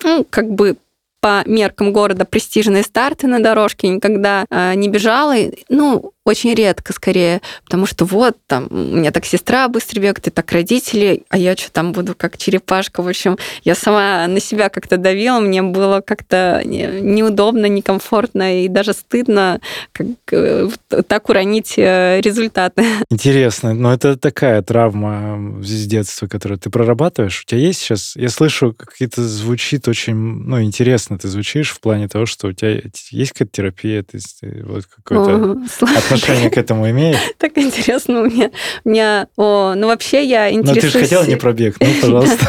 ну, 0.04 0.26
как 0.30 0.50
бы 0.50 0.78
по 1.22 1.44
меркам 1.46 1.92
города 1.94 2.26
престижные 2.26 2.84
старты 2.84 3.28
на 3.28 3.40
дорожке, 3.42 3.88
никогда 3.88 4.46
а, 4.50 4.76
не 4.76 4.88
бежала, 4.88 5.36
ну, 5.70 6.14
очень 6.28 6.54
редко 6.54 6.94
скорее, 6.94 7.42
потому 7.64 7.86
что 7.86 8.06
вот 8.06 8.38
там 8.48 8.68
у 8.70 8.76
меня 8.76 9.12
так 9.12 9.26
сестра 9.26 9.68
быстро 9.68 10.00
бегает, 10.00 10.28
и 10.28 10.32
так 10.32 10.52
родители, 10.52 11.24
а 11.30 11.38
я 11.38 11.56
что 11.56 11.72
там 11.72 11.92
буду 11.92 12.16
как 12.16 12.38
черепашка, 12.38 13.02
в 13.02 13.08
общем, 13.08 13.38
я 13.64 13.76
сама 13.76 14.28
на 14.28 14.40
себя 14.40 14.70
как-то 14.70 14.98
давила, 14.98 15.40
мне 15.40 15.62
было 15.62 16.02
как-то 16.02 16.62
не- 16.66 17.02
неудобно, 17.02 17.66
некомфортно 17.68 18.64
и 18.64 18.68
даже 18.68 18.94
стыдно 18.94 19.60
как, 19.92 20.08
э, 20.32 20.70
так 21.08 21.30
уронить 21.30 21.74
э, 21.78 22.22
результаты. 22.22 22.84
Интересно, 23.10 23.74
но 23.74 23.94
это 23.94 24.18
такая 24.18 24.62
травма 24.62 25.62
с 25.64 25.86
детства, 25.86 26.28
которую 26.28 26.60
ты 26.60 26.70
прорабатываешь. 26.70 27.44
У 27.44 27.50
тебя 27.50 27.62
есть 27.62 27.80
сейчас, 27.80 28.16
я 28.16 28.30
слышу, 28.30 28.74
какие-то 28.74 29.24
звучит 29.28 29.88
очень, 29.88 30.16
ну, 30.16 30.62
интересно 30.62 31.18
ты 31.18 31.28
звучишь 31.28 31.72
в 31.72 31.80
плане 31.80 32.08
того, 32.08 32.26
что 32.26 32.48
у 32.48 32.54
тебя 32.54 32.82
есть 33.12 33.32
какая-то 33.32 33.52
терапия, 33.52 34.04
ты, 34.04 34.20
вот 34.66 34.86
какое-то 34.86 35.52
О, 35.52 35.66
слава- 35.70 36.17
отношение 36.18 36.50
к 36.50 36.58
этому 36.58 36.90
имеешь. 36.90 37.18
Так 37.38 37.58
интересно 37.58 38.22
у 38.22 38.26
меня. 38.26 38.52
У 38.84 38.90
меня, 38.90 39.28
о, 39.38 39.74
ну 39.76 39.88
вообще 39.88 40.24
я 40.24 40.52
интересуюсь... 40.52 40.82
ты 40.94 41.00
же 41.00 41.00
хотела 41.06 41.24
не 41.26 41.36
пробег, 41.36 41.76
ну, 41.80 41.88
пожалуйста. 42.02 42.48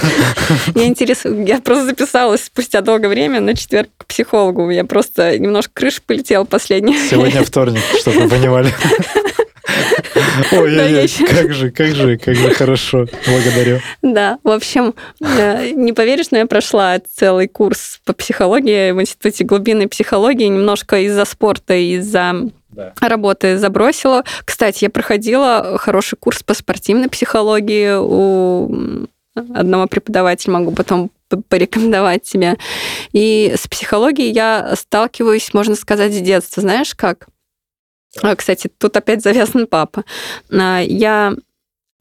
Я 0.74 0.86
интересую, 0.86 1.46
я 1.46 1.60
просто 1.60 1.86
записалась 1.86 2.44
спустя 2.44 2.80
долгое 2.80 3.08
время 3.08 3.40
на 3.40 3.54
четверг 3.54 3.88
к 3.96 4.06
психологу. 4.06 4.70
Я 4.70 4.84
просто 4.84 5.38
немножко 5.38 5.72
крыша 5.74 6.00
полетела 6.06 6.44
последнее. 6.44 6.98
Сегодня 7.08 7.42
вторник, 7.44 7.82
чтобы 8.00 8.20
вы 8.20 8.28
понимали. 8.28 8.72
Ой, 10.52 10.74
Да, 10.76 10.86
я 10.86 11.02
ещё- 11.02 11.26
как 11.26 11.52
же, 11.52 11.70
как 11.70 11.94
же, 11.94 12.16
как 12.16 12.34
же 12.34 12.50
хорошо. 12.54 13.06
Благодарю. 13.26 13.80
Да, 14.02 14.38
в 14.42 14.50
общем, 14.50 14.94
э, 15.20 15.70
не 15.74 15.92
поверишь, 15.92 16.26
но 16.30 16.38
я 16.38 16.46
прошла 16.46 16.98
целый 17.00 17.48
курс 17.48 18.00
по 18.04 18.12
психологии 18.12 18.92
в 18.92 19.00
Институте 19.00 19.44
глубинной 19.44 19.88
психологии, 19.88 20.46
немножко 20.46 21.00
из-за 21.00 21.24
спорта, 21.24 21.74
из-за 21.74 22.34
Да. 22.78 23.08
работы 23.08 23.58
забросила. 23.58 24.22
Кстати, 24.44 24.84
я 24.84 24.90
проходила 24.90 25.76
хороший 25.78 26.16
курс 26.16 26.44
по 26.44 26.54
спортивной 26.54 27.08
психологии 27.08 27.96
у 27.98 29.06
одного 29.34 29.86
преподавателя, 29.88 30.52
могу 30.52 30.70
потом 30.70 31.10
порекомендовать 31.48 32.22
тебе. 32.22 32.56
И 33.12 33.52
с 33.56 33.66
психологией 33.66 34.32
я 34.32 34.74
сталкиваюсь, 34.76 35.52
можно 35.54 35.74
сказать, 35.74 36.12
с 36.12 36.20
детства. 36.20 36.60
Знаешь 36.60 36.94
как? 36.94 37.26
А, 38.22 38.36
Кстати, 38.36 38.70
тут 38.78 38.96
опять 38.96 39.22
завязан 39.22 39.66
папа. 39.66 40.04
А, 40.50 40.80
Я 40.80 41.34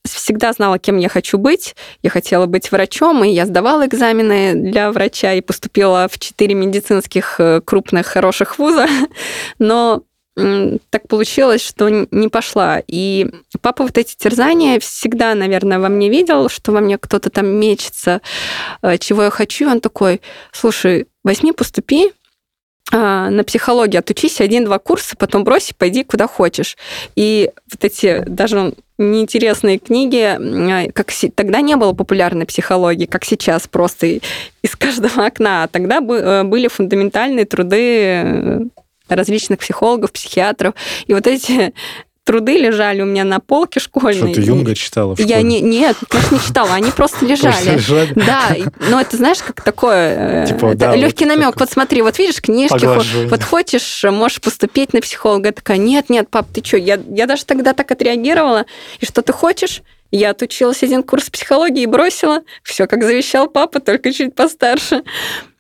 всегда 0.04 0.54
знала, 0.54 0.80
кем 0.80 0.98
я 0.98 1.10
хочу 1.10 1.38
быть. 1.38 1.76
Я 2.02 2.10
хотела 2.10 2.46
быть 2.46 2.72
врачом, 2.72 3.24
и 3.24 3.30
я 3.30 3.46
сдавала 3.46 3.86
экзамены 3.86 4.54
для 4.54 4.92
врача 4.92 5.34
и 5.34 5.42
поступила 5.42 6.08
в 6.10 6.18
четыре 6.20 6.56
медицинских 6.56 7.40
э, 7.40 7.62
крупных 7.62 8.08
хороших 8.08 8.58
вуза. 8.58 8.88
Но 9.60 10.04
так 10.90 11.08
получилось, 11.08 11.66
что 11.66 11.90
не 11.90 12.28
пошла. 12.28 12.82
И 12.86 13.28
папа 13.62 13.84
вот 13.84 13.98
эти 13.98 14.16
терзания 14.16 14.80
всегда, 14.80 15.34
наверное, 15.34 15.80
во 15.80 15.90
мне 15.90 16.10
видел, 16.10 16.50
что 16.50 16.72
во 16.72 16.80
мне 16.80 16.98
кто-то 16.98 17.30
там 17.30 17.48
мечется, 17.48 18.22
э, 18.82 18.98
чего 19.00 19.24
я 19.24 19.30
хочу. 19.30 19.70
Он 19.70 19.82
такой, 19.82 20.22
слушай, 20.52 21.08
возьми, 21.24 21.52
поступи 21.52 22.12
а, 22.90 23.30
на 23.30 23.44
психологию, 23.44 24.00
отучись 24.00 24.40
один-два 24.40 24.80
курса, 24.80 25.18
потом 25.18 25.44
брось 25.44 25.72
и 25.72 25.74
пойди 25.74 26.04
куда 26.04 26.28
хочешь. 26.28 26.78
И 27.16 27.52
вот 27.70 27.84
эти 27.84 28.24
даже 28.26 28.76
неинтересные 28.98 29.78
книги, 29.78 30.24
м, 30.24 30.92
как 30.94 31.12
тогда 31.36 31.62
не 31.62 31.76
было 31.76 31.94
популярной 31.94 32.46
психологии, 32.46 33.06
как 33.06 33.26
сейчас, 33.26 33.68
просто 33.68 34.08
из 34.62 34.76
каждого 34.78 35.26
окна. 35.26 35.64
А 35.64 35.68
Тогда 35.68 35.98
э, 35.98 36.44
были 36.44 36.68
фундаментальные 36.68 37.46
труды 37.46 38.02
э, 38.02 38.60
различных 39.10 39.60
психологов, 39.60 40.12
психиатров. 40.12 40.74
И 41.06 41.14
вот 41.14 41.28
эти 41.28 41.74
труды 42.24 42.58
лежали 42.58 43.02
у 43.02 43.06
меня 43.06 43.24
на 43.24 43.40
полке 43.40 43.80
школьной. 43.80 44.34
Что 44.34 44.42
ты 44.42 44.42
Юнга 44.42 44.76
читала 44.76 45.16
в 45.16 45.20
Я 45.20 45.38
школе? 45.38 45.44
не, 45.44 45.62
нет, 45.62 45.96
конечно, 46.10 46.36
не 46.36 46.42
читала, 46.42 46.74
они 46.74 46.92
просто 46.92 47.20
Просто 47.20 47.26
лежали. 47.26 47.76
лежали? 47.76 48.14
Да, 48.16 48.50
но 48.90 49.00
это 49.00 49.16
знаешь, 49.16 49.38
как 49.38 49.64
такое 49.64 50.44
э, 50.44 50.48
Типа, 50.48 50.76
да, 50.76 50.90
вот 50.90 50.98
легкий 50.98 51.26
намек. 51.26 51.52
такой 51.52 51.60
Вот 51.62 51.72
смотри, 51.72 52.02
вот 52.02 52.20
видишь 52.20 52.42
книжки, 52.42 52.74
поглаживание. 52.74 53.30
вот 53.30 53.44
хочешь, 53.44 54.04
можешь 54.04 54.42
поступить 54.42 54.92
на 54.92 55.00
психолога. 55.00 55.48
Я 55.48 55.54
такая, 55.54 55.78
нет, 55.78 56.10
нет, 56.10 56.30
пап, 56.30 56.48
ты 56.54 56.62
что? 56.62 56.76
Я, 56.76 57.00
я 57.08 57.28
даже 57.28 57.46
тогда 57.46 57.72
так 57.74 57.90
отреагировала. 57.92 58.66
И 59.00 59.06
что 59.06 59.22
ты 59.22 59.32
хочешь? 59.32 59.82
Я 60.12 60.32
отучилась 60.32 60.84
один 60.84 61.04
курс 61.04 61.30
психологии 61.30 61.84
и 61.84 61.86
бросила. 61.88 62.42
Все, 62.62 62.88
как 62.88 63.04
завещал 63.04 63.48
папа, 63.50 63.80
только 63.80 64.12
чуть 64.12 64.36
постарше. 64.36 65.04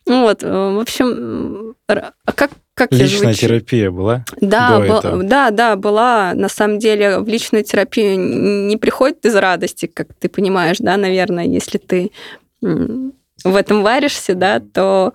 Вот, 0.05 0.43
э, 0.43 0.47
в 0.49 0.79
общем, 0.79 1.75
а 1.87 2.11
как, 2.33 2.51
как 2.77 2.91
Личная 2.91 3.33
звучу? 3.33 3.47
терапия 3.47 3.89
была? 3.89 4.23
Да, 4.39 4.79
этого? 4.85 5.23
да, 5.23 5.49
да, 5.49 5.75
была. 5.75 6.33
На 6.35 6.47
самом 6.47 6.77
деле 6.77 7.17
в 7.17 7.27
личную 7.27 7.63
терапию 7.63 8.19
не 8.19 8.77
приходит 8.77 9.25
из 9.25 9.35
радости, 9.35 9.87
как 9.87 10.09
ты 10.19 10.29
понимаешь, 10.29 10.77
да, 10.77 10.95
наверное, 10.95 11.45
если 11.45 11.79
ты 11.79 12.11
в 12.61 13.55
этом 13.55 13.81
варишься, 13.81 14.35
да, 14.35 14.59
то 14.59 15.13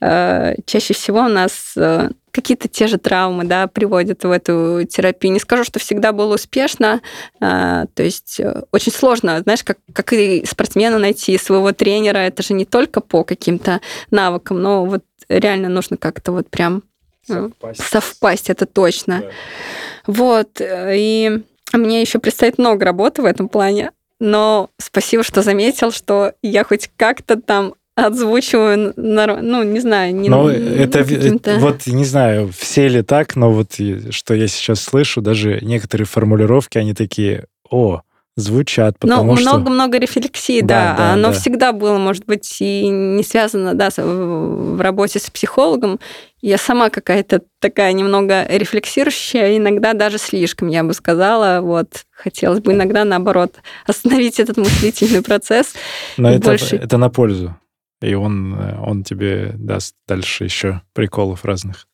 э, 0.00 0.56
чаще 0.66 0.92
всего 0.92 1.20
у 1.20 1.28
нас 1.28 1.74
э, 1.76 2.10
какие-то 2.32 2.66
те 2.68 2.88
же 2.88 2.98
травмы, 2.98 3.44
да, 3.44 3.68
приводят 3.68 4.24
в 4.24 4.30
эту 4.30 4.82
терапию. 4.84 5.32
Не 5.32 5.40
скажу, 5.40 5.62
что 5.62 5.78
всегда 5.78 6.12
было 6.12 6.34
успешно, 6.34 7.00
э, 7.40 7.84
то 7.94 8.02
есть 8.02 8.40
э, 8.40 8.62
очень 8.72 8.92
сложно, 8.92 9.40
знаешь, 9.42 9.62
как, 9.62 9.78
как 9.92 10.12
и 10.12 10.44
спортсмену 10.44 10.98
найти 10.98 11.38
своего 11.38 11.70
тренера, 11.70 12.18
это 12.18 12.42
же 12.42 12.54
не 12.54 12.64
только 12.64 13.00
по 13.00 13.22
каким-то 13.22 13.80
навыкам, 14.10 14.60
но 14.60 14.84
вот 14.84 15.04
реально 15.28 15.68
нужно 15.68 15.96
как-то 15.96 16.32
вот 16.32 16.50
прям 16.50 16.82
э, 17.28 17.50
совпасть, 17.74 18.50
это 18.50 18.66
точно. 18.66 19.20
Да. 19.20 19.30
Вот, 20.06 20.60
э, 20.60 20.94
и 20.96 21.42
мне 21.72 22.00
еще 22.00 22.18
предстоит 22.18 22.58
много 22.58 22.84
работы 22.84 23.22
в 23.22 23.26
этом 23.26 23.48
плане, 23.48 23.90
но 24.20 24.70
спасибо, 24.78 25.22
что 25.22 25.42
заметил, 25.42 25.90
что 25.90 26.32
я 26.42 26.64
хоть 26.64 26.90
как-то 26.96 27.40
там 27.40 27.74
отзвучиваю, 27.96 28.92
ну, 28.96 29.62
не 29.62 29.80
знаю, 29.80 30.14
не 30.14 30.28
Но 30.28 30.44
ну, 30.44 30.48
это, 30.48 31.04
каким-то- 31.04 31.58
вот 31.58 31.86
не 31.86 32.04
знаю, 32.04 32.50
все 32.56 32.88
ли 32.88 33.02
так, 33.02 33.36
но 33.36 33.52
вот 33.52 33.78
и 33.78 34.10
что 34.10 34.34
я 34.34 34.48
сейчас 34.48 34.80
слышу, 34.80 35.20
даже 35.20 35.60
некоторые 35.62 36.06
формулировки, 36.06 36.76
они 36.76 36.92
такие, 36.92 37.44
о, 37.70 38.02
звучат, 38.36 38.96
Ну, 39.00 39.08
потому 39.08 39.36
что... 39.36 39.50
много-много 39.50 39.98
рефлексий, 39.98 40.60
Да, 40.62 40.66
да, 40.66 40.96
да, 40.96 41.10
а 41.10 41.12
оно 41.14 41.28
да. 41.28 41.34
всегда 41.34 41.72
было, 41.72 41.98
может 41.98 42.24
быть, 42.26 42.56
и 42.60 42.88
не 42.88 43.22
связано, 43.22 43.74
да, 43.74 43.90
в 43.96 44.80
работе 44.80 45.18
с 45.20 45.30
психологом. 45.30 46.00
Я 46.40 46.58
сама 46.58 46.90
какая-то 46.90 47.42
такая 47.60 47.92
немного 47.92 48.44
рефлексирующая, 48.48 49.56
иногда 49.56 49.94
даже 49.94 50.18
слишком, 50.18 50.68
я 50.68 50.82
бы 50.84 50.92
сказала. 50.94 51.60
Вот, 51.60 52.04
хотелось 52.10 52.60
бы 52.60 52.72
иногда, 52.72 53.04
наоборот, 53.04 53.54
остановить 53.86 54.40
этот 54.40 54.56
мыслительный 54.56 55.22
процесс. 55.22 55.72
Но 56.16 56.30
это, 56.30 56.48
больше- 56.50 56.76
это 56.76 56.98
на 56.98 57.08
пользу. 57.10 57.56
И 58.00 58.14
он, 58.14 58.54
э, 58.54 58.78
он 58.80 59.02
тебе 59.02 59.52
даст 59.54 59.94
дальше 60.06 60.44
еще 60.44 60.82
приколов 60.92 61.44
разных. 61.44 61.86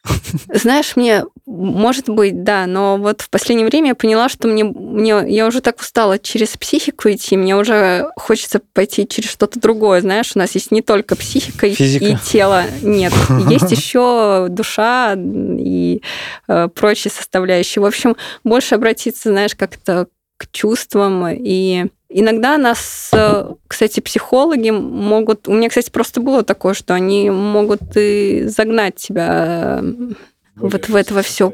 Знаешь, 0.53 0.97
мне, 0.97 1.25
может 1.47 2.09
быть, 2.09 2.43
да, 2.43 2.67
но 2.67 2.97
вот 2.97 3.21
в 3.21 3.31
последнее 3.31 3.67
время 3.67 3.89
я 3.89 3.95
поняла, 3.95 4.29
что 4.29 4.49
мне, 4.49 4.65
мне 4.65 5.23
я 5.29 5.47
уже 5.47 5.61
так 5.61 5.81
устала 5.81 6.19
через 6.19 6.57
психику 6.57 7.11
идти, 7.11 7.37
мне 7.37 7.57
уже 7.57 8.11
хочется 8.17 8.61
пойти 8.73 9.07
через 9.07 9.31
что-то 9.31 9.61
другое. 9.61 10.01
Знаешь, 10.01 10.33
у 10.35 10.39
нас 10.39 10.53
есть 10.55 10.73
не 10.73 10.83
только 10.83 11.17
психика 11.17 11.67
и, 11.67 11.73
и 11.73 12.17
тело, 12.17 12.65
нет, 12.83 13.13
есть 13.49 13.71
еще 13.71 14.49
душа 14.49 15.15
и 15.17 16.03
э, 16.49 16.69
прочие 16.69 17.13
составляющие. 17.13 17.83
В 17.83 17.87
общем, 17.87 18.17
больше 18.43 18.75
обратиться, 18.75 19.31
знаешь, 19.31 19.55
как-то 19.55 20.09
к 20.39 20.51
чувствам 20.51 21.29
и 21.29 21.87
Иногда 22.13 22.59
нас, 22.59 23.11
э, 23.13 23.53
кстати, 23.69 24.01
психологи 24.01 24.71
могут... 24.71 25.47
У 25.47 25.53
меня, 25.53 25.69
кстати, 25.69 25.91
просто 25.91 26.21
было 26.21 26.43
такое, 26.43 26.75
что 26.75 26.93
они 26.95 27.31
могут 27.31 27.83
и 27.95 28.47
загнать 28.47 28.97
тебя 28.97 29.79
э, 29.81 29.83
Более 29.83 30.17
вот 30.57 30.89
в 30.89 30.97
этого 30.97 31.23
все. 31.23 31.53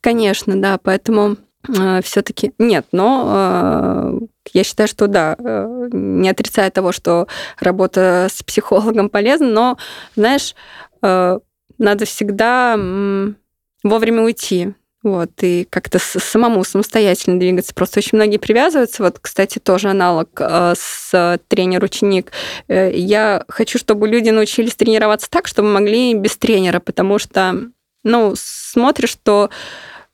Конечно, 0.00 0.60
да, 0.60 0.78
поэтому 0.80 1.38
э, 1.68 2.00
все-таки 2.02 2.52
нет, 2.58 2.86
но 2.92 4.20
э, 4.22 4.26
я 4.52 4.62
считаю, 4.62 4.88
что 4.88 5.08
да, 5.08 5.34
э, 5.38 5.88
не 5.90 6.30
отрицая 6.30 6.70
того, 6.70 6.92
что 6.92 7.26
работа 7.58 8.28
с 8.30 8.44
психологом 8.44 9.08
полезна, 9.10 9.48
но, 9.48 9.78
знаешь, 10.14 10.54
э, 11.02 11.40
надо 11.78 12.04
всегда 12.04 12.76
вовремя 13.82 14.22
уйти. 14.22 14.72
Вот, 15.06 15.30
и 15.42 15.68
как-то 15.70 16.00
самому 16.00 16.64
самостоятельно 16.64 17.38
двигаться. 17.38 17.72
Просто 17.72 18.00
очень 18.00 18.18
многие 18.18 18.38
привязываются. 18.38 19.04
Вот, 19.04 19.20
кстати, 19.20 19.60
тоже 19.60 19.90
аналог 19.90 20.30
э, 20.40 20.74
с 20.76 21.38
тренер-ученик. 21.46 22.32
Э, 22.66 22.90
я 22.92 23.44
хочу, 23.46 23.78
чтобы 23.78 24.08
люди 24.08 24.30
научились 24.30 24.74
тренироваться 24.74 25.30
так, 25.30 25.46
чтобы 25.46 25.68
могли 25.68 26.12
без 26.14 26.36
тренера, 26.36 26.80
потому 26.80 27.20
что, 27.20 27.54
ну, 28.02 28.34
смотришь, 28.36 29.10
что 29.10 29.48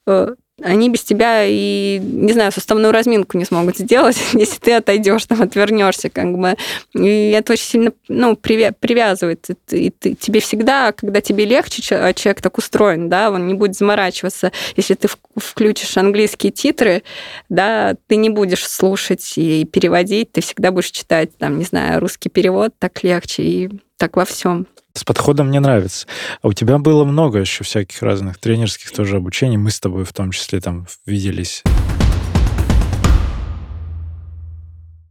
э, 0.07 0.35
они 0.65 0.91
без 0.91 1.03
тебя 1.03 1.45
и, 1.45 1.99
не 2.01 2.33
знаю, 2.33 2.53
суставную 2.53 2.93
разминку 2.93 3.39
не 3.39 3.45
смогут 3.45 3.79
сделать, 3.79 4.17
если 4.33 4.59
ты 4.59 4.73
отойдешь, 4.73 5.27
там, 5.27 5.43
отвернешься, 5.43 6.11
как 6.11 6.37
бы. 6.37 6.57
И 6.95 7.31
это 7.31 7.53
очень 7.53 7.65
сильно, 7.65 7.93
ну, 8.09 8.37
привязывает. 8.37 9.47
И 9.71 9.91
ты, 9.91 10.15
тебе 10.15 10.41
всегда, 10.41 10.93
когда 10.93 11.21
тебе 11.21 11.45
легче, 11.45 11.83
а 11.97 12.13
человек 12.13 12.41
так 12.41 12.59
устроен, 12.59 13.09
да, 13.09 13.31
он 13.31 13.47
не 13.47 13.55
будет 13.55 13.77
заморачиваться. 13.77 14.53
Если 14.77 14.95
ты 14.95 15.09
включишь 15.37 15.97
английские 15.97 16.53
титры, 16.53 17.03
да, 17.49 17.95
ты 18.07 18.17
не 18.17 18.31
будешь 18.31 18.67
слушать 18.67 19.33
и 19.37 19.65
переводить, 19.65 20.33
ты 20.33 20.41
всегда 20.41 20.71
будешь 20.71 20.91
читать, 20.91 21.37
там, 21.39 21.59
не 21.59 21.65
знаю, 21.65 22.01
русский 22.01 22.29
перевод, 22.29 22.73
так 22.79 23.03
легче, 23.03 23.43
и 23.43 23.71
так 23.97 24.17
во 24.17 24.25
всем. 24.25 24.67
С 24.95 25.05
подходом 25.05 25.49
мне 25.49 25.61
нравится. 25.61 26.07
А 26.43 26.49
у 26.49 26.53
тебя 26.53 26.79
было 26.79 27.05
много 27.05 27.39
еще 27.39 27.65
всяких 27.65 28.03
разных 28.03 28.39
тренерских 28.39 28.93
тоже 28.93 29.17
обучений. 29.17 29.57
Мы 29.57 29.71
с 29.71 29.81
тобой 29.81 30.05
в 30.05 30.13
том 30.13 30.33
числе 30.33 30.61
там 30.61 30.87
виделись. 31.07 31.63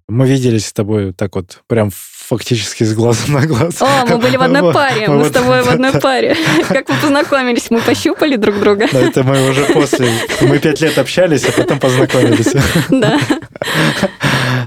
Мы 0.08 0.28
виделись 0.28 0.68
с 0.68 0.74
тобой 0.74 1.14
так 1.14 1.36
вот, 1.36 1.62
прям 1.68 1.90
фактически 1.92 2.84
с 2.84 2.94
глаза 2.94 3.32
на 3.32 3.48
глаз. 3.48 3.82
О, 3.82 4.06
мы 4.06 4.18
были 4.18 4.36
в 4.36 4.42
одной 4.42 4.74
паре. 4.74 5.08
Мы 5.08 5.26
с 5.26 5.32
тобой 5.32 5.64
в 5.64 5.70
одной 5.70 5.94
паре. 5.94 6.36
Как 6.68 6.90
мы 6.90 6.96
познакомились? 6.96 7.72
Мы 7.72 7.80
пощупали 7.80 8.36
друг 8.36 8.60
друга. 8.60 8.88
Да, 8.92 9.00
это 9.00 9.24
мы 9.24 9.50
уже 9.50 9.66
после. 9.74 10.10
Мы 10.42 10.60
пять 10.60 10.82
лет 10.82 10.98
общались, 10.98 11.46
а 11.46 11.52
потом 11.54 11.80
познакомились. 11.80 12.54
Да. 12.90 13.20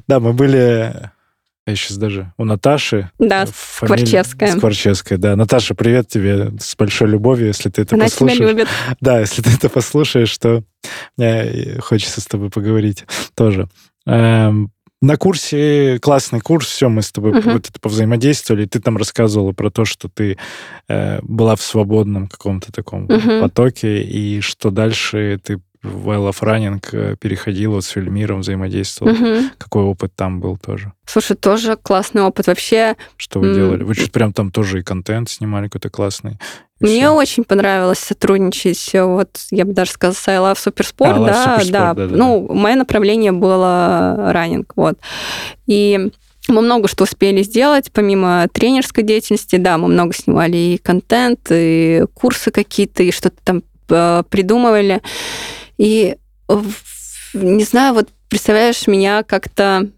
Да, 0.08 0.20
мы 0.20 0.32
были 0.32 1.10
я 1.66 1.76
сейчас 1.76 1.96
даже 1.96 2.32
у 2.36 2.44
Наташи. 2.44 3.10
Да, 3.18 3.46
фамилия, 3.46 4.04
Скворчевская. 4.06 4.56
Скворчевская, 4.56 5.18
да. 5.18 5.34
Наташа, 5.34 5.74
привет 5.74 6.08
тебе 6.08 6.52
с 6.60 6.76
большой 6.76 7.08
любовью, 7.08 7.48
если 7.48 7.70
ты 7.70 7.82
это 7.82 7.94
Она 7.94 8.04
послушаешь. 8.04 8.38
тебя 8.38 8.48
любит. 8.48 8.68
Да, 9.00 9.20
если 9.20 9.40
ты 9.40 9.50
это 9.50 9.68
послушаешь, 9.70 10.36
то 10.36 10.62
мне 11.16 11.78
хочется 11.80 12.20
с 12.20 12.26
тобой 12.26 12.50
поговорить 12.50 13.06
тоже. 13.34 13.68
Эм, 14.06 14.72
на 15.00 15.16
курсе, 15.16 15.98
классный 16.00 16.40
курс, 16.40 16.66
все, 16.66 16.88
мы 16.88 17.02
с 17.02 17.12
тобой 17.12 17.32
uh-huh. 17.32 17.52
вот 17.52 17.68
это 17.68 17.80
повзаимодействовали, 17.80 18.66
ты 18.66 18.80
там 18.80 18.96
рассказывала 18.96 19.52
про 19.52 19.70
то, 19.70 19.84
что 19.84 20.08
ты 20.08 20.38
э, 20.88 21.20
была 21.22 21.56
в 21.56 21.62
свободном 21.62 22.26
каком-то 22.26 22.72
таком 22.72 23.06
uh-huh. 23.06 23.40
потоке, 23.40 24.02
и 24.02 24.40
что 24.40 24.70
дальше 24.70 25.40
ты 25.42 25.60
в 25.84 26.10
I 26.10 26.16
Love 26.16 26.40
Running 26.40 26.84
э, 26.92 27.16
переходила 27.20 27.80
с 27.80 27.96
Эльмиром, 27.96 28.40
взаимодействовала. 28.40 29.14
Угу. 29.14 29.44
Какой 29.58 29.84
опыт 29.84 30.12
там 30.16 30.40
был 30.40 30.56
тоже? 30.56 30.92
Слушай, 31.06 31.36
тоже 31.36 31.76
классный 31.76 32.22
опыт. 32.22 32.46
Вообще... 32.46 32.96
Что 33.16 33.40
вы 33.40 33.54
делали? 33.54 33.82
Вы 33.82 33.94
что-то 33.94 34.10
прям 34.10 34.32
там 34.32 34.50
тоже 34.50 34.80
и 34.80 34.82
контент 34.82 35.28
снимали 35.28 35.66
какой-то 35.66 35.90
классный. 35.90 36.38
Мне 36.80 37.00
все. 37.00 37.10
очень 37.10 37.44
понравилось 37.44 38.00
сотрудничать, 38.00 38.90
вот 38.94 39.38
я 39.50 39.64
бы 39.64 39.72
даже 39.72 39.92
сказала, 39.92 40.14
с 40.14 40.28
I 40.28 40.36
Love 40.36 40.58
Суперспорт, 40.58 41.16
а, 41.16 41.24
да, 41.24 41.56
да, 41.64 41.94
да, 41.94 42.06
да. 42.08 42.16
Ну, 42.16 42.52
мое 42.52 42.74
направление 42.74 43.32
было 43.32 44.32
раннинг, 44.32 44.72
вот. 44.74 44.98
И 45.66 46.10
мы 46.48 46.60
много 46.60 46.88
что 46.88 47.04
успели 47.04 47.42
сделать, 47.42 47.90
помимо 47.92 48.48
тренерской 48.52 49.04
деятельности, 49.04 49.56
да, 49.56 49.78
мы 49.78 49.88
много 49.88 50.12
снимали 50.14 50.56
и 50.56 50.78
контент, 50.78 51.46
и 51.50 52.04
курсы 52.12 52.50
какие-то, 52.50 53.02
и 53.02 53.12
что-то 53.12 53.36
там 53.44 53.62
э, 53.88 54.22
придумывали. 54.28 55.00
И 55.78 56.16
не 57.34 57.64
знаю, 57.64 57.94
вот 57.94 58.08
представляешь, 58.28 58.86
меня 58.86 59.22
как-то 59.22 59.90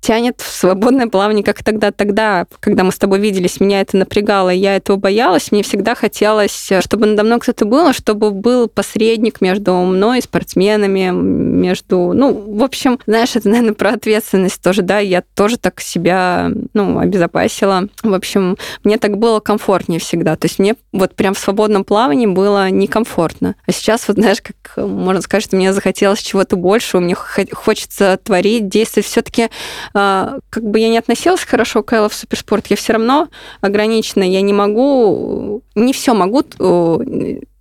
тянет 0.00 0.40
в 0.40 0.50
свободное 0.50 1.08
плавание, 1.08 1.44
как 1.44 1.62
тогда, 1.62 1.90
тогда, 1.90 2.46
когда 2.60 2.84
мы 2.84 2.92
с 2.92 2.98
тобой 2.98 3.18
виделись, 3.18 3.60
меня 3.60 3.80
это 3.80 3.96
напрягало, 3.96 4.50
я 4.50 4.76
этого 4.76 4.96
боялась, 4.96 5.50
мне 5.52 5.62
всегда 5.62 5.94
хотелось, 5.94 6.70
чтобы 6.80 7.06
надо 7.06 7.24
мной 7.24 7.40
кто-то 7.40 7.64
был, 7.64 7.92
чтобы 7.92 8.30
был 8.30 8.68
посредник 8.68 9.40
между 9.40 9.74
мной 9.74 10.18
и 10.18 10.22
спортсменами, 10.22 11.10
между, 11.10 12.12
ну, 12.14 12.32
в 12.32 12.62
общем, 12.62 12.98
знаешь, 13.06 13.34
это, 13.34 13.48
наверное, 13.48 13.74
про 13.74 13.90
ответственность 13.90 14.62
тоже, 14.62 14.82
да, 14.82 14.98
я 14.98 15.22
тоже 15.34 15.58
так 15.58 15.80
себя, 15.80 16.50
ну, 16.74 16.98
обезопасила. 16.98 17.88
В 18.02 18.14
общем, 18.14 18.56
мне 18.84 18.98
так 18.98 19.18
было 19.18 19.40
комфортнее 19.40 20.00
всегда, 20.00 20.36
то 20.36 20.46
есть 20.46 20.58
мне 20.58 20.76
вот 20.92 21.14
прям 21.14 21.34
в 21.34 21.38
свободном 21.38 21.84
плавании 21.84 22.26
было 22.26 22.70
некомфортно. 22.70 23.56
А 23.66 23.72
сейчас, 23.72 24.06
вот 24.08 24.16
знаешь, 24.16 24.38
как 24.42 24.84
можно 24.86 25.22
сказать, 25.22 25.44
что 25.44 25.56
мне 25.56 25.72
захотелось 25.72 26.20
чего-то 26.20 26.56
большего, 26.56 27.00
мне 27.00 27.14
хочется 27.14 28.18
творить, 28.22 28.68
действовать, 28.68 29.06
все-таки 29.06 29.44
а, 29.44 29.48
как 29.92 30.62
бы 30.62 30.78
я 30.78 30.88
не 30.88 30.98
относилась 30.98 31.44
хорошо 31.44 31.82
к 31.82 31.92
Элла 31.92 32.08
в 32.08 32.14
суперспорт, 32.14 32.66
я 32.68 32.76
все 32.76 32.94
равно 32.94 33.28
ограничена, 33.60 34.22
я 34.22 34.40
не 34.40 34.52
могу, 34.52 35.62
не 35.74 35.92
все 35.92 36.14
могу 36.14 36.42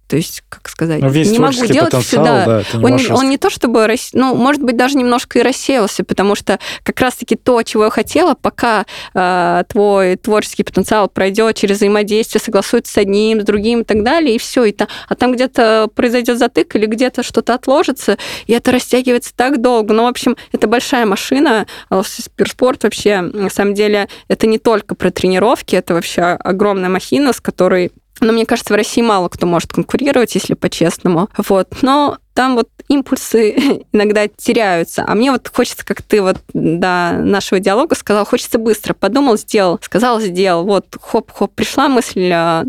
то 0.08 0.16
есть, 0.16 0.44
как 0.48 0.70
сказать, 0.70 1.02
ну, 1.02 1.10
весь 1.10 1.32
не 1.32 1.40
могу 1.40 1.66
делать 1.66 1.94
всегда. 1.96 2.46
Да, 2.46 2.64
не 2.74 2.86
он, 2.86 2.92
можешь... 2.92 3.10
он 3.10 3.30
не 3.30 3.38
то 3.38 3.50
чтобы, 3.50 3.88
ну, 4.14 4.36
может 4.36 4.64
быть, 4.64 4.78
даже 4.78 4.98
немножко 4.98 5.40
и 5.40 5.42
рассеялся, 5.42 6.04
потому 6.04 6.36
что 6.36 6.60
как 6.84 7.00
раз-таки 7.02 7.36
то, 7.36 7.62
чего 7.64 7.86
я 7.86 7.90
хотела, 7.90 8.34
пока 8.34 8.86
э, 9.14 9.64
твой 9.68 10.16
творческий 10.16 10.64
потенциал 10.64 11.10
пройдет 11.10 11.56
через 11.58 11.78
взаимодействие, 11.78 12.42
согласуется 12.42 12.94
с 12.94 12.98
одним, 12.98 13.42
с 13.42 13.44
другим 13.44 13.82
и 13.82 13.84
так 13.84 14.04
далее, 14.04 14.36
и 14.36 14.40
все. 14.40 14.64
И 14.64 14.72
та, 14.72 14.88
а 15.10 15.16
там 15.16 15.34
где-то 15.34 15.90
произойдет 15.94 16.38
затык 16.38 16.76
или 16.76 16.86
где-то 16.86 17.24
что-то 17.24 17.54
отложится, 17.54 18.18
и 18.46 18.54
это 18.54 18.72
растягивается 18.72 19.34
так 19.36 19.62
долго. 19.62 19.94
Ну, 19.94 20.04
в 20.04 20.08
общем, 20.08 20.38
это 20.54 20.68
большая 20.68 21.06
машина. 21.06 21.68
Спирспорт 22.04 22.84
вообще, 22.84 23.22
на 23.22 23.50
самом 23.50 23.74
деле, 23.74 24.08
это 24.30 24.48
не 24.48 24.58
только 24.58 24.96
про 24.96 25.12
тренировки, 25.12 25.76
это 25.76 25.94
вообще 25.94 26.22
огромная 26.22 26.90
махина, 26.90 27.34
с 27.34 27.42
которой 27.42 27.92
но 28.20 28.34
мне 28.34 28.46
кажется, 28.46 28.74
в 28.74 28.78
России 28.78 29.02
мало 29.02 29.30
кто 29.30 29.46
может 29.46 29.74
конкурировать, 29.74 30.36
если 30.36 30.54
по-честному. 30.54 31.30
Вот. 31.38 31.68
Но 31.82 32.18
там 32.34 32.56
вот 32.56 32.70
импульсы 32.88 33.84
иногда 33.92 34.28
теряются. 34.28 35.04
А 35.08 35.16
мне 35.16 35.32
вот 35.32 35.50
хочется, 35.54 35.86
как 35.86 36.02
ты 36.02 36.22
вот 36.22 36.38
до 36.54 37.14
нашего 37.14 37.60
диалога 37.60 37.96
сказал, 37.96 38.26
хочется 38.26 38.60
быстро. 38.60 38.94
Подумал, 38.94 39.38
сделал, 39.38 39.80
сказал, 39.82 40.20
сделал. 40.20 40.64
Вот, 40.64 40.86
хоп-хоп, 41.02 41.54
пришла 41.54 41.90
мысль, 41.90 42.30
а, 42.32 42.64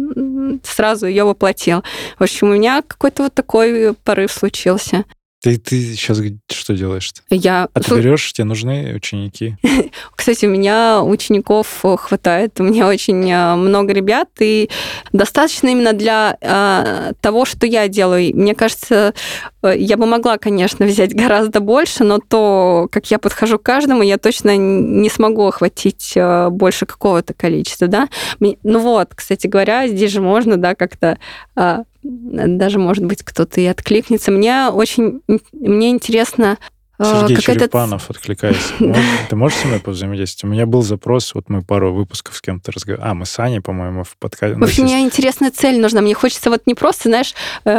сразу 0.64 1.06
ее 1.06 1.24
воплотил. 1.24 1.82
В 2.18 2.22
общем, 2.22 2.48
у 2.48 2.54
меня 2.54 2.82
какой-то 2.82 3.24
вот 3.24 3.34
такой 3.34 3.94
порыв 4.04 4.32
случился. 4.32 5.04
Ты, 5.40 5.56
ты 5.56 5.80
сейчас 5.94 6.20
что 6.50 6.74
делаешь-то? 6.74 7.22
Я... 7.30 7.68
Отберешь, 7.72 8.32
тебе 8.32 8.44
нужны 8.44 8.92
ученики? 8.94 9.56
Кстати, 10.16 10.46
у 10.46 10.48
меня 10.48 11.00
учеников 11.02 11.84
хватает, 11.98 12.58
у 12.58 12.64
меня 12.64 12.88
очень 12.88 13.30
а, 13.30 13.54
много 13.54 13.92
ребят, 13.92 14.28
и 14.40 14.68
достаточно 15.12 15.68
именно 15.68 15.92
для 15.92 16.36
э, 16.40 17.12
того, 17.20 17.44
что 17.44 17.66
я 17.66 17.86
делаю. 17.86 18.34
Мне 18.34 18.56
кажется, 18.56 19.14
э, 19.62 19.74
я 19.78 19.96
бы 19.96 20.06
могла, 20.06 20.38
конечно, 20.38 20.86
взять 20.86 21.14
гораздо 21.14 21.60
больше, 21.60 22.02
но 22.02 22.18
то, 22.18 22.88
как 22.90 23.08
я 23.12 23.20
подхожу 23.20 23.60
к 23.60 23.62
каждому, 23.62 24.02
я 24.02 24.18
точно 24.18 24.56
не 24.56 25.08
смогу 25.08 25.46
охватить 25.46 26.14
э, 26.16 26.48
больше 26.50 26.84
какого-то 26.84 27.32
количества, 27.32 27.86
да. 27.86 28.08
Ну 28.40 28.80
вот, 28.80 29.14
кстати 29.14 29.46
говоря, 29.46 29.86
здесь 29.86 30.10
же 30.10 30.20
можно, 30.20 30.56
да, 30.56 30.74
как-то 30.74 31.18
э, 31.54 31.84
даже, 32.02 32.78
может 32.78 33.04
быть, 33.04 33.22
кто-то 33.22 33.60
и 33.60 33.66
откликнется. 33.66 34.30
Мне 34.30 34.68
очень 34.68 35.20
мне 35.52 35.90
интересно 35.90 36.58
а, 37.00 37.20
Сергей 37.20 37.36
какая-то 37.36 37.60
Черепанов, 37.60 38.10
откликайся. 38.10 38.72
Можешь- 38.80 39.04
Ты 39.30 39.36
можешь 39.36 39.58
со 39.58 39.66
мной 39.68 39.78
повзаимодействовать? 39.78 40.50
У 40.50 40.52
меня 40.52 40.66
был 40.66 40.82
запрос, 40.82 41.32
вот 41.32 41.48
мы 41.48 41.62
пару 41.62 41.92
выпусков 41.94 42.34
с 42.36 42.40
кем-то 42.40 42.72
разговаривали. 42.72 43.08
А, 43.10 43.14
мы 43.14 43.24
с 43.24 43.38
Аней, 43.38 43.60
по-моему, 43.60 44.02
в 44.02 44.16
подкасте. 44.18 44.58
В 44.58 44.64
общем, 44.64 44.82
мне 44.84 45.00
интересная 45.02 45.52
цель 45.52 45.80
нужна. 45.80 46.00
Мне 46.00 46.14
хочется 46.14 46.50
вот 46.50 46.62
не 46.66 46.74
просто, 46.74 47.08
знаешь, 47.08 47.34
э, 47.64 47.70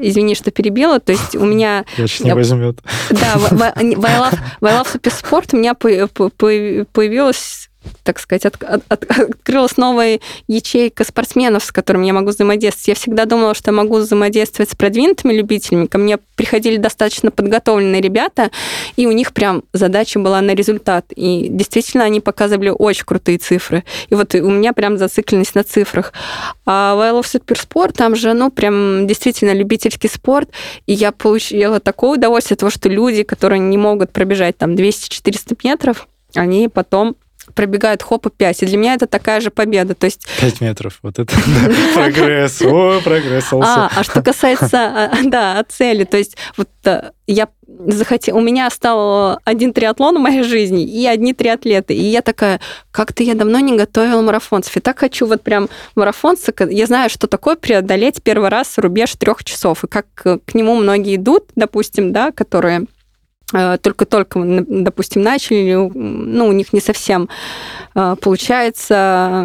извини, 0.00 0.34
что 0.34 0.50
перебила, 0.50 0.98
то 0.98 1.12
есть 1.12 1.34
у 1.36 1.44
меня 1.44 1.84
Я 1.98 2.06
сейчас 2.06 2.20
не 2.24 2.34
возьмет. 2.34 2.80
Да, 3.10 3.36
в, 3.36 3.62
I 3.62 3.94
Love, 4.62 4.88
Суперспорт 4.90 5.52
у 5.52 5.58
меня 5.58 5.74
по- 5.74 6.06
по- 6.08 6.30
по- 6.30 6.86
появилась 6.92 7.68
так 8.02 8.18
сказать, 8.18 8.46
от- 8.46 8.62
от- 8.62 8.82
от- 8.88 9.04
открылась 9.10 9.76
новая 9.76 10.20
ячейка 10.46 11.04
спортсменов, 11.04 11.64
с 11.64 11.72
которыми 11.72 12.06
я 12.06 12.12
могу 12.12 12.30
взаимодействовать. 12.30 12.88
Я 12.88 12.94
всегда 12.94 13.24
думала, 13.24 13.54
что 13.54 13.70
я 13.70 13.76
могу 13.76 13.96
взаимодействовать 13.96 14.70
с 14.70 14.74
продвинутыми 14.74 15.32
любителями. 15.32 15.86
Ко 15.86 15.98
мне 15.98 16.18
приходили 16.36 16.76
достаточно 16.76 17.30
подготовленные 17.30 18.00
ребята, 18.00 18.50
и 18.96 19.06
у 19.06 19.12
них 19.12 19.32
прям 19.32 19.62
задача 19.72 20.18
была 20.18 20.40
на 20.40 20.54
результат. 20.54 21.06
И 21.14 21.48
действительно, 21.48 22.04
они 22.04 22.20
показывали 22.20 22.70
очень 22.70 23.04
крутые 23.04 23.38
цифры. 23.38 23.84
И 24.10 24.14
вот 24.14 24.34
у 24.34 24.50
меня 24.50 24.72
прям 24.72 24.98
зацикленность 24.98 25.54
на 25.54 25.64
цифрах. 25.64 26.12
А 26.66 26.94
в 26.94 27.00
I 27.00 27.12
Love 27.12 27.26
Суперспорт 27.26 27.96
там 27.96 28.16
же, 28.16 28.34
ну, 28.34 28.50
прям 28.50 29.06
действительно 29.06 29.52
любительский 29.52 30.08
спорт, 30.08 30.50
и 30.86 30.92
я 30.92 31.12
получила 31.12 31.80
такое 31.80 32.18
удовольствие 32.18 32.54
от 32.54 32.60
того, 32.60 32.70
что 32.70 32.88
люди, 32.88 33.22
которые 33.22 33.60
не 33.60 33.78
могут 33.78 34.12
пробежать 34.12 34.58
там 34.58 34.74
200-400 34.74 35.58
метров, 35.64 36.08
они 36.34 36.68
потом 36.68 37.16
пробегают 37.54 38.02
хопа 38.02 38.30
5. 38.30 38.62
И 38.62 38.66
для 38.66 38.76
меня 38.76 38.94
это 38.94 39.06
такая 39.06 39.40
же 39.40 39.50
победа. 39.50 39.94
То 39.94 40.06
есть, 40.06 40.26
Пять 40.40 40.60
метров. 40.60 40.98
Вот 41.02 41.18
это 41.18 41.32
прогресс. 41.94 42.62
О, 42.62 43.00
прогресс. 43.02 43.46
а, 43.52 43.90
а 43.94 44.02
что 44.04 44.22
касается, 44.22 44.78
а, 44.78 45.10
да, 45.24 45.64
цели, 45.68 46.04
то 46.04 46.16
есть 46.16 46.36
вот 46.56 46.68
э, 46.84 47.10
я 47.26 47.48
захотела, 47.88 48.36
у 48.38 48.40
меня 48.40 48.68
стал 48.70 49.38
один 49.44 49.72
триатлон 49.72 50.16
в 50.18 50.20
моей 50.20 50.42
жизни 50.42 50.84
и 50.84 51.06
одни 51.06 51.32
триатлеты. 51.32 51.94
И 51.94 52.02
я 52.02 52.22
такая, 52.22 52.60
как-то 52.90 53.22
я 53.22 53.34
давно 53.34 53.58
не 53.60 53.76
готовила 53.76 54.20
марафонцев. 54.20 54.76
И 54.76 54.80
так 54.80 54.98
хочу 54.98 55.26
вот 55.26 55.42
прям 55.42 55.68
марафонца. 55.94 56.52
к- 56.52 56.68
Я 56.70 56.86
знаю, 56.86 57.08
что 57.10 57.26
такое 57.26 57.56
преодолеть 57.56 58.22
первый 58.22 58.50
раз 58.50 58.76
рубеж 58.78 59.12
трех 59.14 59.44
часов. 59.44 59.84
И 59.84 59.86
как 59.86 60.06
к 60.14 60.54
нему 60.54 60.74
многие 60.76 61.16
идут, 61.16 61.44
допустим, 61.56 62.12
да, 62.12 62.32
которые 62.32 62.84
только-только, 63.52 64.38
н- 64.40 64.84
допустим, 64.84 65.22
начали, 65.22 65.74
ну, 65.74 66.46
у 66.46 66.52
них 66.52 66.72
не 66.72 66.80
совсем 66.80 67.28
э, 67.94 68.16
получается 68.20 69.40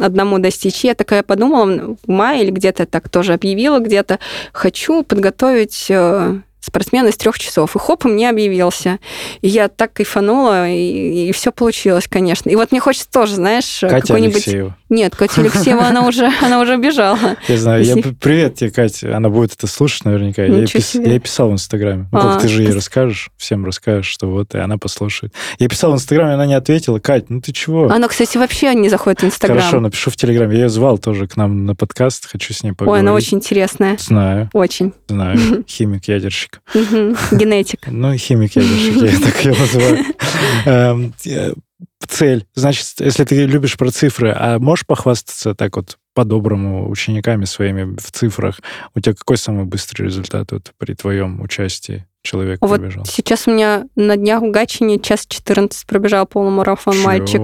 одному 0.00 0.38
достичь. 0.38 0.84
Я 0.84 0.94
такая 0.94 1.22
подумала 1.22 1.96
в 2.04 2.10
мае 2.10 2.44
или 2.44 2.50
где-то 2.50 2.86
так 2.86 3.08
тоже 3.08 3.34
объявила 3.34 3.78
где-то, 3.80 4.18
хочу 4.52 5.02
подготовить 5.02 5.86
э, 5.90 6.38
спортсмена 6.60 7.08
из 7.08 7.16
трех 7.16 7.38
часов. 7.38 7.76
И 7.76 7.78
хоп, 7.78 8.06
и 8.06 8.08
мне 8.08 8.30
объявился. 8.30 8.98
И 9.42 9.48
я 9.48 9.68
так 9.68 9.92
кайфанула, 9.92 10.70
и, 10.70 11.30
все 11.32 11.52
получилось, 11.52 12.06
конечно. 12.08 12.48
И 12.48 12.56
вот 12.56 12.72
мне 12.72 12.80
хочется 12.80 13.10
тоже, 13.10 13.34
знаешь, 13.34 13.80
какой-нибудь... 13.80 14.36
Алексеева. 14.36 14.76
Нет, 14.94 15.16
Катя 15.16 15.40
Алексеева, 15.40 15.86
она 15.86 16.06
уже, 16.06 16.30
она 16.42 16.60
уже 16.60 16.76
бежала. 16.76 17.36
Я 17.48 17.58
знаю. 17.58 17.84
Я, 17.84 17.96
привет 18.20 18.54
тебе, 18.54 18.70
Катя. 18.70 19.16
Она 19.16 19.28
будет 19.28 19.52
это 19.54 19.66
слушать 19.66 20.04
наверняка. 20.04 20.42
Я 20.44 20.54
ей, 20.54 20.64
пис- 20.66 21.02
я 21.04 21.10
ей 21.12 21.18
писал 21.18 21.50
в 21.50 21.52
Инстаграме. 21.52 22.08
Ну, 22.12 22.18
А, 22.18 22.32
как 22.34 22.42
ты 22.42 22.48
же 22.48 22.62
ей 22.62 22.72
расскажешь, 22.72 23.30
всем 23.36 23.64
расскажешь, 23.64 24.06
что 24.06 24.28
вот, 24.28 24.54
и 24.54 24.58
она 24.58 24.78
послушает. 24.78 25.34
Я 25.58 25.68
писал 25.68 25.90
в 25.92 25.94
Инстаграме, 25.96 26.34
она 26.34 26.46
не 26.46 26.54
ответила. 26.54 27.00
Кать, 27.00 27.28
ну 27.28 27.40
ты 27.40 27.52
чего? 27.52 27.90
Она, 27.90 28.06
кстати, 28.08 28.36
вообще 28.38 28.72
не 28.74 28.88
заходит 28.88 29.22
в 29.22 29.24
Инстаграм. 29.26 29.58
Хорошо, 29.58 29.80
напишу 29.80 30.10
в 30.10 30.16
Телеграме. 30.16 30.54
Я 30.56 30.62
ее 30.64 30.68
звал 30.68 30.98
тоже 30.98 31.26
к 31.26 31.36
нам 31.36 31.66
на 31.66 31.74
подкаст. 31.74 32.26
Хочу 32.30 32.54
с 32.54 32.62
ней 32.62 32.70
Ой, 32.70 32.76
поговорить. 32.76 33.02
она 33.02 33.12
очень 33.14 33.38
интересная. 33.38 33.96
Знаю, 33.98 34.48
Очень. 34.52 34.92
знаю. 35.08 35.36
Химик-ядерщик. 35.66 36.60
Генетик. 36.74 37.80
Ну, 37.88 38.14
химик-ядерщик, 38.14 39.02
я 39.02 39.18
так 39.20 39.44
ее 39.44 39.54
называю. 39.58 41.54
Цель. 42.06 42.46
Значит, 42.54 42.86
если 42.98 43.24
ты 43.24 43.44
любишь 43.46 43.76
про 43.76 43.90
цифры, 43.90 44.34
а 44.36 44.58
можешь 44.58 44.86
похвастаться 44.86 45.54
так 45.54 45.76
вот 45.76 45.98
по-доброму 46.14 46.88
учениками 46.88 47.44
своими 47.44 47.96
в 47.96 48.10
цифрах? 48.12 48.60
У 48.94 49.00
тебя 49.00 49.14
какой 49.14 49.36
самый 49.36 49.64
быстрый 49.64 50.04
результат 50.04 50.52
вот 50.52 50.72
при 50.78 50.94
твоем 50.94 51.40
участии 51.40 52.06
человек 52.22 52.58
Вот 52.62 52.80
пробежал? 52.80 53.04
сейчас 53.04 53.46
у 53.46 53.52
меня 53.52 53.84
на 53.96 54.16
днях 54.16 54.42
в 54.42 54.50
Гатчине 54.50 54.98
час 54.98 55.26
14 55.26 55.86
пробежал 55.86 56.26
полумарафон 56.26 56.98
мальчик. 57.00 57.40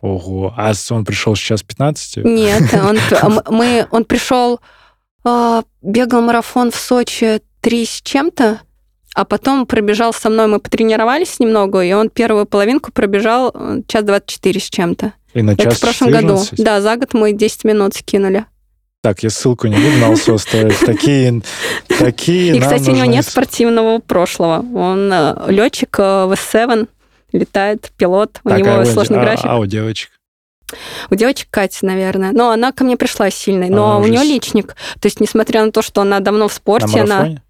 Ого. 0.00 0.54
А 0.56 0.72
он 0.90 1.04
пришел 1.04 1.34
сейчас 1.34 1.62
15? 1.62 2.24
Нет, 2.24 2.62
он, 2.74 2.98
мы, 3.50 3.86
он 3.90 4.04
пришел, 4.04 4.60
а, 5.24 5.64
бегал 5.82 6.22
марафон 6.22 6.70
в 6.70 6.76
Сочи 6.76 7.40
три 7.60 7.84
с 7.84 8.00
чем-то, 8.02 8.60
а 9.18 9.24
потом 9.24 9.66
пробежал 9.66 10.12
со 10.12 10.30
мной, 10.30 10.46
мы 10.46 10.60
потренировались 10.60 11.40
немного, 11.40 11.80
и 11.80 11.92
он 11.92 12.08
первую 12.08 12.46
половинку 12.46 12.92
пробежал 12.92 13.50
э, 13.52 13.80
час 13.88 14.04
24 14.04 14.60
с 14.60 14.70
чем-то. 14.70 15.12
И 15.34 15.42
на 15.42 15.50
Это 15.50 15.64
час 15.64 15.78
в 15.78 15.80
прошлом 15.80 16.12
году. 16.12 16.38
14? 16.38 16.64
Да, 16.64 16.80
за 16.80 16.94
год 16.94 17.14
мы 17.14 17.32
10 17.32 17.64
минут 17.64 17.94
скинули. 17.96 18.44
Так, 19.02 19.24
я 19.24 19.30
ссылку 19.30 19.66
не 19.66 19.74
буду 19.74 19.96
на 19.98 20.10
ЛСО 20.10 20.38
ставить. 20.38 20.78
Такие, 20.78 21.42
такие 21.98 22.56
И, 22.56 22.60
кстати, 22.60 22.90
у 22.90 22.92
него 22.92 23.06
нет 23.06 23.26
спортивного 23.26 23.98
прошлого. 23.98 24.64
Он 24.72 25.12
летчик 25.48 25.98
в 25.98 26.36
S7, 26.36 26.86
летает, 27.32 27.90
пилот, 27.96 28.38
у 28.44 28.50
него 28.50 28.70
а, 28.70 28.84
сложный 28.84 29.18
а- 29.18 29.22
график. 29.22 29.46
А 29.46 29.58
у 29.58 29.66
девочек? 29.66 30.10
У 31.10 31.16
девочек 31.16 31.48
Катя, 31.50 31.86
наверное. 31.86 32.30
Но 32.30 32.50
она 32.50 32.70
ко 32.70 32.84
мне 32.84 32.96
пришла 32.96 33.30
сильной. 33.30 33.68
Но 33.68 34.00
у 34.00 34.06
нее 34.06 34.22
личник. 34.22 34.76
То 35.00 35.06
есть, 35.06 35.18
несмотря 35.18 35.64
на 35.64 35.72
то, 35.72 35.82
что 35.82 36.02
она 36.02 36.20
давно 36.20 36.46
в 36.46 36.52
спорте, 36.52 37.00
она... 37.00 37.40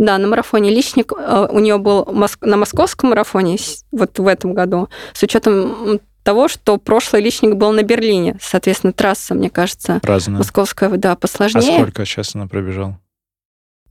Да, 0.00 0.16
на 0.16 0.26
марафоне 0.28 0.70
личник. 0.70 1.12
э, 1.12 1.48
У 1.50 1.58
нее 1.58 1.76
был 1.76 2.06
на 2.40 2.56
московском 2.56 3.10
марафоне 3.10 3.58
вот 3.92 4.18
в 4.18 4.26
этом 4.26 4.54
году. 4.54 4.88
С 5.12 5.22
учетом 5.22 6.00
того, 6.22 6.48
что 6.48 6.78
прошлый 6.78 7.20
личник 7.22 7.54
был 7.56 7.70
на 7.72 7.82
Берлине. 7.82 8.38
Соответственно, 8.40 8.94
трасса, 8.94 9.34
мне 9.34 9.50
кажется, 9.50 10.00
Разные. 10.02 10.38
московская, 10.38 10.88
да, 10.88 11.12
А 11.12 11.16
посложнее. 11.16 11.78
сколько 11.82 12.06
сейчас 12.06 12.34
она 12.34 12.46
пробежала? 12.46 12.98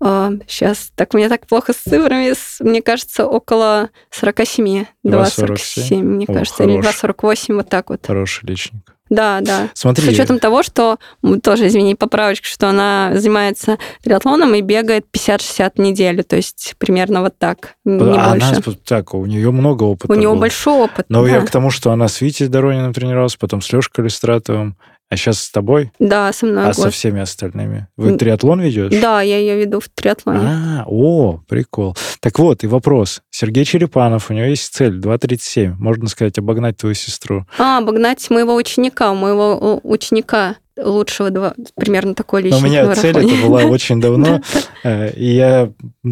сейчас, 0.01 0.91
так 0.95 1.13
у 1.13 1.17
меня 1.17 1.27
так 1.27 1.45
плохо 1.45 1.73
с 1.73 1.77
цифрами, 1.77 2.33
мне 2.63 2.81
кажется, 2.81 3.25
около 3.27 3.89
47, 4.11 4.85
2,47, 5.05 5.95
мне 6.01 6.25
О, 6.25 6.33
кажется, 6.33 6.63
или 6.63 6.81
хорош. 6.81 7.03
2,48, 7.03 7.55
вот 7.55 7.69
так 7.69 7.89
вот. 7.89 8.07
Хороший 8.07 8.45
личник. 8.47 8.95
Да, 9.09 9.39
да. 9.41 9.69
Смотри, 9.73 10.05
С 10.05 10.09
учетом 10.09 10.39
того, 10.39 10.63
что, 10.63 10.97
тоже, 11.43 11.67
извини, 11.67 11.95
поправочка, 11.95 12.47
что 12.47 12.69
она 12.69 13.11
занимается 13.15 13.77
триатлоном 14.03 14.53
и 14.55 14.61
бегает 14.61 15.05
50-60 15.11 15.71
в 15.75 15.79
неделю, 15.79 16.23
то 16.23 16.35
есть 16.35 16.75
примерно 16.77 17.21
вот 17.21 17.37
так, 17.37 17.75
не 17.85 17.99
а 18.01 18.31
больше. 18.31 18.47
она, 18.47 18.75
так, 18.85 19.13
у 19.13 19.25
нее 19.25 19.51
много 19.51 19.83
опыта 19.83 20.13
У 20.13 20.15
было. 20.15 20.35
большой 20.35 20.83
опыт. 20.83 21.05
Но 21.09 21.23
да. 21.23 21.29
я 21.29 21.41
к 21.41 21.49
тому, 21.49 21.71
что 21.71 21.91
она 21.91 22.07
с 22.07 22.21
Витей 22.21 22.47
Дорониным 22.47 22.93
тренировалась, 22.93 23.35
потом 23.35 23.61
с 23.61 23.71
Лешкой 23.73 24.05
Листратовым, 24.05 24.77
а 25.09 25.15
сейчас 25.17 25.39
с 25.39 25.49
тобой, 25.51 25.91
Да, 25.99 26.31
со 26.33 26.45
мной 26.45 26.67
а 26.69 26.73
со 26.73 26.83
год. 26.83 26.93
всеми 26.93 27.19
остальными. 27.21 27.87
Вы 27.97 28.15
триатлон 28.17 28.61
ведешь? 28.61 28.91
Да, 29.01 29.21
я 29.21 29.37
ее 29.39 29.57
веду 29.59 29.79
в 29.79 29.89
триатлоне. 29.89 30.39
А, 30.43 30.83
о, 30.87 31.41
прикол. 31.47 31.95
Так 32.19 32.37
вот, 32.39 32.63
и 32.63 32.67
вопрос. 32.67 33.21
Сергей 33.31 33.65
Черепанов, 33.65 34.29
у 34.29 34.33
него 34.33 34.45
есть 34.45 34.73
цель 34.73 34.99
2.37. 34.99 35.73
Можно 35.79 36.07
сказать, 36.09 36.37
обогнать 36.37 36.77
твою 36.77 36.93
сестру. 36.95 37.45
А, 37.57 37.79
обогнать 37.79 38.29
моего 38.29 38.55
ученика, 38.55 39.13
моего 39.13 39.79
у- 39.83 39.91
ученика 39.91 40.55
лучшего 40.83 41.29
два, 41.29 41.53
примерно 41.75 42.15
такой 42.15 42.41
Но 42.41 42.47
личник 42.47 42.63
у 42.63 42.65
меня 42.65 42.89
в 42.89 42.95
цель 42.95 43.17
это 43.17 43.35
была 43.45 43.63
очень 43.65 44.01
давно, 44.01 44.41
э, 44.83 45.13
и 45.13 45.35
я 45.35 45.71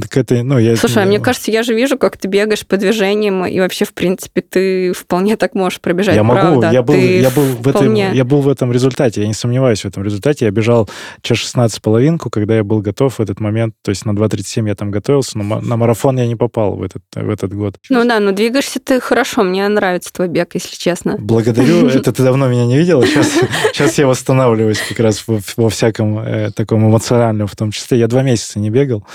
к 0.10 0.18
этой, 0.18 0.44
ну, 0.44 0.58
я... 0.58 0.76
Слушай, 0.76 1.04
а 1.04 1.06
мне 1.06 1.20
кажется, 1.20 1.52
я 1.52 1.64
же 1.64 1.74
вижу, 1.74 1.98
как 1.98 2.18
ты 2.18 2.28
бегаешь 2.28 2.66
по 2.66 2.78
движениям, 2.78 3.46
и 3.46 3.60
вообще, 3.60 3.86
в 3.86 3.94
принципе, 3.94 4.42
ты 4.42 4.94
вполне 4.94 5.38
так 5.38 5.56
можешь 5.56 5.80
пробежать, 5.80 6.16
я 6.16 6.24
могу, 6.24 6.62
я 6.62 6.82
был, 6.82 6.96
я 6.96 7.30
был 7.30 7.44
в 7.44 7.68
этом, 7.68 7.94
я 7.94 8.26
был 8.26 8.42
в 8.42 8.50
этом 8.50 8.72
результате, 8.72 9.22
я 9.22 9.28
не 9.28 9.34
сомневаюсь 9.34 9.82
в 9.82 9.86
этом 9.86 10.04
результате. 10.04 10.46
Я 10.46 10.52
бежал 10.52 10.90
час 11.22 11.38
16 11.38 11.82
половинку, 11.82 12.30
когда 12.30 12.56
я 12.56 12.64
был 12.64 12.82
готов 12.82 13.18
в 13.18 13.22
этот 13.22 13.40
момент, 13.40 13.76
то 13.84 13.90
есть 13.90 14.06
на 14.06 14.12
2.37 14.12 14.68
я 14.68 14.76
там 14.76 14.92
готовился, 14.92 15.38
но 15.38 15.62
на 15.62 15.78
марафон 15.78 16.18
я 16.18 16.28
не 16.28 16.36
попал 16.36 16.76
в 16.76 16.84
этот, 16.84 17.04
в 17.16 17.30
этот 17.30 17.54
год. 17.54 17.78
Ну 17.90 18.06
да, 18.06 18.20
но 18.20 18.32
двигаешься 18.32 18.80
ты 18.80 19.00
хорошо, 19.00 19.44
мне 19.44 19.68
нравится 19.68 20.12
твой 20.14 20.28
бег, 20.28 20.56
если 20.56 20.76
честно. 20.76 21.16
Благодарю, 21.18 21.88
это 21.88 22.12
ты 22.12 22.24
давно 22.24 22.48
меня 22.48 22.66
не 22.66 22.78
видела, 22.78 23.06
сейчас, 23.06 23.32
сейчас 23.74 23.98
я 23.98 24.08
восстанавливаюсь 24.08 24.57
как 24.90 25.00
раз 25.00 25.24
во, 25.28 25.40
во 25.56 25.70
всяком 25.70 26.20
э, 26.20 26.52
таком 26.52 26.88
эмоциональном 26.88 27.48
в 27.48 27.56
том 27.56 27.72
числе. 27.72 28.00
Я 28.00 28.08
два 28.08 28.24
месяца 28.24 28.60
не 28.60 28.70
бегал. 28.70 29.06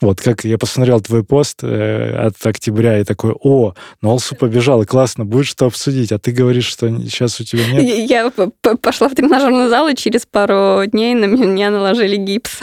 Вот 0.00 0.20
как 0.20 0.44
я 0.44 0.56
посмотрел 0.56 1.00
твой 1.00 1.24
пост 1.24 1.62
э, 1.62 2.26
от 2.26 2.34
октября 2.46 2.98
и 2.98 3.04
такой, 3.04 3.34
о, 3.38 3.74
Нолсу 4.00 4.34
побежал, 4.34 4.82
и 4.82 4.86
классно, 4.86 5.24
будет 5.24 5.46
что 5.46 5.66
обсудить, 5.66 6.10
а 6.12 6.18
ты 6.18 6.32
говоришь, 6.32 6.66
что 6.66 6.88
сейчас 7.00 7.40
у 7.40 7.44
тебя 7.44 7.66
нет. 7.66 8.10
Я 8.10 8.30
пошла 8.80 9.08
в 9.08 9.14
тренажерный 9.14 9.68
зал, 9.68 9.88
и 9.88 9.94
через 9.94 10.26
пару 10.26 10.86
дней 10.86 11.14
на 11.14 11.26
меня 11.26 11.70
наложили 11.70 12.16
гипс. 12.16 12.58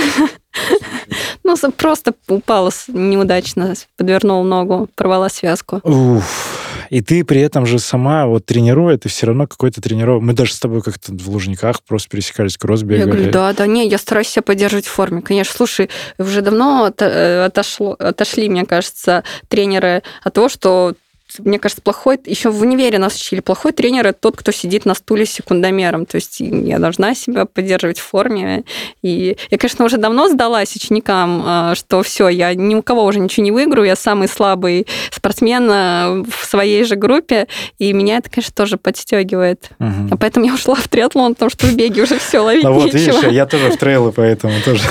Ну, 1.47 1.71
просто 1.71 2.13
упала 2.27 2.71
неудачно, 2.89 3.73
подвернул 3.95 4.43
ногу, 4.43 4.89
порвала 4.95 5.29
связку. 5.29 5.79
Уф. 5.83 6.67
И 6.89 7.01
ты 7.01 7.23
при 7.23 7.39
этом 7.39 7.65
же 7.65 7.79
сама 7.79 8.27
вот 8.27 8.45
тренируя, 8.45 8.97
ты 8.97 9.07
все 9.07 9.27
равно 9.27 9.47
какой-то 9.47 9.81
тренировок. 9.81 10.23
Мы 10.23 10.33
даже 10.33 10.53
с 10.53 10.59
тобой 10.59 10.81
как-то 10.81 11.13
в 11.13 11.29
Лужниках 11.29 11.81
просто 11.83 12.09
пересекались, 12.09 12.57
кросс 12.57 12.83
бегали. 12.83 12.99
Я 12.99 13.05
говорю, 13.05 13.31
да, 13.31 13.53
да, 13.53 13.65
не, 13.65 13.87
я 13.87 13.97
стараюсь 13.97 14.27
себя 14.27 14.41
поддерживать 14.41 14.87
в 14.87 14.91
форме. 14.91 15.21
Конечно, 15.21 15.53
слушай, 15.55 15.89
уже 16.17 16.41
давно 16.41 16.91
э, 16.97 17.45
отошло, 17.45 17.95
отошли, 17.97 18.49
мне 18.49 18.65
кажется, 18.65 19.23
тренеры 19.47 20.03
от 20.23 20.33
того, 20.33 20.49
что 20.49 20.95
мне 21.39 21.59
кажется, 21.59 21.82
плохой, 21.82 22.19
еще 22.25 22.49
в 22.49 22.61
универе 22.61 22.99
нас 22.99 23.15
учили, 23.15 23.41
плохой 23.41 23.71
тренер– 23.71 24.07
это 24.07 24.19
тот, 24.19 24.38
кто 24.38 24.51
сидит 24.51 24.86
на 24.86 24.93
стуле 24.93 25.25
с 25.25 25.32
секундомером. 25.32 26.05
То 26.05 26.15
есть 26.15 26.39
я 26.39 26.80
должна 26.80 27.13
себя 27.15 27.45
поддерживать 27.45 27.99
в 27.99 28.03
форме. 28.03 28.63
И 29.01 29.38
я, 29.49 29.57
конечно, 29.57 29.86
уже 29.86 29.97
давно 29.97 30.30
сдалась 30.30 30.75
ученикам, 30.75 31.43
а, 31.45 31.75
что 31.75 32.01
все, 32.03 32.30
я 32.30 32.53
ни 32.53 32.75
у 32.75 32.82
кого 32.82 33.03
уже 33.05 33.19
ничего 33.19 33.43
не 33.43 33.51
выиграю, 33.51 33.88
я 33.88 33.95
самый 33.95 34.28
слабый 34.28 34.88
спортсмен 35.11 35.69
а, 35.69 36.23
в 36.23 36.45
своей 36.45 36.84
же 36.84 36.95
группе, 36.95 37.47
и 37.78 37.93
меня 37.93 38.17
это, 38.17 38.30
конечно, 38.30 38.53
тоже 38.53 38.78
подстегивает. 38.78 39.69
Угу. 39.80 40.09
А 40.11 40.17
поэтому 40.17 40.45
я 40.45 40.53
ушла 40.53 40.75
в 40.75 40.88
триатлон, 40.88 41.34
потому 41.34 41.49
что 41.49 41.67
в 41.67 41.75
беге 41.75 42.03
уже 42.03 42.19
все 42.19 42.39
ловить 42.39 42.65
А 42.65 42.71
вот, 42.71 42.93
видишь, 42.93 43.15
я 43.32 43.45
тоже 43.45 43.71
в 43.71 43.78
трейлы, 43.78 44.11
поэтому 44.11 44.53
тоже. 44.63 44.82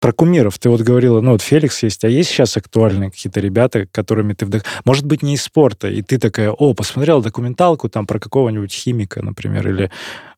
Про 0.00 0.12
кумиров 0.12 0.58
ты 0.58 0.70
вот 0.70 0.80
говорила, 0.82 1.20
ну 1.20 1.32
вот 1.32 1.42
Феликс 1.42 1.82
есть, 1.82 2.04
а 2.04 2.08
есть 2.08 2.30
сейчас 2.30 2.56
актуальные 2.56 3.10
какие-то 3.10 3.40
ребята, 3.40 3.86
которыми 3.86 4.32
ты 4.32 4.46
вдох... 4.46 4.62
Может 4.84 5.06
быть, 5.06 5.22
не 5.22 5.34
из 5.34 5.42
спорта, 5.42 5.88
и 5.88 6.02
ты 6.02 6.18
такая, 6.18 6.50
о, 6.50 6.72
посмотрел 6.72 7.20
документалку 7.20 7.88
там 7.88 8.06
про 8.06 8.20
какого-нибудь 8.20 8.72
химика, 8.72 9.24
например, 9.24 9.68
или 9.68 9.90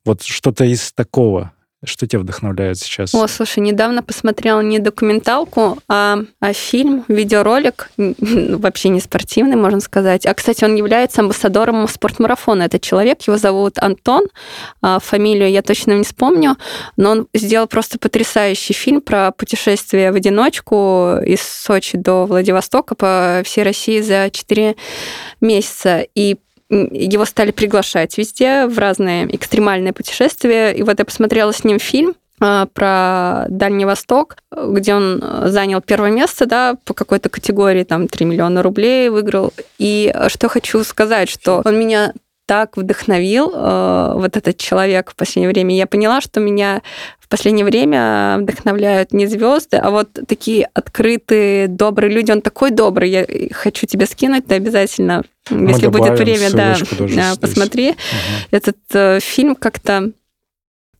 вот 0.05 0.23
что-то 0.23 0.65
из 0.65 0.93
такого. 0.93 1.53
Что 1.83 2.07
тебя 2.07 2.20
вдохновляет 2.20 2.78
сейчас? 2.78 3.14
О, 3.14 3.26
слушай, 3.26 3.61
недавно 3.61 4.03
посмотрела 4.03 4.61
не 4.61 4.78
документалку, 4.81 5.78
а, 5.89 6.18
а 6.39 6.53
фильм, 6.53 7.07
видеоролик, 7.09 7.91
вообще 7.97 8.91
не 8.91 9.01
спортивный, 9.01 9.57
можно 9.57 9.81
сказать. 9.81 10.26
А, 10.26 10.35
кстати, 10.35 10.62
он 10.62 10.74
является 10.74 11.22
амбассадором 11.22 11.89
спортмарафона. 11.89 12.64
Это 12.64 12.78
человек, 12.78 13.22
его 13.22 13.39
зовут 13.39 13.78
Антон, 13.78 14.26
а 14.83 14.99
фамилию 14.99 15.51
я 15.51 15.62
точно 15.62 15.93
не 15.93 16.05
вспомню, 16.05 16.57
но 16.97 17.12
он 17.12 17.28
сделал 17.33 17.66
просто 17.66 17.99
потрясающий 17.99 18.74
фильм 18.74 19.01
про 19.01 19.31
путешествие 19.33 20.12
в 20.12 20.16
одиночку 20.16 21.16
из 21.24 21.41
Сочи 21.41 21.97
до 21.97 22.26
Владивостока 22.26 22.95
по 22.95 23.41
всей 23.47 23.64
России 23.64 24.03
за 24.03 24.28
4 24.31 24.76
месяца. 25.41 26.07
И 26.14 26.37
его 26.71 27.25
стали 27.25 27.51
приглашать 27.51 28.16
везде 28.16 28.66
в 28.66 28.79
разные 28.79 29.35
экстремальные 29.35 29.93
путешествия. 29.93 30.71
И 30.71 30.83
вот 30.83 30.99
я 30.99 31.05
посмотрела 31.05 31.53
с 31.53 31.64
ним 31.64 31.79
фильм 31.79 32.14
а, 32.41 32.66
про 32.66 33.47
Дальний 33.49 33.85
Восток, 33.85 34.37
где 34.51 34.95
он 34.95 35.23
занял 35.47 35.81
первое 35.81 36.11
место, 36.11 36.47
да, 36.47 36.77
по 36.85 36.95
какой-то 36.95 37.29
категории, 37.29 37.85
там, 37.85 38.09
3 38.09 38.25
миллиона 38.27 38.62
рублей 38.62 39.09
выиграл. 39.09 39.53
И 39.79 40.14
что 40.29 40.49
хочу 40.49 40.83
сказать, 40.85 41.29
что 41.29 41.62
он 41.64 41.79
меня 41.79 42.12
так 42.51 42.77
вдохновил, 42.77 43.53
э, 43.55 44.13
вот 44.17 44.37
этот 44.37 44.57
человек 44.57 45.13
в 45.13 45.15
последнее 45.15 45.53
время. 45.53 45.77
Я 45.77 45.87
поняла, 45.87 46.21
что 46.21 46.41
меня 46.41 46.83
в 47.21 47.29
последнее 47.29 47.65
время 47.65 48.39
вдохновляют 48.41 49.13
не 49.13 49.27
звезды, 49.29 49.77
а 49.77 49.91
вот 49.93 50.09
такие 50.27 50.69
открытые, 50.75 51.69
добрые 51.69 52.13
люди. 52.13 52.33
Он 52.33 52.43
такой 52.43 52.73
добрый. 52.73 53.09
Я 53.09 53.25
хочу 53.53 53.87
тебе 53.87 54.05
скинуть, 54.07 54.49
ты 54.49 54.57
обязательно, 54.57 55.23
Мы 55.49 55.71
если 55.71 55.87
будет 55.87 56.19
время, 56.19 56.51
да, 56.51 57.35
посмотри. 57.41 57.91
Угу. 57.91 57.97
Этот 58.51 58.79
э, 58.95 59.21
фильм 59.21 59.55
как-то 59.55 60.11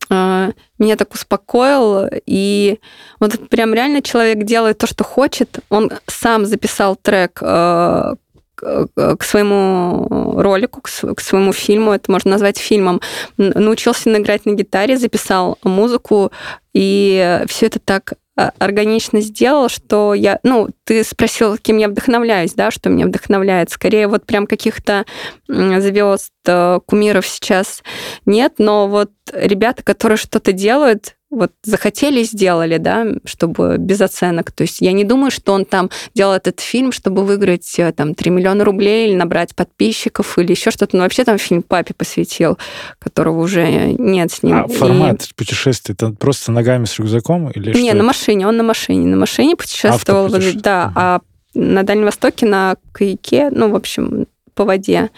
э, 0.09 0.51
меня 0.79 0.95
так 0.95 1.13
успокоил, 1.13 2.07
и 2.25 2.79
вот 3.19 3.49
прям 3.49 3.73
реально 3.73 4.01
человек 4.01 4.45
делает 4.45 4.77
то, 4.77 4.87
что 4.87 5.03
хочет. 5.03 5.59
Он 5.67 5.91
сам 6.07 6.45
записал 6.45 6.95
трек 6.95 7.39
э, 7.41 8.15
к 8.61 9.23
своему 9.23 10.07
ролику, 10.41 10.81
к 10.81 11.19
своему 11.19 11.53
фильму, 11.53 11.93
это 11.93 12.11
можно 12.11 12.31
назвать 12.31 12.57
фильмом, 12.57 13.01
научился 13.37 14.15
играть 14.15 14.45
на 14.45 14.51
гитаре, 14.51 14.97
записал 14.97 15.57
музыку, 15.63 16.31
и 16.73 17.43
все 17.47 17.65
это 17.65 17.79
так 17.79 18.13
а, 18.37 18.53
органично 18.59 19.19
сделал, 19.19 19.67
что 19.67 20.13
я, 20.13 20.39
ну, 20.43 20.69
ты 20.85 21.03
спросил, 21.03 21.57
кем 21.57 21.77
я 21.77 21.89
вдохновляюсь, 21.89 22.53
да, 22.53 22.71
что 22.71 22.89
меня 22.89 23.05
вдохновляет. 23.05 23.69
Скорее, 23.71 24.07
вот 24.07 24.25
прям 24.25 24.47
каких-то 24.47 25.05
звезд, 25.47 26.31
э, 26.47 26.79
кумиров 26.85 27.27
сейчас 27.27 27.83
нет, 28.25 28.53
но 28.57 28.87
вот 28.87 29.11
ребята, 29.33 29.83
которые 29.83 30.17
что-то 30.17 30.53
делают, 30.53 31.17
вот 31.31 31.53
захотели, 31.63 32.23
сделали, 32.23 32.77
да, 32.77 33.07
чтобы 33.23 33.77
без 33.79 34.01
оценок. 34.01 34.51
То 34.51 34.63
есть 34.63 34.81
я 34.81 34.91
не 34.91 35.05
думаю, 35.05 35.31
что 35.31 35.53
он 35.53 35.63
там 35.63 35.89
делал 36.13 36.33
этот 36.33 36.59
фильм, 36.59 36.91
чтобы 36.91 37.23
выиграть 37.23 37.79
э, 37.79 37.93
там 37.93 38.13
3 38.13 38.29
миллиона 38.29 38.65
рублей 38.65 39.07
или 39.09 39.15
набрать 39.15 39.55
подписчиков 39.55 40.37
или 40.37 40.51
еще 40.51 40.71
что-то. 40.71 40.97
Но 40.97 41.03
вообще 41.03 41.23
там 41.23 41.37
фильм 41.37 41.63
папе 41.63 41.93
посвятил, 41.93 42.57
которого 42.99 43.41
уже 43.41 43.93
нет 43.97 44.31
с 44.31 44.43
ним. 44.43 44.57
А 44.57 44.67
формат 44.67 45.23
И... 45.23 45.33
путешествия, 45.33 45.93
это 45.93 46.11
просто 46.11 46.51
ногами 46.51 46.83
с 46.83 46.99
рюкзаком 46.99 47.49
или 47.49 47.79
Не, 47.79 47.93
на 47.93 48.03
машине, 48.03 48.45
он 48.45 48.57
на 48.57 48.63
машине. 48.63 49.07
На 49.07 49.17
машине 49.17 49.55
путешествовал, 49.55 50.29
да, 50.55 50.85
угу. 50.87 50.93
а 50.95 51.21
на 51.53 51.83
Дальнем 51.83 52.05
Востоке 52.05 52.45
на 52.45 52.75
каяке, 52.91 53.49
ну, 53.51 53.69
в 53.69 53.75
общем, 53.75 54.27
по 54.53 54.65
воде 54.65 55.09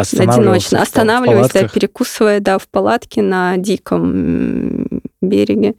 одиночно. 0.00 0.82
Останавливаясь, 0.82 1.52
да, 1.52 1.68
перекусывая, 1.68 2.40
да, 2.40 2.58
в 2.58 2.68
палатке 2.68 3.22
на 3.22 3.56
диком 3.56 4.86
береге. 5.20 5.74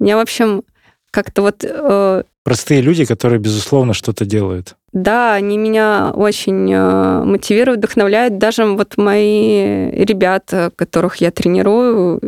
Я, 0.00 0.16
в 0.16 0.20
общем, 0.20 0.62
как-то 1.10 1.42
вот... 1.42 1.64
Э, 1.64 2.22
Простые 2.44 2.80
люди, 2.80 3.04
которые, 3.04 3.40
безусловно, 3.40 3.94
что-то 3.94 4.24
делают. 4.24 4.76
Да, 4.92 5.34
они 5.34 5.58
меня 5.58 6.12
очень 6.14 6.72
э, 6.72 7.24
мотивируют, 7.24 7.78
вдохновляют. 7.78 8.38
Даже 8.38 8.64
вот 8.64 8.96
мои 8.96 9.90
ребята, 9.90 10.70
которых 10.76 11.16
я 11.16 11.30
тренирую, 11.30 12.20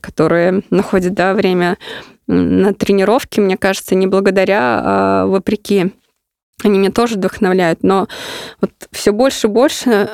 которые 0.00 0.62
находят 0.70 1.14
да, 1.14 1.34
время 1.34 1.78
на 2.26 2.72
тренировке, 2.74 3.40
мне 3.40 3.56
кажется, 3.56 3.94
не 3.94 4.06
благодаря, 4.06 4.80
а 4.82 5.26
вопреки. 5.26 5.92
Они 6.62 6.78
меня 6.78 6.90
тоже 6.90 7.16
вдохновляют. 7.16 7.82
Но 7.82 8.06
вот 8.60 8.70
все 8.92 9.12
больше 9.12 9.46
и 9.46 9.50
больше 9.50 10.10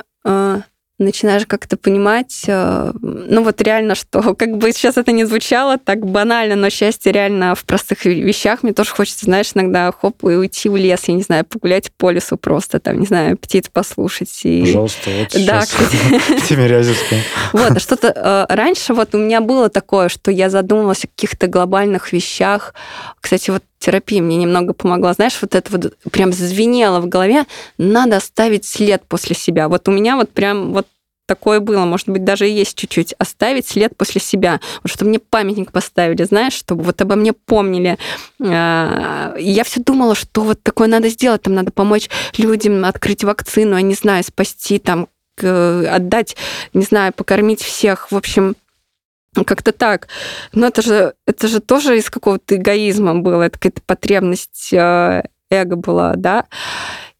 начинаешь 0.99 1.47
как-то 1.47 1.77
понимать, 1.77 2.45
э, 2.47 2.93
ну 3.03 3.43
вот 3.43 3.61
реально, 3.61 3.95
что 3.95 4.35
как 4.39 4.57
бы 4.57 4.72
сейчас 4.72 4.97
это 4.97 5.12
не 5.12 5.24
звучало 5.24 5.79
так 5.79 6.07
банально, 6.07 6.57
но 6.57 6.70
счастье 6.70 7.12
реально 7.12 7.55
в 7.55 7.64
простых 7.64 8.05
вещах. 8.07 8.62
Мне 8.62 8.72
тоже 8.72 8.91
хочется, 8.91 9.27
знаешь, 9.27 9.51
иногда 9.55 9.93
хоп, 9.93 10.24
и 10.24 10.29
уйти 10.29 10.68
в 10.68 10.77
лес, 10.77 11.03
я 11.07 11.14
не 11.14 11.22
знаю, 11.22 11.45
погулять 11.45 11.93
по 11.93 12.11
лесу 12.11 12.37
просто, 12.37 12.81
там, 12.81 13.01
не 13.01 13.07
знаю, 13.07 13.37
птиц 13.37 13.68
послушать. 13.68 14.41
И... 14.45 14.62
Пожалуйста, 14.62 15.11
вот 15.11 15.45
да, 15.47 15.66
сейчас 15.66 16.43
в 16.43 16.49
Тимирязевском. 16.49 17.18
Вот, 17.53 17.72
а 17.72 17.79
что-то 17.81 18.09
э, 18.09 18.55
раньше 18.55 18.95
вот 18.95 19.14
у 19.14 19.18
меня 19.18 19.41
было 19.41 19.68
такое, 19.68 20.09
что 20.09 20.31
я 20.31 20.49
задумывалась 20.49 21.05
о 21.05 21.09
каких-то 21.09 21.47
глобальных 21.47 22.12
вещах. 22.12 22.74
Кстати, 23.20 23.51
вот 23.51 23.62
терапия 23.79 24.22
мне 24.22 24.37
немного 24.37 24.72
помогла. 24.72 25.12
Знаешь, 25.12 25.39
вот 25.41 25.55
это 25.55 25.70
вот 25.72 25.97
прям 26.11 26.33
звенело 26.33 27.01
в 27.01 27.09
голове, 27.09 27.45
надо 27.79 28.16
оставить 28.16 28.64
след 28.64 29.03
после 29.07 29.35
себя. 29.35 29.68
Вот 29.68 29.89
у 29.89 29.93
меня 29.93 30.16
вот 30.16 30.31
прям 30.31 30.72
вот 30.72 30.87
такое 31.27 31.61
было, 31.61 31.85
может 31.85 32.09
быть, 32.09 32.24
даже 32.24 32.49
и 32.49 32.53
есть 32.53 32.77
чуть-чуть, 32.77 33.14
оставить 33.18 33.66
след 33.66 33.97
после 33.97 34.20
себя, 34.20 34.61
чтобы 34.85 35.11
мне 35.11 35.18
памятник 35.18 35.72
поставили, 35.72 36.22
знаешь, 36.22 36.53
чтобы 36.53 36.85
вот 36.85 37.01
обо 37.03 37.16
мне 37.16 37.33
помнили. 37.33 37.99
А, 38.41 39.35
я 39.37 39.64
все 39.64 39.81
думала, 39.81 40.14
что 40.14 40.43
вот 40.43 40.62
такое 40.62 40.89
надо 40.89 41.09
сделать, 41.09 41.43
там 41.43 41.55
надо 41.55 41.72
помочь 41.72 42.09
людям 42.39 42.85
открыть 42.85 43.24
вакцину, 43.24 43.77
я 43.77 43.83
не 43.83 43.95
знаю, 43.95 44.22
спасти, 44.24 44.79
там, 44.79 45.09
отдать, 45.39 46.37
не 46.72 46.83
знаю, 46.83 47.12
покормить 47.12 47.61
всех. 47.61 48.11
В 48.11 48.16
общем, 48.16 48.57
как-то 49.45 49.72
так. 49.72 50.09
Но 50.53 50.68
это 50.68 50.82
же, 50.82 51.14
это 51.26 51.49
же 51.49 51.61
тоже 51.61 51.99
из 51.99 52.11
какого-то 52.11 52.57
эгоизма 52.57 53.14
было, 53.16 53.43
это 53.43 53.59
какая-то 53.59 53.82
потребность 53.87 54.72
э, 54.72 55.24
эго 55.51 55.76
была, 55.76 56.14
да. 56.16 56.47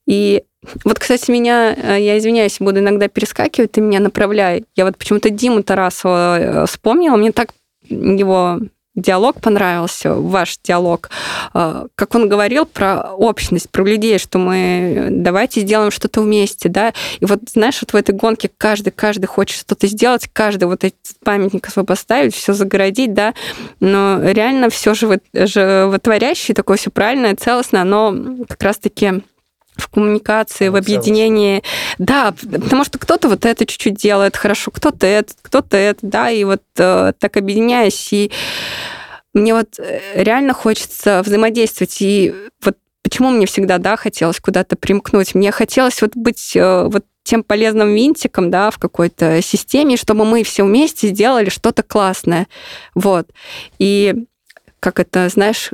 И 0.07 0.45
вот, 0.85 0.99
кстати, 0.99 1.31
меня, 1.31 1.75
э, 1.75 2.01
я 2.01 2.19
извиняюсь, 2.19 2.59
буду 2.61 2.81
иногда 2.81 3.09
перескакивать, 3.09 3.73
ты 3.73 3.81
меня 3.81 4.01
направляй. 4.01 4.65
Я 4.75 4.85
вот 4.85 4.97
почему-то 4.97 5.31
Диму 5.31 5.63
Тарасова 5.63 6.39
э, 6.39 6.67
вспомнила, 6.67 7.17
мне 7.17 7.33
так 7.33 7.51
его 7.89 8.61
диалог 8.97 9.41
понравился, 9.41 10.15
ваш 10.15 10.59
диалог, 10.63 11.11
э, 11.55 11.87
как 11.95 12.15
он 12.15 12.29
говорил 12.29 12.65
про 12.65 13.13
общность, 13.13 13.71
про 13.71 13.85
людей, 13.85 14.19
что 14.19 14.39
мы 14.39 15.09
давайте 15.11 15.61
сделаем 15.61 15.91
что-то 15.91 16.23
вместе, 16.23 16.69
да, 16.69 16.93
и 17.21 17.27
вот, 17.27 17.41
знаешь, 17.53 17.79
вот 17.81 17.93
в 17.93 17.97
этой 17.97 18.15
гонке 18.15 18.51
каждый, 18.57 18.91
каждый 18.91 19.27
хочет 19.27 19.61
что-то 19.61 19.87
сделать, 19.87 20.29
каждый 20.33 20.65
вот 20.65 20.83
эти 20.83 20.97
памятники 21.23 21.69
свой 21.69 21.85
поставить, 21.85 22.35
все 22.35 22.55
загородить, 22.55 23.13
да, 23.13 23.35
но 23.81 24.19
реально 24.23 24.71
все 24.71 24.95
же 24.95 25.21
животворящее, 25.33 26.55
такое 26.55 26.79
все 26.79 26.91
правильное, 26.91 27.37
целостное, 27.37 27.83
оно 27.83 28.17
как 28.49 28.63
раз-таки 28.63 29.23
в 29.77 29.89
коммуникации, 29.89 30.69
в 30.69 30.77
объединении. 30.77 31.63
Да, 31.99 32.35
потому 32.43 32.85
что 32.85 32.99
кто-то 32.99 33.29
вот 33.29 33.45
это 33.45 33.67
чуть-чуть 33.67 33.95
делает 33.95 34.37
хорошо, 34.37 34.71
кто-то 34.71 35.07
это, 35.07 35.35
кто-то 35.43 35.77
это, 35.77 36.01
да, 36.03 36.31
и 36.31 36.45
вот 36.45 36.63
э, 36.79 37.13
так 37.19 37.37
объединяясь, 37.37 38.13
и 38.13 38.31
мне 39.35 39.55
вот 39.55 39.79
э, 39.79 40.23
реально 40.23 40.55
хочется 40.55 41.23
взаимодействовать, 41.25 42.01
и 42.01 42.35
вот 42.63 42.77
почему 43.03 43.31
мне 43.31 43.47
всегда, 43.47 43.79
да, 43.79 43.97
хотелось 43.97 44.41
куда-то 44.41 44.77
примкнуть, 44.77 45.35
мне 45.35 45.53
хотелось 45.53 46.01
вот 46.01 46.13
быть 46.15 46.57
э, 46.57 46.85
вот 46.85 47.05
тем 47.23 47.43
полезным 47.43 47.93
винтиком, 47.95 48.51
да, 48.51 48.71
в 48.71 48.79
какой-то 48.79 49.43
системе, 49.43 49.97
чтобы 49.97 50.25
мы 50.25 50.45
все 50.45 50.65
вместе 50.65 51.09
сделали 51.09 51.51
что-то 51.51 51.83
классное, 51.83 52.47
вот. 52.95 53.29
И 53.79 54.15
как 54.81 55.01
это, 55.01 55.29
знаешь, 55.29 55.71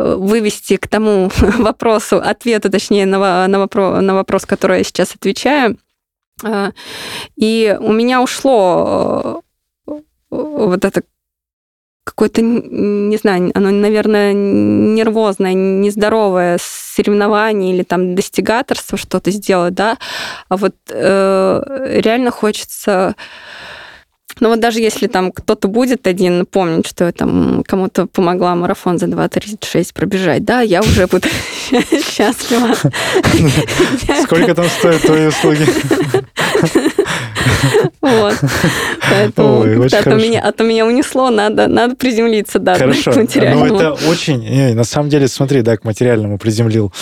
вывести 0.00 0.76
к 0.76 0.88
тому 0.88 1.30
вопросу, 1.58 2.16
ответу, 2.16 2.70
точнее, 2.70 3.06
на, 3.06 3.46
на, 3.48 3.56
вопро- 3.56 4.00
на 4.00 4.14
вопрос, 4.14 4.46
который 4.46 4.78
я 4.78 4.84
сейчас 4.84 5.14
отвечаю. 5.14 5.76
Э, 6.44 6.70
И 7.36 7.76
у 7.80 7.92
меня 7.92 8.22
ушло 8.22 9.42
э, 9.86 9.92
вот 10.30 10.84
это 10.84 11.02
какое-то, 12.04 12.42
не 12.42 13.16
знаю, 13.16 13.52
оно, 13.54 13.70
наверное, 13.70 14.32
нервозное, 14.32 15.52
нездоровое 15.54 16.58
соревнование 16.60 17.74
или 17.74 17.82
там 17.82 18.14
достигаторство 18.14 18.98
что-то 18.98 19.30
сделать, 19.30 19.74
да, 19.74 19.96
а 20.48 20.56
вот 20.56 20.74
э, 20.88 22.00
реально 22.02 22.30
хочется 22.30 23.14
ну 24.40 24.48
вот 24.48 24.60
даже 24.60 24.80
если 24.80 25.06
там 25.06 25.32
кто-то 25.32 25.68
будет 25.68 26.06
один 26.06 26.46
помнить, 26.46 26.86
что 26.86 27.04
я 27.04 27.12
там 27.12 27.62
кому-то 27.66 28.06
помогла 28.06 28.54
марафон 28.54 28.98
за 28.98 29.06
2.36 29.06 29.92
пробежать, 29.94 30.44
да, 30.44 30.60
я 30.60 30.80
уже 30.80 31.06
буду 31.06 31.28
счастлива. 31.70 32.74
Сколько 34.24 34.54
там 34.54 34.66
стоят 34.66 35.02
твои 35.02 35.26
услуги? 35.26 35.66
Вот. 38.00 38.34
Поэтому 39.10 39.60
Ой, 39.60 39.86
а, 39.86 40.02
то 40.02 40.14
меня, 40.14 40.40
а 40.40 40.52
то 40.52 40.64
меня 40.64 40.86
унесло, 40.86 41.30
надо, 41.30 41.68
надо 41.68 41.94
приземлиться, 41.94 42.58
да, 42.58 42.76
Хорошо. 42.76 43.12
к 43.12 43.16
Ну, 43.16 43.22
материальному. 43.22 43.76
это 43.76 43.92
очень... 44.08 44.40
не, 44.40 44.74
на 44.74 44.84
самом 44.84 45.10
деле, 45.10 45.28
смотри, 45.28 45.62
да, 45.62 45.76
к 45.76 45.84
материальному 45.84 46.38
приземлил. 46.38 46.92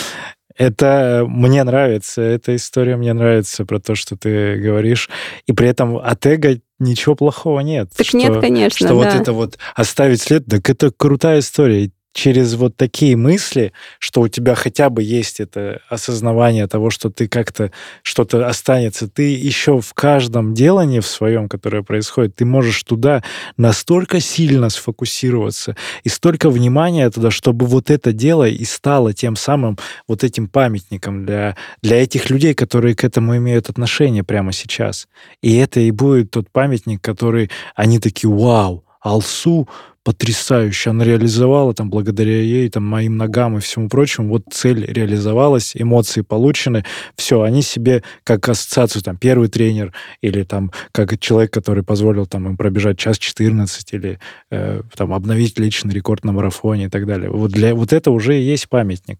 Это 0.57 1.25
мне 1.29 1.63
нравится, 1.63 2.21
эта 2.21 2.57
история 2.57 2.97
мне 2.97 3.13
нравится 3.13 3.65
про 3.65 3.79
то, 3.79 3.95
что 3.95 4.17
ты 4.17 4.57
говоришь. 4.57 5.09
И 5.47 5.53
при 5.53 5.69
этом 5.69 5.97
от 5.97 6.27
эго 6.27 6.59
ничего 6.79 7.15
плохого 7.15 7.61
нет. 7.61 7.91
Так 7.97 8.07
что- 8.07 8.17
нет, 8.17 8.41
конечно, 8.41 8.87
Что 8.87 8.95
вот 8.95 9.05
да. 9.05 9.17
это 9.21 9.33
вот 9.33 9.59
оставить 9.75 10.21
след, 10.23 10.47
так 10.47 10.69
это 10.71 10.91
крутая 10.91 11.41
история. 11.41 11.91
Через 12.19 12.57
вот 12.57 12.77
такие 12.77 13.15
мысли, 13.15 13.73
что 14.01 14.23
у 14.23 14.29
тебя 14.29 14.57
хотя 14.57 14.91
бы 14.91 15.05
есть 15.05 15.39
это 15.39 15.83
осознавание 15.89 16.67
того, 16.67 16.91
что 16.91 17.11
ты 17.11 17.29
как-то 17.29 17.71
что-то 18.03 18.45
останется, 18.49 19.07
ты 19.07 19.37
еще 19.37 19.81
в 19.81 19.95
каждом 19.95 20.53
делании 20.53 20.99
в 20.99 21.07
своем, 21.07 21.49
которое 21.49 21.85
происходит, 21.85 22.35
ты 22.35 22.45
можешь 22.45 22.83
туда 22.83 23.23
настолько 23.57 24.19
сильно 24.19 24.69
сфокусироваться 24.69 25.77
и 26.03 26.09
столько 26.09 26.51
внимания 26.51 27.09
туда, 27.09 27.31
чтобы 27.31 27.67
вот 27.67 27.89
это 27.89 28.13
дело 28.13 28.49
и 28.49 28.65
стало 28.65 29.13
тем 29.13 29.37
самым 29.37 29.79
вот 30.09 30.25
этим 30.25 30.49
памятником 30.49 31.25
для, 31.25 31.57
для 31.83 32.03
этих 32.03 32.31
людей, 32.31 32.53
которые 32.53 32.97
к 32.97 33.05
этому 33.05 33.37
имеют 33.37 33.71
отношение 33.71 34.25
прямо 34.25 34.51
сейчас. 34.51 35.07
И 35.41 35.55
это 35.57 35.79
и 35.79 35.93
будет 35.93 36.33
тот 36.33 36.51
памятник, 36.51 37.01
который 37.01 37.49
они 37.77 38.01
такие, 38.01 38.29
вау, 38.29 38.85
Алсу 39.01 39.69
потрясающе, 40.09 40.89
она 40.89 41.05
реализовала 41.05 41.75
там 41.75 41.91
благодаря 41.91 42.41
ей, 42.41 42.71
там, 42.71 42.83
моим 42.83 43.19
ногам 43.19 43.59
и 43.59 43.61
всему 43.61 43.91
прочему, 43.91 44.31
вот 44.31 44.45
цель 44.51 44.87
реализовалась, 44.87 45.73
эмоции 45.75 46.23
получены, 46.23 46.83
все, 47.15 47.43
они 47.43 47.61
себе 47.61 48.03
как 48.25 48.49
ассоциацию, 48.49 49.03
там, 49.03 49.19
первый 49.19 49.51
тренер 49.51 49.93
или 50.23 50.45
там 50.45 50.73
как 50.93 51.19
человек, 51.21 51.53
который 51.53 51.83
позволил 51.83 52.25
там 52.25 52.47
им 52.47 52.57
пробежать 52.57 52.99
час 52.99 53.19
14 53.19 53.93
или 53.93 54.19
э, 54.51 54.81
там 54.97 55.13
обновить 55.13 55.59
личный 55.59 55.93
рекорд 55.93 56.25
на 56.25 56.33
марафоне 56.33 56.87
и 56.87 56.89
так 56.89 57.07
далее. 57.07 57.29
Вот 57.29 57.51
для 57.51 57.75
вот 57.75 57.93
это 57.93 58.11
уже 58.11 58.39
и 58.39 58.43
есть 58.43 58.71
памятник. 58.71 59.19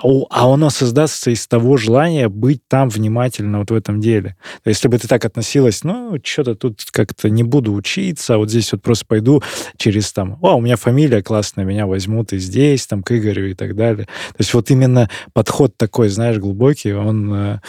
А 0.00 0.54
оно 0.54 0.70
создастся 0.70 1.32
из 1.32 1.44
того 1.48 1.76
желания 1.76 2.28
быть 2.28 2.60
там 2.68 2.88
внимательно 2.88 3.58
вот 3.58 3.72
в 3.72 3.74
этом 3.74 4.00
деле. 4.00 4.36
Если 4.64 4.86
бы 4.86 4.96
ты 4.96 5.08
так 5.08 5.24
относилась, 5.24 5.82
ну, 5.82 6.16
что-то 6.22 6.54
тут 6.54 6.84
как-то 6.92 7.28
не 7.28 7.42
буду 7.42 7.72
учиться, 7.72 8.34
а 8.34 8.38
вот 8.38 8.48
здесь 8.48 8.70
вот 8.70 8.82
просто 8.82 9.06
пойду 9.06 9.42
через 9.76 10.12
там, 10.20 10.36
о, 10.42 10.56
у 10.56 10.60
меня 10.60 10.76
фамилия 10.76 11.22
классная, 11.22 11.64
меня 11.64 11.86
возьмут 11.86 12.34
и 12.34 12.38
здесь, 12.38 12.86
там, 12.86 13.02
к 13.02 13.10
Игорю 13.12 13.46
и 13.46 13.54
так 13.54 13.74
далее. 13.74 14.04
То 14.04 14.36
есть 14.40 14.52
вот 14.52 14.70
именно 14.70 15.08
подход 15.32 15.74
такой, 15.78 16.08
знаешь, 16.10 16.36
глубокий, 16.36 16.92
он, 16.92 17.32
э, 17.32 17.60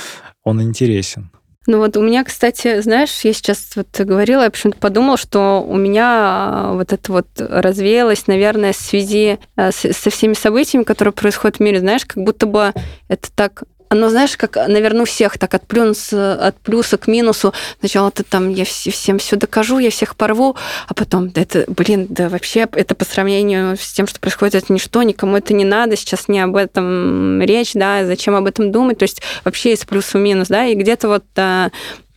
он 0.43 0.61
интересен. 0.61 1.31
Ну 1.65 1.77
вот 1.77 1.95
у 1.95 2.01
меня, 2.01 2.25
кстати, 2.25 2.81
знаешь, 2.81 3.11
я 3.23 3.31
сейчас 3.31 3.71
вот 3.77 3.87
говорила, 4.01 4.43
я 4.43 4.49
почему-то 4.49 4.79
подумала, 4.79 5.15
что 5.15 5.63
у 5.65 5.77
меня 5.77 6.07
а, 6.09 6.73
вот 6.73 6.91
это 6.91 7.11
вот 7.13 7.27
развеялось, 7.37 8.27
наверное, 8.27 8.73
в 8.73 8.75
связи 8.77 9.37
с- 9.55 9.93
со 9.93 10.09
всеми 10.09 10.33
событиями, 10.33 10.83
которые 10.83 11.13
происходят 11.13 11.57
в 11.57 11.59
мире, 11.61 11.79
знаешь, 11.79 12.03
как 12.05 12.21
будто 12.21 12.47
бы 12.47 12.73
это 13.07 13.29
так 13.33 13.63
оно, 13.91 14.09
знаешь, 14.09 14.37
как, 14.37 14.55
наверное, 14.55 15.01
у 15.01 15.05
всех 15.05 15.37
так 15.37 15.53
от, 15.53 15.67
плюс, 15.67 16.13
от 16.13 16.55
плюса 16.61 16.97
к 16.97 17.07
минусу. 17.07 17.53
Сначала 17.79 18.09
ты 18.09 18.23
там, 18.23 18.49
я 18.49 18.63
вс- 18.63 18.89
всем 18.89 19.17
все 19.17 19.35
докажу, 19.35 19.79
я 19.79 19.91
всех 19.91 20.15
порву, 20.15 20.55
а 20.87 20.93
потом, 20.93 21.29
да 21.29 21.41
это, 21.41 21.65
блин, 21.67 22.07
да 22.09 22.29
вообще 22.29 22.69
это 22.71 22.95
по 22.95 23.03
сравнению 23.03 23.75
с 23.75 23.91
тем, 23.91 24.07
что 24.07 24.21
происходит, 24.21 24.55
это 24.55 24.71
ничто, 24.71 25.03
никому 25.03 25.35
это 25.35 25.53
не 25.53 25.65
надо, 25.65 25.97
сейчас 25.97 26.29
не 26.29 26.39
об 26.39 26.55
этом 26.55 27.41
речь, 27.41 27.73
да, 27.73 28.05
зачем 28.05 28.33
об 28.33 28.45
этом 28.45 28.71
думать, 28.71 28.97
то 28.97 29.03
есть 29.03 29.21
вообще 29.43 29.73
из 29.73 29.83
плюса 29.83 30.17
в 30.17 30.21
минус, 30.21 30.47
да, 30.47 30.67
и 30.67 30.75
где-то 30.75 31.09
вот 31.09 31.25
а, 31.35 31.69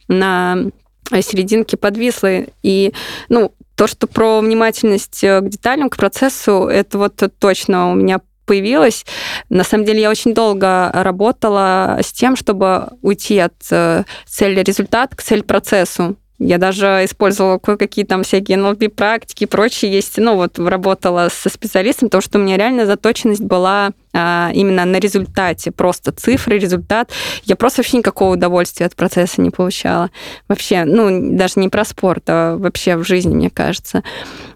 на 0.07 0.57
серединке 1.11 1.77
подвисло, 1.77 2.45
и, 2.63 2.93
ну, 3.29 3.53
то, 3.75 3.89
что 3.89 4.07
про 4.07 4.39
внимательность 4.39 5.25
э, 5.25 5.41
к 5.41 5.49
деталям, 5.49 5.91
к 5.91 5.97
процессу, 5.97 6.69
это 6.69 6.99
вот 6.99 7.21
точно 7.41 7.91
у 7.91 7.97
меня 7.97 8.21
появилось. 8.45 9.05
На 9.49 9.65
самом 9.65 9.85
деле 9.85 10.03
я 10.03 10.11
очень 10.11 10.35
долго 10.35 10.91
работала 10.93 11.99
с 12.03 12.13
тем, 12.13 12.37
чтобы 12.37 12.89
уйти 13.03 13.39
от 13.39 13.55
э, 13.71 14.05
цели 14.27 14.61
результат 14.63 15.15
к 15.15 15.23
цель 15.23 15.43
процессу. 15.43 16.17
Я 16.41 16.59
даже 16.59 17.03
использовала 17.05 17.59
кое-какие 17.59 18.05
там 18.05 18.25
всякие 18.25 18.59
NLP-практики 18.59 19.45
и 19.45 19.47
прочее 19.47 19.93
есть. 19.93 20.19
Ну, 20.19 20.35
вот 20.35 20.59
работала 20.59 21.29
со 21.33 21.49
специалистом, 21.49 22.09
потому 22.09 22.23
что 22.23 22.39
у 22.39 22.43
меня 22.43 22.57
реально 22.57 22.87
заточенность 22.87 23.41
была 23.41 23.93
а, 24.13 24.51
именно 24.53 24.85
на 24.85 24.99
результате. 24.99 25.71
Просто 25.71 26.11
цифры, 26.11 26.59
результат. 26.59 27.13
Я 27.45 27.55
просто 27.55 27.81
вообще 27.81 27.99
никакого 27.99 28.35
удовольствия 28.35 28.87
от 28.87 28.97
процесса 28.97 29.41
не 29.41 29.51
получала. 29.51 30.11
Вообще, 30.49 30.85
ну, 30.85 31.37
даже 31.37 31.55
не 31.57 31.69
про 31.69 31.85
спорт, 31.85 32.25
а 32.27 32.57
вообще 32.57 32.97
в 32.97 33.05
жизни, 33.05 33.35
мне 33.35 33.51
кажется. 33.51 34.03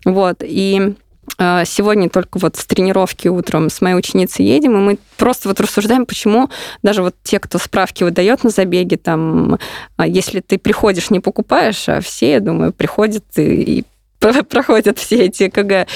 Вот. 0.04 0.42
И 0.42 0.94
Сегодня 1.38 2.08
только 2.08 2.38
вот 2.38 2.56
с 2.56 2.64
тренировки 2.64 3.28
утром 3.28 3.70
с 3.70 3.80
моей 3.80 3.96
ученицей 3.96 4.44
едем, 4.44 4.76
и 4.76 4.80
мы 4.80 4.98
просто 5.16 5.48
вот 5.48 5.60
рассуждаем, 5.60 6.06
почему 6.06 6.50
даже 6.82 7.02
вот 7.02 7.14
те, 7.22 7.38
кто 7.38 7.58
справки 7.58 8.04
выдает 8.04 8.44
на 8.44 8.50
забеге, 8.50 8.96
там, 8.96 9.58
а, 9.96 10.06
если 10.06 10.40
ты 10.40 10.58
приходишь, 10.58 11.10
не 11.10 11.20
покупаешь, 11.20 11.88
а 11.88 12.00
все, 12.00 12.32
я 12.32 12.40
думаю, 12.40 12.72
приходят 12.72 13.24
и, 13.36 13.42
и 13.78 13.84
проходят 14.48 14.98
все 14.98 15.26
эти 15.26 15.48
КГ. 15.48 15.86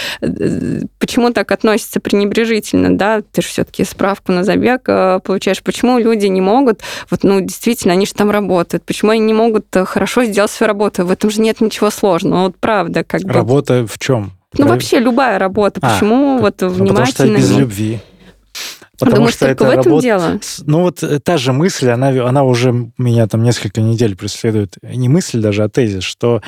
Почему 0.98 1.32
так 1.32 1.50
относятся 1.50 2.00
пренебрежительно, 2.00 2.96
да? 2.96 3.22
Ты 3.22 3.42
же 3.42 3.48
все-таки 3.48 3.84
справку 3.84 4.32
на 4.32 4.44
забег 4.44 4.82
э, 4.86 5.20
получаешь. 5.24 5.62
Почему 5.62 5.98
люди 5.98 6.26
не 6.26 6.40
могут, 6.40 6.82
вот, 7.10 7.24
ну, 7.24 7.40
действительно, 7.40 7.94
они 7.94 8.06
же 8.06 8.14
там 8.14 8.30
работают, 8.30 8.84
почему 8.84 9.10
они 9.10 9.22
не 9.22 9.34
могут 9.34 9.66
э, 9.74 9.84
хорошо 9.84 10.24
сделать 10.24 10.50
свою 10.50 10.68
работу? 10.68 11.04
В 11.04 11.10
этом 11.10 11.30
же 11.30 11.40
нет 11.40 11.60
ничего 11.60 11.90
сложного, 11.90 12.44
вот 12.44 12.56
правда. 12.58 13.02
Как 13.04 13.22
бы. 13.22 13.32
Работа 13.32 13.86
в 13.86 13.98
чем? 13.98 14.32
Ну, 14.58 14.66
вообще 14.66 14.98
любая 14.98 15.38
работа. 15.38 15.80
А, 15.82 15.94
Почему 15.94 16.38
вот 16.38 16.60
Ну, 16.60 16.68
потому 16.70 17.06
что 17.06 17.24
внимательно... 17.24 17.36
без 17.36 17.50
любви. 17.56 18.00
Потому 18.98 19.16
Думаешь, 19.16 19.34
что 19.34 19.46
только 19.46 19.64
это 19.64 19.64
в 19.64 19.70
этом 19.70 19.84
работа... 19.84 20.02
дело? 20.02 20.40
Ну 20.64 20.82
вот 20.82 21.02
э, 21.02 21.18
та 21.18 21.36
же 21.36 21.52
мысль, 21.52 21.90
она, 21.90 22.08
она 22.08 22.44
уже 22.44 22.72
меня 22.98 23.26
там 23.26 23.42
несколько 23.42 23.80
недель 23.80 24.16
преследует. 24.16 24.76
Не 24.82 25.08
мысль 25.08 25.40
даже, 25.40 25.64
а 25.64 25.68
тезис, 25.68 26.04
что 26.04 26.40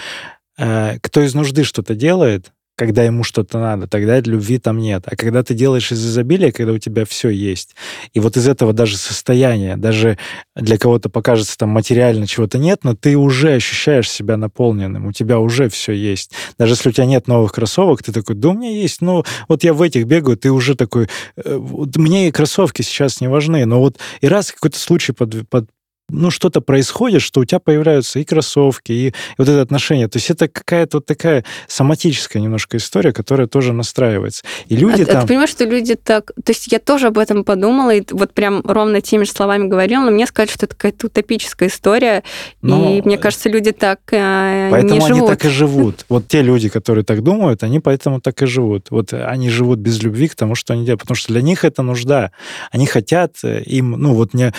э, 0.56 0.98
кто 1.00 1.22
из 1.22 1.34
нужды 1.34 1.64
что-то 1.64 1.94
делает, 1.96 2.52
когда 2.76 3.04
ему 3.04 3.22
что-то 3.22 3.58
надо, 3.58 3.86
тогда 3.86 4.20
любви 4.20 4.58
там 4.58 4.78
нет. 4.78 5.04
А 5.06 5.16
когда 5.16 5.42
ты 5.42 5.54
делаешь 5.54 5.92
из 5.92 6.04
изобилия, 6.04 6.52
когда 6.52 6.72
у 6.72 6.78
тебя 6.78 7.04
все 7.04 7.28
есть, 7.28 7.74
и 8.12 8.20
вот 8.20 8.36
из 8.36 8.48
этого 8.48 8.72
даже 8.72 8.96
состояния, 8.96 9.76
даже 9.76 10.18
для 10.56 10.76
кого-то 10.78 11.08
покажется 11.08 11.56
там 11.56 11.68
материально 11.70 12.26
чего-то 12.26 12.58
нет, 12.58 12.80
но 12.82 12.94
ты 12.94 13.16
уже 13.16 13.54
ощущаешь 13.54 14.10
себя 14.10 14.36
наполненным, 14.36 15.06
у 15.06 15.12
тебя 15.12 15.38
уже 15.38 15.68
все 15.68 15.92
есть. 15.92 16.32
Даже 16.58 16.72
если 16.72 16.88
у 16.88 16.92
тебя 16.92 17.06
нет 17.06 17.28
новых 17.28 17.52
кроссовок, 17.52 18.02
ты 18.02 18.12
такой, 18.12 18.34
да 18.34 18.48
у 18.48 18.54
меня 18.54 18.70
есть, 18.70 19.00
ну 19.00 19.24
вот 19.48 19.62
я 19.64 19.72
в 19.72 19.82
этих 19.82 20.06
бегаю, 20.06 20.36
ты 20.36 20.50
уже 20.50 20.74
такой, 20.74 21.08
«Э, 21.36 21.58
мне 21.96 22.28
и 22.28 22.32
кроссовки 22.32 22.82
сейчас 22.82 23.20
не 23.20 23.28
важны, 23.28 23.64
но 23.66 23.78
вот 23.80 23.98
и 24.20 24.28
раз 24.28 24.50
какой-то 24.50 24.78
случай 24.78 25.12
под, 25.12 25.48
под- 25.48 25.68
ну, 26.10 26.30
что-то 26.30 26.60
происходит, 26.60 27.22
что 27.22 27.40
у 27.40 27.44
тебя 27.44 27.58
появляются 27.58 28.18
и 28.18 28.24
кроссовки, 28.24 28.92
и, 28.92 29.06
и 29.08 29.12
вот 29.38 29.48
это 29.48 29.62
отношение. 29.62 30.08
То 30.08 30.18
есть 30.18 30.30
это 30.30 30.48
какая-то 30.48 30.98
вот 30.98 31.06
такая 31.06 31.44
соматическая 31.66 32.42
немножко 32.42 32.76
история, 32.76 33.12
которая 33.12 33.46
тоже 33.46 33.72
настраивается. 33.72 34.42
И 34.66 34.76
люди 34.76 35.02
а, 35.02 35.06
там... 35.06 35.22
Ты 35.22 35.28
понимаешь, 35.28 35.50
что 35.50 35.64
люди 35.64 35.94
так... 35.94 36.32
То 36.44 36.52
есть 36.52 36.70
я 36.70 36.78
тоже 36.78 37.08
об 37.08 37.18
этом 37.18 37.44
подумала, 37.44 37.94
и 37.94 38.02
вот 38.10 38.32
прям 38.32 38.60
ровно 38.64 39.00
теми 39.00 39.24
же 39.24 39.30
словами 39.30 39.66
говорила, 39.66 40.04
но 40.04 40.10
мне 40.10 40.26
сказали, 40.26 40.50
что 40.50 40.66
это 40.66 40.74
какая-то 40.74 41.06
утопическая 41.06 41.68
история, 41.68 42.22
но... 42.60 42.94
и 42.94 43.02
мне 43.02 43.16
кажется, 43.16 43.48
люди 43.48 43.72
так 43.72 44.00
э, 44.12 44.68
поэтому 44.70 44.94
не 44.94 45.00
живут. 45.00 45.18
они 45.18 45.28
так 45.28 45.44
и 45.44 45.48
живут. 45.48 46.06
Вот 46.08 46.28
те 46.28 46.42
люди, 46.42 46.68
которые 46.68 47.04
так 47.04 47.22
думают, 47.22 47.62
они 47.62 47.80
поэтому 47.80 48.20
так 48.20 48.42
и 48.42 48.46
живут. 48.46 48.90
Вот 48.90 49.12
они 49.12 49.48
живут 49.48 49.78
без 49.78 50.02
любви 50.02 50.28
к 50.28 50.34
тому, 50.34 50.54
что 50.54 50.74
они 50.74 50.84
делают, 50.84 51.00
потому 51.00 51.16
что 51.16 51.32
для 51.32 51.42
них 51.42 51.64
это 51.64 51.82
нужда. 51.82 52.30
Они 52.70 52.86
хотят, 52.86 53.36
э, 53.42 53.62
им, 53.62 53.92
ну 53.92 54.14
вот 54.14 54.34
мне 54.34 54.52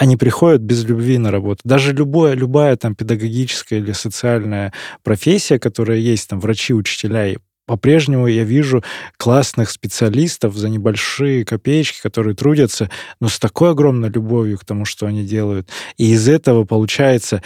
они 0.00 0.16
приходят 0.16 0.62
без 0.62 0.82
любви 0.86 1.18
на 1.18 1.30
работу. 1.30 1.60
Даже 1.62 1.92
любое, 1.92 2.32
любая 2.32 2.74
там 2.76 2.94
педагогическая 2.94 3.80
или 3.80 3.92
социальная 3.92 4.72
профессия, 5.02 5.58
которая 5.58 5.98
есть, 5.98 6.26
там 6.30 6.40
врачи, 6.40 6.72
учителя, 6.72 7.36
по-прежнему 7.66 8.26
я 8.26 8.44
вижу 8.44 8.82
классных 9.18 9.68
специалистов 9.68 10.56
за 10.56 10.70
небольшие 10.70 11.44
копеечки, 11.44 12.00
которые 12.00 12.34
трудятся, 12.34 12.88
но 13.20 13.28
с 13.28 13.38
такой 13.38 13.72
огромной 13.72 14.08
любовью 14.08 14.56
к 14.56 14.64
тому, 14.64 14.86
что 14.86 15.04
они 15.04 15.22
делают. 15.22 15.68
И 15.98 16.12
из 16.12 16.30
этого 16.30 16.64
получается 16.64 17.42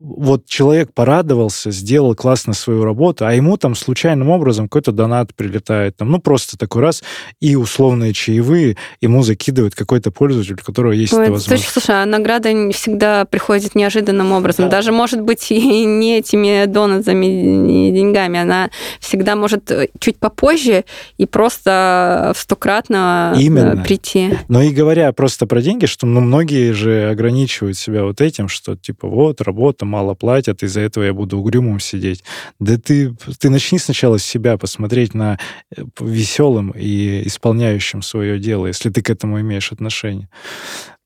вот 0.00 0.46
человек 0.46 0.94
порадовался, 0.94 1.70
сделал 1.70 2.14
классно 2.14 2.54
свою 2.54 2.84
работу, 2.84 3.26
а 3.26 3.34
ему 3.34 3.58
там 3.58 3.74
случайным 3.74 4.30
образом 4.30 4.66
какой-то 4.66 4.92
донат 4.92 5.34
прилетает, 5.34 5.98
там, 5.98 6.10
ну, 6.10 6.18
просто 6.18 6.56
такой 6.56 6.82
раз, 6.82 7.02
и 7.38 7.54
условные 7.54 8.14
чаевые 8.14 8.78
ему 9.02 9.22
закидывает 9.22 9.74
какой-то 9.74 10.10
пользователь, 10.10 10.54
у 10.54 10.64
которого 10.64 10.92
есть 10.92 11.12
Ой, 11.12 11.24
эта 11.24 11.32
возможность. 11.32 11.66
Точно, 11.66 11.80
слушай, 11.80 12.02
а 12.02 12.06
награда 12.06 12.50
не 12.52 12.72
всегда 12.72 13.26
приходит 13.26 13.74
неожиданным 13.74 14.32
образом. 14.32 14.66
Да. 14.66 14.70
Даже, 14.70 14.90
может 14.90 15.20
быть, 15.20 15.46
и 15.50 15.84
не 15.84 16.18
этими 16.18 16.64
донатами 16.64 17.88
и 17.88 17.92
деньгами. 17.92 18.38
Она 18.38 18.70
всегда 19.00 19.36
может 19.36 19.70
э, 19.70 19.88
чуть 19.98 20.16
попозже 20.16 20.84
и 21.18 21.26
просто 21.26 22.32
в 22.34 22.40
стократно 22.40 23.34
э, 23.36 23.40
Именно. 23.40 23.82
прийти. 23.82 24.30
Но 24.48 24.62
и 24.62 24.70
говоря 24.70 25.12
просто 25.12 25.46
про 25.46 25.60
деньги, 25.60 25.84
что 25.84 26.06
ну, 26.06 26.20
многие 26.20 26.72
же 26.72 27.10
ограничивают 27.10 27.76
себя 27.76 28.04
вот 28.04 28.22
этим, 28.22 28.48
что 28.48 28.76
типа 28.76 29.06
вот, 29.06 29.42
работа, 29.42 29.84
мало 29.90 30.14
платят, 30.14 30.62
из-за 30.62 30.80
этого 30.80 31.04
я 31.04 31.12
буду 31.12 31.38
угрюмым 31.38 31.80
сидеть. 31.80 32.24
Да 32.58 32.78
ты, 32.78 33.14
ты 33.38 33.50
начни 33.50 33.78
сначала 33.78 34.18
с 34.18 34.24
себя 34.24 34.56
посмотреть 34.56 35.12
на 35.14 35.38
э, 35.76 35.82
веселым 36.00 36.70
и 36.70 37.26
исполняющим 37.26 38.02
свое 38.02 38.38
дело, 38.38 38.66
если 38.66 38.90
ты 38.90 39.02
к 39.02 39.10
этому 39.10 39.40
имеешь 39.40 39.72
отношение. 39.72 40.28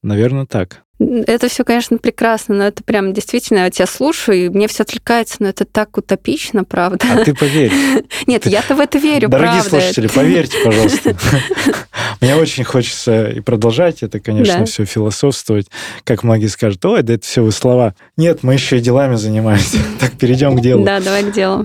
Наверное, 0.02 0.46
так. 0.46 0.84
Это 1.00 1.48
все, 1.48 1.64
конечно, 1.64 1.98
прекрасно, 1.98 2.54
но 2.54 2.64
это 2.64 2.84
прям 2.84 3.12
действительно, 3.12 3.58
я 3.58 3.70
тебя 3.70 3.86
слушаю, 3.86 4.46
и 4.46 4.48
мне 4.48 4.68
все 4.68 4.84
отвлекается, 4.84 5.36
но 5.40 5.48
это 5.48 5.64
так 5.64 5.96
утопично, 5.98 6.62
правда. 6.62 7.04
А 7.10 7.24
ты 7.24 7.34
поверь. 7.34 7.72
Нет, 8.26 8.46
я-то 8.46 8.76
в 8.76 8.80
это 8.80 8.98
верю, 8.98 9.28
Дорогие 9.28 9.62
слушатели, 9.62 10.06
поверьте, 10.06 10.56
пожалуйста. 10.64 11.16
Мне 12.20 12.36
очень 12.36 12.64
хочется 12.64 13.28
и 13.28 13.40
продолжать 13.40 14.02
это, 14.02 14.20
конечно, 14.20 14.64
все 14.66 14.84
философствовать. 14.84 15.66
Как 16.04 16.22
многие 16.22 16.46
скажут, 16.46 16.84
ой, 16.84 17.02
да 17.02 17.14
это 17.14 17.26
все 17.26 17.42
вы 17.42 17.50
слова. 17.50 17.94
Нет, 18.16 18.42
мы 18.42 18.54
еще 18.54 18.78
и 18.78 18.80
делами 18.80 19.16
занимаемся. 19.16 19.78
Так, 20.00 20.12
перейдем 20.12 20.56
к 20.56 20.60
делу. 20.60 20.84
Да, 20.84 21.00
давай 21.00 21.24
к 21.24 21.32
делу. 21.32 21.64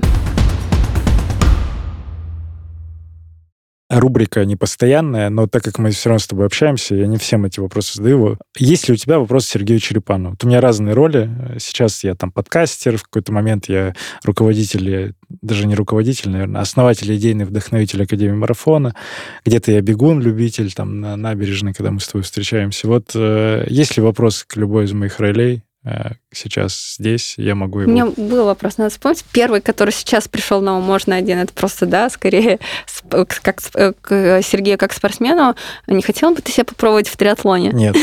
Рубрика 3.89 4.45
непостоянная, 4.45 5.29
но 5.29 5.47
так 5.47 5.63
как 5.63 5.79
мы 5.79 5.91
все 5.91 6.09
равно 6.09 6.19
с 6.19 6.27
тобой 6.27 6.45
общаемся, 6.45 6.95
я 6.95 7.07
не 7.07 7.17
всем 7.17 7.45
эти 7.45 7.59
вопросы 7.59 7.95
задаю. 7.95 8.37
Есть 8.57 8.87
ли 8.87 8.93
у 8.93 8.97
тебя 8.97 9.19
вопрос 9.19 9.47
Сергею 9.47 9.79
Черепану? 9.79 10.31
Вот 10.31 10.43
у 10.43 10.47
меня 10.47 10.61
разные 10.61 10.93
роли. 10.93 11.29
Сейчас 11.59 12.03
я 12.03 12.15
там 12.15 12.31
подкастер, 12.31 12.97
в 12.97 13.03
какой-то 13.03 13.31
момент 13.31 13.67
я 13.67 13.95
руководитель, 14.23 15.15
даже 15.41 15.65
не 15.65 15.75
руководитель, 15.75 16.29
наверное, 16.29 16.61
основатель, 16.61 17.15
идейный 17.15 17.45
вдохновитель 17.45 18.03
Академии 18.03 18.35
Марафона. 18.35 18.95
Где-то 19.45 19.71
я 19.71 19.81
бегун, 19.81 20.21
любитель, 20.21 20.71
там, 20.73 20.99
на 20.99 21.15
набережной, 21.15 21.73
когда 21.73 21.91
мы 21.91 21.99
с 21.99 22.07
тобой 22.07 22.23
встречаемся. 22.23 22.87
Вот 22.87 23.11
э, 23.15 23.65
есть 23.69 23.97
ли 23.97 24.03
вопрос 24.03 24.43
к 24.47 24.55
любой 24.55 24.85
из 24.85 24.93
моих 24.93 25.19
ролей? 25.19 25.63
Э, 25.85 26.11
сейчас 26.33 26.95
здесь, 26.99 27.35
я 27.37 27.55
могу 27.55 27.79
его... 27.79 27.91
У 27.91 27.93
меня 27.93 28.05
был 28.05 28.45
вопрос, 28.45 28.77
надо 28.77 28.89
вспомнить. 28.89 29.23
Первый, 29.31 29.61
который 29.61 29.91
сейчас 29.91 30.27
пришел 30.27 30.61
на 30.61 30.77
ум, 30.77 30.83
можно 30.83 31.15
один, 31.15 31.37
это 31.39 31.53
просто, 31.53 31.85
да, 31.85 32.09
скорее, 32.09 32.59
как 33.09 33.61
э, 33.75 33.93
к 34.01 34.41
Сергею 34.41 34.77
как 34.77 34.93
спортсмену. 34.93 35.55
Не 35.87 36.01
хотела 36.01 36.33
бы 36.33 36.41
ты 36.41 36.51
себя 36.51 36.65
попробовать 36.65 37.07
в 37.07 37.15
триатлоне? 37.15 37.71
Нет. 37.71 37.95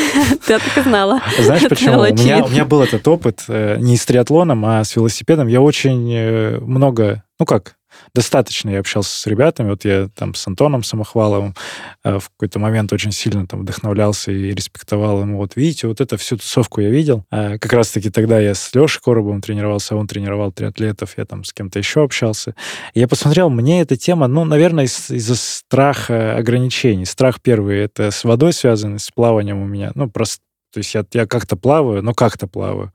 Я 0.49 0.59
так 0.59 0.79
и 0.79 0.81
знала. 0.81 1.21
Знаешь 1.39 1.69
почему? 1.69 2.01
У 2.01 2.05
меня, 2.05 2.45
у 2.45 2.49
меня 2.49 2.65
был 2.65 2.83
этот 2.83 3.07
опыт 3.09 3.45
э, 3.49 3.77
не 3.79 3.97
с 3.97 4.07
триатлоном, 4.07 4.65
а 4.65 4.83
с 4.83 4.97
велосипедом. 4.97 5.49
Я 5.49 5.61
очень 5.61 6.61
много, 6.61 7.25
ну 7.39 7.47
как, 7.47 7.76
достаточно 8.17 8.71
я 8.71 8.81
общался 8.81 9.11
с 9.11 9.27
ребятами. 9.27 9.71
Вот 9.71 9.85
я 9.85 10.09
там 10.15 10.35
с 10.35 10.47
Антоном 10.49 10.83
Самохваловым 10.83 11.55
э, 12.03 12.19
в 12.19 12.31
какой-то 12.31 12.59
момент 12.59 12.91
очень 12.95 13.13
сильно 13.13 13.47
там 13.47 13.61
вдохновлялся 13.61 14.33
и 14.33 14.55
респектовал 14.55 15.21
ему. 15.21 15.37
Вот 15.37 15.55
видите, 15.55 15.87
вот 15.87 16.01
это 16.01 16.17
всю 16.17 16.39
тусовку 16.39 16.81
я 16.81 16.89
видел. 16.89 17.27
А 17.31 17.59
как 17.59 17.75
раз-таки 17.75 18.09
тогда 18.09 18.41
я 18.41 18.55
с 18.55 18.75
Лешей 18.75 19.03
Коробовым 19.05 19.43
тренировался, 19.43 19.97
он 19.97 20.07
тренировал 20.07 20.51
триатлетов, 20.51 21.19
я 21.19 21.27
там 21.27 21.45
с 21.45 21.53
кем-то 21.53 21.79
еще 21.79 22.03
общался. 22.03 22.55
И 22.95 23.01
я 23.01 23.07
посмотрел, 23.07 23.51
мне 23.51 23.83
эта 23.83 23.97
тема, 23.97 24.29
ну, 24.29 24.45
наверное, 24.45 24.85
из- 24.85 25.11
из-за 25.11 25.37
страха 25.37 26.39
ограничений. 26.39 27.05
Страх 27.05 27.43
первый— 27.43 27.79
это 27.85 28.11
с 28.11 28.25
водой 28.25 28.55
связанный, 28.55 28.99
с 28.99 29.11
плаванием 29.11 29.61
у 29.61 29.67
меня. 29.67 29.93
Ну, 29.95 30.09
просто 30.09 30.41
то 30.73 30.79
есть 30.79 30.95
я, 30.95 31.07
я 31.15 31.27
как-то 31.27 31.57
плаваю, 31.57 32.03
но 32.03 32.13
как-то 32.13 32.47
плаваю. 32.47 32.93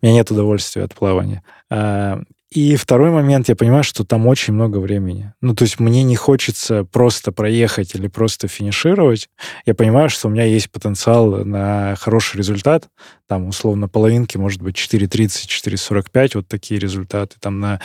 У 0.00 0.06
меня 0.06 0.16
нет 0.16 0.30
удовольствия 0.30 0.84
от 0.84 0.94
плавания. 0.94 1.42
А, 1.68 2.20
и 2.54 2.76
второй 2.76 3.10
момент, 3.10 3.48
я 3.48 3.56
понимаю, 3.56 3.82
что 3.82 4.04
там 4.04 4.28
очень 4.28 4.54
много 4.54 4.78
времени. 4.78 5.32
Ну, 5.40 5.56
то 5.56 5.64
есть 5.64 5.80
мне 5.80 6.04
не 6.04 6.14
хочется 6.14 6.84
просто 6.84 7.32
проехать 7.32 7.96
или 7.96 8.06
просто 8.06 8.46
финишировать. 8.46 9.28
Я 9.66 9.74
понимаю, 9.74 10.08
что 10.08 10.28
у 10.28 10.30
меня 10.30 10.44
есть 10.44 10.70
потенциал 10.70 11.44
на 11.44 11.96
хороший 11.96 12.36
результат. 12.36 12.88
Там, 13.26 13.48
условно, 13.48 13.88
половинки, 13.88 14.36
может 14.36 14.62
быть, 14.62 14.76
4.30, 14.76 15.48
4.45, 15.48 16.30
вот 16.34 16.46
такие 16.46 16.78
результаты. 16.78 17.34
Там 17.40 17.58
на 17.58 17.80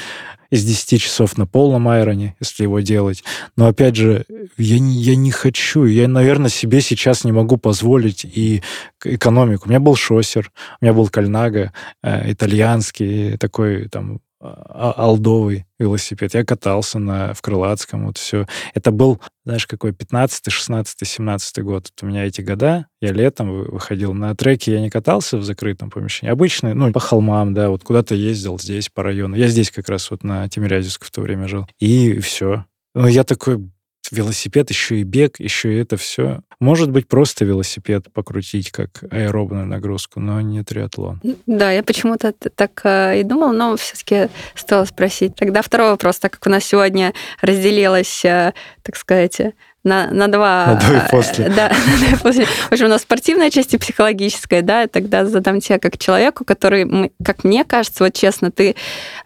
из 0.52 0.64
10 0.64 1.02
часов 1.02 1.36
на 1.38 1.48
полном 1.48 1.88
айроне, 1.88 2.36
если 2.40 2.64
его 2.64 2.80
делать. 2.80 3.24
Но, 3.56 3.68
опять 3.68 3.96
же, 3.96 4.26
я 4.58 4.80
не, 4.80 4.96
я 5.02 5.16
не 5.16 5.32
хочу, 5.32 5.86
я, 5.86 6.08
наверное, 6.08 6.50
себе 6.50 6.82
сейчас 6.82 7.24
не 7.24 7.32
могу 7.32 7.58
позволить 7.58 8.24
и 8.24 8.62
экономику. 9.04 9.64
У 9.66 9.70
меня 9.70 9.80
был 9.80 9.96
шосер, 9.96 10.52
у 10.80 10.86
меня 10.86 10.94
был 10.94 11.08
кальнага, 11.08 11.74
э, 12.04 12.32
итальянский, 12.32 13.38
такой 13.38 13.88
там 13.90 14.20
алдовый 14.42 15.66
велосипед. 15.80 16.34
Я 16.34 16.46
катался 16.46 17.00
на, 17.00 17.34
в 17.34 17.42
Крылатском, 17.42 18.06
вот 18.06 18.18
все. 18.18 18.46
Это 18.74 18.92
был, 18.92 19.20
знаешь, 19.46 19.68
какой, 19.68 19.92
15 19.92 20.52
16 20.52 21.08
17 21.08 21.64
год. 21.64 21.92
Вот 21.92 22.04
у 22.04 22.06
меня 22.06 22.26
эти 22.26 22.42
года, 22.42 22.88
я 23.02 23.12
летом 23.12 23.64
выходил 23.64 24.14
на 24.14 24.36
треки, 24.36 24.70
я 24.70 24.80
не 24.80 24.90
катался 24.90 25.38
в 25.38 25.44
закрытом 25.44 25.90
помещении. 25.90 26.32
Обычный, 26.32 26.74
ну, 26.74 26.92
по 26.92 27.00
холмам, 27.00 27.54
да, 27.54 27.70
вот 27.70 27.84
куда-то 27.84 28.16
ездил 28.16 28.58
здесь, 28.60 28.90
по 28.90 29.04
району. 29.04 29.36
Я 29.36 29.48
здесь 29.48 29.72
как 29.72 29.90
раз 29.90 30.10
вот 30.12 30.24
на 30.24 30.48
Тимирязевске 30.48 31.06
в 31.06 31.12
то 31.12 31.22
время 31.22 31.48
жил. 31.48 31.68
И 31.80 32.20
все. 32.20 32.66
Ну, 32.96 33.08
я 33.08 33.24
такой, 33.24 33.70
велосипед, 34.12 34.70
еще 34.70 34.98
и 34.98 35.04
бег, 35.04 35.40
еще 35.40 35.74
и 35.74 35.78
это 35.78 35.98
все. 35.98 36.42
Может 36.60 36.92
быть, 36.92 37.08
просто 37.08 37.46
велосипед 37.46 38.12
покрутить 38.12 38.72
как 38.72 39.04
аэробную 39.10 39.66
нагрузку, 39.66 40.20
но 40.20 40.42
не 40.42 40.64
триатлон. 40.64 41.22
Да, 41.46 41.72
я 41.72 41.84
почему-то 41.84 42.34
так 42.34 42.82
э, 42.84 43.22
и 43.22 43.24
думала, 43.24 43.52
но 43.52 43.78
все-таки 43.78 44.30
стоило 44.56 44.86
спросить. 44.86 45.36
Тогда 45.36 45.62
второй 45.62 45.92
вопрос, 45.92 46.20
так 46.20 46.34
как 46.34 46.48
у 46.48 46.50
нас 46.50 46.66
сегодня 46.66 47.14
разделилась, 47.42 48.26
э, 48.26 48.54
так 48.84 48.96
сказать, 48.98 49.40
на, 49.84 50.12
на 50.12 50.28
два... 50.28 50.66
На 50.68 50.76
до 50.76 50.98
и 50.98 51.10
после. 51.10 51.50
Да, 51.50 51.70
на 51.88 52.08
до 52.08 52.16
и 52.16 52.20
после. 52.20 52.46
В 52.46 52.72
общем, 52.72 52.86
у 52.86 52.90
нас 52.90 53.02
спортивная 53.04 53.50
часть 53.50 53.74
и 53.74 53.78
психологическая, 53.78 54.62
да, 54.62 54.88
тогда 54.88 55.26
задам 55.26 55.62
тебе 55.62 55.80
как 55.80 55.98
человеку, 55.98 56.44
который, 56.44 57.12
как 57.24 57.44
мне 57.44 57.64
кажется, 57.64 58.04
вот 58.04 58.14
честно, 58.14 58.52
ты 58.52 58.76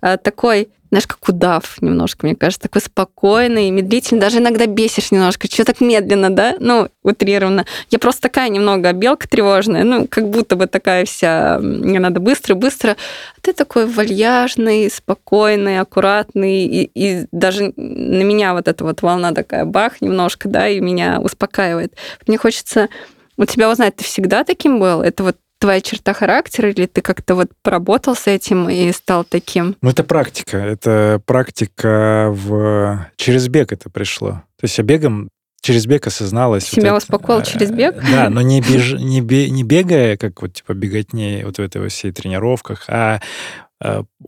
э, 0.02 0.18
такой 0.18 0.70
знаешь, 0.94 1.08
как 1.08 1.28
удав 1.28 1.82
немножко, 1.82 2.28
мне 2.28 2.36
кажется, 2.36 2.62
такой 2.62 2.82
спокойный, 2.82 3.72
медлительный, 3.72 4.22
даже 4.22 4.38
иногда 4.38 4.68
бесишь 4.68 5.10
немножко, 5.10 5.48
что 5.48 5.66
так 5.66 5.82
медленно, 5.82 6.30
да, 6.30 6.56
ну, 6.60 6.88
утрированно. 7.02 7.66
Я 7.89 7.98
просто 7.98 8.22
такая 8.22 8.50
немного 8.50 8.94
белка 8.94 9.28
тревожная, 9.28 9.84
ну, 9.86 10.08
как 10.08 10.30
будто 10.30 10.56
бы 10.56 10.68
такая 10.68 11.06
вся, 11.06 11.58
мне 11.60 12.00
надо 12.00 12.20
быстро-быстро. 12.20 12.91
А 12.91 13.41
ты 13.41 13.54
такой 13.54 13.88
вальяжный, 13.88 14.88
спокойный, 14.91 15.80
аккуратный, 15.80 16.66
и, 16.66 16.91
и 16.94 17.26
даже 17.32 17.74
на 17.76 18.22
меня 18.22 18.54
вот 18.54 18.68
эта 18.68 18.84
вот 18.84 19.02
волна 19.02 19.32
такая 19.32 19.66
бах 19.66 20.00
немножко, 20.00 20.48
да, 20.48 20.70
и 20.70 20.80
меня 20.80 21.20
успокаивает. 21.20 21.96
Мне 22.28 22.38
хочется 22.38 22.88
у 23.38 23.46
тебя 23.46 23.72
узнать, 23.72 23.96
ты 23.96 24.04
всегда 24.04 24.44
таким 24.44 24.80
был? 24.80 25.02
Это 25.02 25.24
вот 25.24 25.38
твоя 25.64 25.80
черта 25.80 26.14
характера, 26.14 26.72
или 26.72 26.88
ты 26.88 27.01
как-то 27.01 27.36
вот 27.36 27.49
поработал 27.61 28.18
с 28.18 28.28
этим 28.28 28.70
и 28.70 28.91
стал 28.91 29.24
таким? 29.24 29.78
Ну, 29.82 29.91
это 29.91 30.03
практика. 30.03 30.57
Это 30.57 31.22
практика 31.26 32.28
в... 32.34 33.07
Через 33.16 33.47
бег 33.47 33.72
это 33.72 33.89
пришло. 33.89 34.43
То 34.59 34.64
есть 34.64 34.78
я 34.78 34.84
бегом 34.84 35.30
через 35.61 35.88
бег 35.88 36.05
осозналась. 36.05 36.66
Себя 36.66 36.91
вот 36.91 37.03
успокоил 37.03 37.39
это, 37.39 37.49
через 37.49 37.72
бег? 37.72 37.95
Да, 38.11 38.30
но 38.30 38.41
не, 38.41 38.59
беж, 38.70 38.91
не, 38.95 39.22
бе, 39.22 39.49
не 39.49 39.64
бегая, 39.64 40.18
как 40.18 40.41
вот 40.41 40.51
типа 40.51 40.74
беготней 40.74 41.45
вот 41.45 41.55
в 41.55 41.61
этой 41.61 41.88
всей 41.88 42.11
тренировках, 42.11 42.84
а 42.89 43.22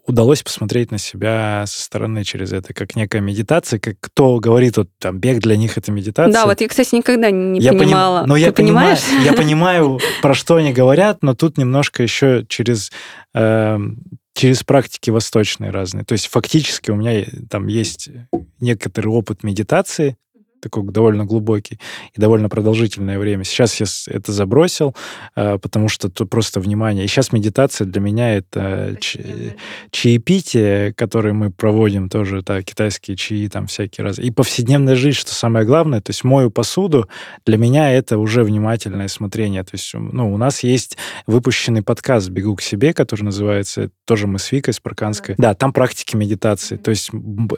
удалось 0.06 0.43
посмотреть 0.43 0.91
на 0.91 0.97
себя 0.97 1.64
со 1.68 1.82
стороны 1.82 2.24
через 2.24 2.53
это, 2.53 2.74
как 2.74 2.95
некая 2.95 3.22
медитация, 3.22 3.80
как 3.80 3.95
кто 3.99 4.39
говорит, 4.39 4.78
вот 4.78 4.89
там 4.99 5.20
бег 5.20 5.39
для 5.39 5.56
них 5.56 5.78
это 5.78 5.91
медитация. 5.91 6.34
Да, 6.34 6.45
вот 6.45 6.60
я, 6.62 6.68
кстати, 6.68 6.95
никогда 6.95 7.32
не 7.32 7.60
я 7.60 7.72
понимала. 7.74 8.22
Поним... 8.22 8.30
Но 8.30 8.36
Ты 8.36 8.41
я 8.41 8.53
понимаешь? 8.53 9.01
Понимаю, 9.01 9.26
я 9.26 9.34
понимаю, 9.34 9.99
про 10.22 10.34
что 10.34 10.56
они 10.56 10.74
говорят, 10.74 11.24
но 11.24 11.36
тут 11.36 11.58
немножко 11.58 12.03
еще 12.03 12.45
через 12.47 12.91
э, 13.34 13.78
через 14.36 14.64
практики 14.64 15.10
восточные 15.10 15.72
разные. 15.72 16.03
То 16.03 16.14
есть 16.14 16.28
фактически 16.28 16.91
у 16.91 16.95
меня 16.95 17.26
там 17.49 17.68
есть 17.68 18.10
некоторый 18.60 19.08
опыт 19.08 19.43
медитации, 19.43 20.18
такой 20.66 20.84
довольно 20.91 21.26
глубокий 21.26 21.80
и 22.16 22.20
довольно 22.20 22.49
продолжительное 22.49 23.20
время. 23.20 23.43
Сейчас 23.43 23.80
я 23.80 23.86
это 24.07 24.32
забросил, 24.32 24.95
а, 25.36 25.59
потому 25.59 25.89
что 25.89 26.09
тут 26.09 26.30
просто 26.32 26.59
внимание. 26.59 27.05
И 27.05 27.07
сейчас 27.07 27.32
медитация 27.32 27.86
для 27.86 28.01
меня 28.01 28.36
это 28.36 28.97
чаепитие, 29.91 30.93
которое 30.93 31.34
мы 31.34 31.51
проводим 31.51 32.09
тоже, 32.09 32.41
да, 32.41 32.63
китайские 32.63 33.16
чаи, 33.16 33.47
там 33.47 33.68
всякие 33.68 34.05
разные. 34.05 34.28
И 34.28 34.32
повседневная 34.32 34.95
жизнь, 34.95 35.20
что 35.20 35.36
самое 35.36 35.66
главное, 35.68 36.01
то 36.01 36.09
есть 36.09 36.24
мою 36.24 36.49
посуду, 36.49 37.07
для 37.45 37.57
меня 37.57 37.91
это 37.91 38.18
уже 38.18 38.43
внимательное 38.43 39.07
смотрение. 39.07 39.63
То 39.63 39.72
есть, 39.74 39.93
ну, 39.93 40.34
у 40.34 40.38
нас 40.38 40.63
есть 40.63 40.97
выпущенный 41.28 41.84
подкаст 41.84 42.30
«Бегу 42.30 42.55
к 42.55 42.63
себе», 42.63 42.91
который 42.93 43.22
называется, 43.22 43.91
тоже 44.05 44.26
мы 44.26 44.39
с 44.39 44.51
Викой 44.51 44.74
Спарканской. 44.74 45.36
Да, 45.38 45.53
там 45.53 45.74
практики 45.74 46.16
медитации. 46.16 46.78
То 46.78 46.89
есть 46.89 47.11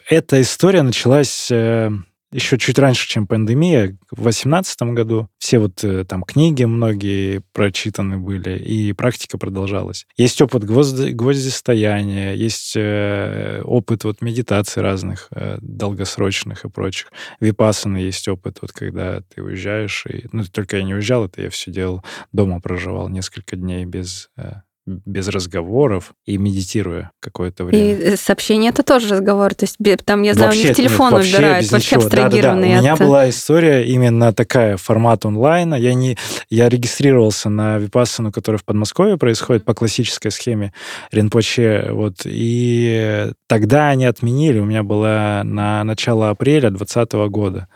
эта 0.09 0.41
история 0.41 0.81
началась 0.81 1.47
э, 1.51 1.91
еще 2.31 2.57
чуть 2.57 2.77
раньше, 2.77 3.07
чем 3.07 3.27
пандемия, 3.27 3.97
в 4.11 4.21
2018 4.21 4.81
году. 4.93 5.29
Все 5.37 5.59
вот 5.59 5.83
э, 5.83 6.03
там 6.03 6.23
книги 6.23 6.63
многие 6.65 7.41
прочитаны 7.53 8.17
были, 8.17 8.57
и 8.57 8.91
практика 8.93 9.37
продолжалась. 9.37 10.05
Есть 10.17 10.41
опыт 10.41 10.63
гвозди, 10.63 11.11
гвоздистояния, 11.11 12.33
есть 12.33 12.73
э, 12.75 13.61
опыт 13.63 14.03
вот 14.03 14.21
медитации 14.21 14.81
разных, 14.81 15.27
э, 15.31 15.57
долгосрочных 15.61 16.65
и 16.65 16.69
прочих. 16.69 17.11
Випасаны 17.39 17.97
есть 17.97 18.27
опыт, 18.27 18.59
вот 18.61 18.71
когда 18.73 19.21
ты 19.21 19.41
уезжаешь, 19.41 20.05
и, 20.07 20.25
ну, 20.31 20.43
только 20.45 20.77
я 20.77 20.83
не 20.83 20.95
уезжал, 20.95 21.25
это 21.25 21.41
я 21.41 21.49
все 21.49 21.71
делал, 21.71 22.03
дома 22.33 22.59
проживал 22.59 23.09
несколько 23.09 23.55
дней 23.55 23.85
без 23.85 24.29
э, 24.37 24.61
без 24.87 25.27
разговоров 25.27 26.13
и 26.25 26.37
медитируя 26.37 27.11
какое-то 27.19 27.65
время. 27.65 27.83
И 27.83 28.01
э, 28.01 28.15
сообщение 28.15 28.71
это 28.71 28.83
тоже 28.83 29.09
разговор. 29.09 29.53
То 29.53 29.65
есть 29.65 29.77
там, 30.05 30.23
я 30.23 30.33
знаю, 30.33 30.47
вообще, 30.47 30.63
у 30.63 30.67
них 30.67 30.77
телефон 30.77 31.13
нет, 31.13 31.25
убирают, 31.25 31.71
вообще 31.71 31.95
ничего. 31.95 32.01
абстрагированный. 32.05 32.69
Да, 32.69 32.75
да, 32.75 32.75
да. 32.75 32.79
У 32.79 32.81
меня 32.81 32.95
была 32.95 33.29
история 33.29 33.85
именно 33.85 34.33
такая, 34.33 34.77
формат 34.77 35.25
онлайна. 35.25 35.75
Я, 35.75 35.93
не, 35.93 36.17
я 36.49 36.69
регистрировался 36.69 37.49
на 37.49 37.77
Випассану, 37.77 38.31
которая 38.31 38.59
в 38.59 38.65
Подмосковье 38.65 39.17
происходит 39.17 39.65
по 39.65 39.73
классической 39.73 40.31
схеме 40.31 40.71
Ринпоче. 41.11 41.89
Вот, 41.91 42.21
и 42.23 43.31
тогда 43.47 43.89
они 43.89 44.05
отменили. 44.05 44.59
У 44.59 44.65
меня 44.65 44.83
была 44.83 45.41
на 45.43 45.83
начало 45.83 46.29
апреля 46.29 46.69
2020 46.69 47.13
года 47.29 47.67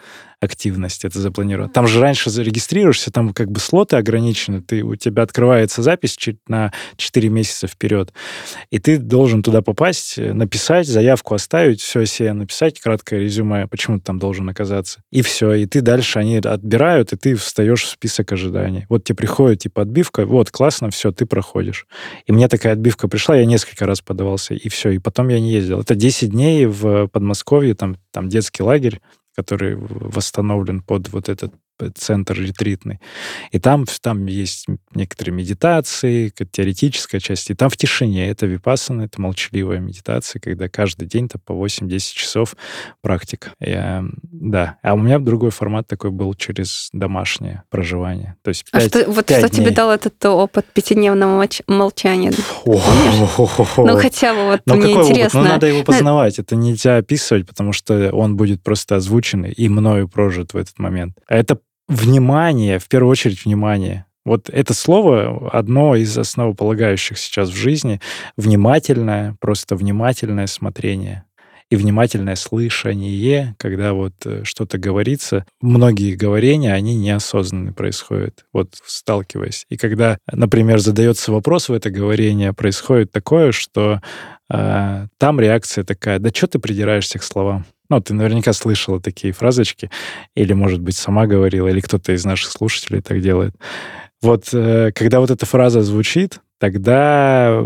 активность 0.41 1.05
это 1.05 1.19
запланировано. 1.19 1.71
Там 1.71 1.87
же 1.87 2.01
раньше 2.01 2.29
зарегистрируешься, 2.29 3.11
там 3.11 3.33
как 3.33 3.51
бы 3.51 3.59
слоты 3.59 3.95
ограничены, 3.95 4.61
ты, 4.61 4.81
у 4.81 4.95
тебя 4.95 5.23
открывается 5.23 5.83
запись 5.83 6.17
чуть 6.17 6.39
на 6.47 6.73
4 6.97 7.29
месяца 7.29 7.67
вперед, 7.67 8.11
и 8.71 8.79
ты 8.79 8.97
должен 8.97 9.43
туда 9.43 9.61
попасть, 9.61 10.17
э, 10.17 10.33
написать, 10.33 10.87
заявку 10.87 11.35
оставить, 11.35 11.79
все 11.79 12.05
себе 12.05 12.33
написать, 12.33 12.79
краткое 12.79 13.19
резюме, 13.19 13.67
почему 13.67 13.99
ты 13.99 14.05
там 14.05 14.17
должен 14.17 14.49
оказаться, 14.49 15.03
и 15.11 15.21
все, 15.21 15.53
и 15.53 15.67
ты 15.67 15.81
дальше, 15.81 16.17
они 16.17 16.37
отбирают, 16.37 17.13
и 17.13 17.17
ты 17.17 17.35
встаешь 17.35 17.83
в 17.83 17.89
список 17.89 18.31
ожиданий. 18.31 18.85
Вот 18.89 19.03
тебе 19.03 19.17
приходит 19.17 19.59
типа 19.59 19.83
отбивка, 19.83 20.25
вот, 20.25 20.49
классно, 20.49 20.89
все, 20.89 21.11
ты 21.11 21.27
проходишь. 21.27 21.85
И 22.25 22.31
мне 22.31 22.47
такая 22.47 22.73
отбивка 22.73 23.07
пришла, 23.07 23.35
я 23.35 23.45
несколько 23.45 23.85
раз 23.85 24.01
подавался, 24.01 24.55
и 24.55 24.69
все, 24.69 24.89
и 24.89 24.97
потом 24.97 25.27
я 25.27 25.39
не 25.39 25.51
ездил. 25.51 25.81
Это 25.81 25.93
10 25.93 26.31
дней 26.31 26.65
в 26.65 27.07
Подмосковье, 27.09 27.75
там, 27.75 27.97
там 28.11 28.27
детский 28.27 28.63
лагерь, 28.63 29.01
который 29.35 29.75
восстановлен 29.75 30.81
под 30.81 31.09
вот 31.09 31.29
этот 31.29 31.53
центр 31.89 32.39
ретритный. 32.39 32.99
И 33.51 33.59
там, 33.59 33.85
там 34.01 34.25
есть 34.25 34.67
некоторые 34.93 35.33
медитации, 35.33 36.29
теоретическая 36.29 37.19
часть. 37.19 37.49
И 37.49 37.55
там 37.55 37.69
в 37.69 37.77
тишине. 37.77 38.29
Это 38.29 38.45
випассана, 38.45 39.03
это 39.03 39.19
молчаливая 39.19 39.79
медитация, 39.79 40.39
когда 40.39 40.69
каждый 40.69 41.07
день 41.07 41.27
то 41.27 41.39
по 41.39 41.53
8-10 41.53 41.99
часов 42.13 42.55
практика. 43.01 43.51
Я, 43.59 44.03
да. 44.23 44.77
А 44.83 44.93
у 44.93 44.97
меня 44.97 45.19
другой 45.19 45.51
формат 45.51 45.87
такой 45.87 46.11
был 46.11 46.33
через 46.35 46.89
домашнее 46.93 47.63
проживание. 47.69 48.35
То 48.43 48.49
есть 48.49 48.69
5, 48.71 48.83
а 48.83 48.87
что, 48.87 49.11
вот 49.11 49.25
5 49.25 49.39
что 49.39 49.49
дней. 49.49 49.65
тебе 49.65 49.75
дал 49.75 49.91
этот 49.91 50.23
опыт 50.25 50.65
пятидневного 50.73 51.47
молчания? 51.67 52.31
Ну, 52.65 53.97
хотя 53.97 54.33
бы 54.33 54.45
вот 54.45 54.61
Но 54.65 54.75
мне 54.75 54.93
какой 54.93 55.09
интересно. 55.09 55.39
Опыт? 55.39 55.49
Ну, 55.49 55.53
надо 55.53 55.67
его 55.67 55.83
познавать. 55.83 56.39
Это 56.39 56.55
нельзя 56.55 56.97
описывать, 56.97 57.47
потому 57.47 57.73
что 57.73 58.11
он 58.13 58.37
будет 58.37 58.63
просто 58.63 58.95
озвучен 58.97 59.45
и 59.45 59.69
мною 59.69 60.07
прожит 60.07 60.53
в 60.53 60.57
этот 60.57 60.77
момент. 60.79 61.17
А 61.27 61.35
это 61.35 61.59
внимание, 61.91 62.79
в 62.79 62.87
первую 62.87 63.11
очередь 63.11 63.45
внимание. 63.45 64.05
Вот 64.23 64.49
это 64.49 64.73
слово 64.73 65.49
одно 65.51 65.95
из 65.95 66.17
основополагающих 66.17 67.17
сейчас 67.17 67.49
в 67.49 67.55
жизни. 67.55 67.99
Внимательное, 68.37 69.35
просто 69.39 69.75
внимательное 69.75 70.47
смотрение 70.47 71.25
и 71.71 71.77
внимательное 71.77 72.35
слышание, 72.35 73.55
когда 73.57 73.93
вот 73.93 74.13
э, 74.25 74.43
что-то 74.43 74.77
говорится. 74.77 75.45
Многие 75.61 76.15
говорения, 76.15 76.73
они 76.73 76.95
неосознанно 76.97 77.71
происходят, 77.71 78.45
вот 78.51 78.75
сталкиваясь. 78.85 79.65
И 79.69 79.77
когда, 79.77 80.17
например, 80.29 80.79
задается 80.79 81.31
вопрос 81.31 81.69
в 81.69 81.73
это 81.73 81.89
говорение, 81.89 82.51
происходит 82.51 83.13
такое, 83.13 83.53
что 83.53 84.01
там 85.17 85.39
реакция 85.39 85.83
такая, 85.83 86.19
да 86.19 86.29
что 86.29 86.47
ты 86.47 86.59
придираешься 86.59 87.19
к 87.19 87.23
словам? 87.23 87.65
Ну, 87.89 87.99
ты 87.99 88.13
наверняка 88.13 88.53
слышала 88.53 89.01
такие 89.01 89.33
фразочки, 89.33 89.89
или, 90.35 90.53
может 90.53 90.79
быть, 90.79 90.95
сама 90.95 91.27
говорила, 91.27 91.67
или 91.67 91.81
кто-то 91.81 92.13
из 92.13 92.23
наших 92.23 92.51
слушателей 92.51 93.01
так 93.01 93.21
делает. 93.21 93.53
Вот 94.21 94.49
э, 94.53 94.91
когда 94.93 95.19
вот 95.19 95.31
эта 95.31 95.45
фраза 95.45 95.81
звучит, 95.81 96.39
тогда 96.59 97.63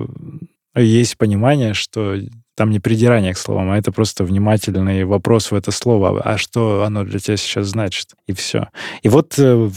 есть 0.75 1.17
понимание, 1.17 1.73
что 1.73 2.15
там 2.55 2.69
не 2.69 2.79
придирание 2.79 3.33
к 3.33 3.37
словам, 3.37 3.69
а 3.71 3.77
это 3.77 3.91
просто 3.91 4.23
внимательный 4.23 5.03
вопрос 5.03 5.51
в 5.51 5.55
это 5.55 5.71
слово. 5.71 6.21
А 6.21 6.37
что 6.37 6.83
оно 6.83 7.03
для 7.03 7.19
тебя 7.19 7.37
сейчас 7.37 7.67
значит? 7.67 8.13
И 8.27 8.33
все. 8.33 8.69
И 9.03 9.09
вот 9.09 9.35
э, 9.37 9.69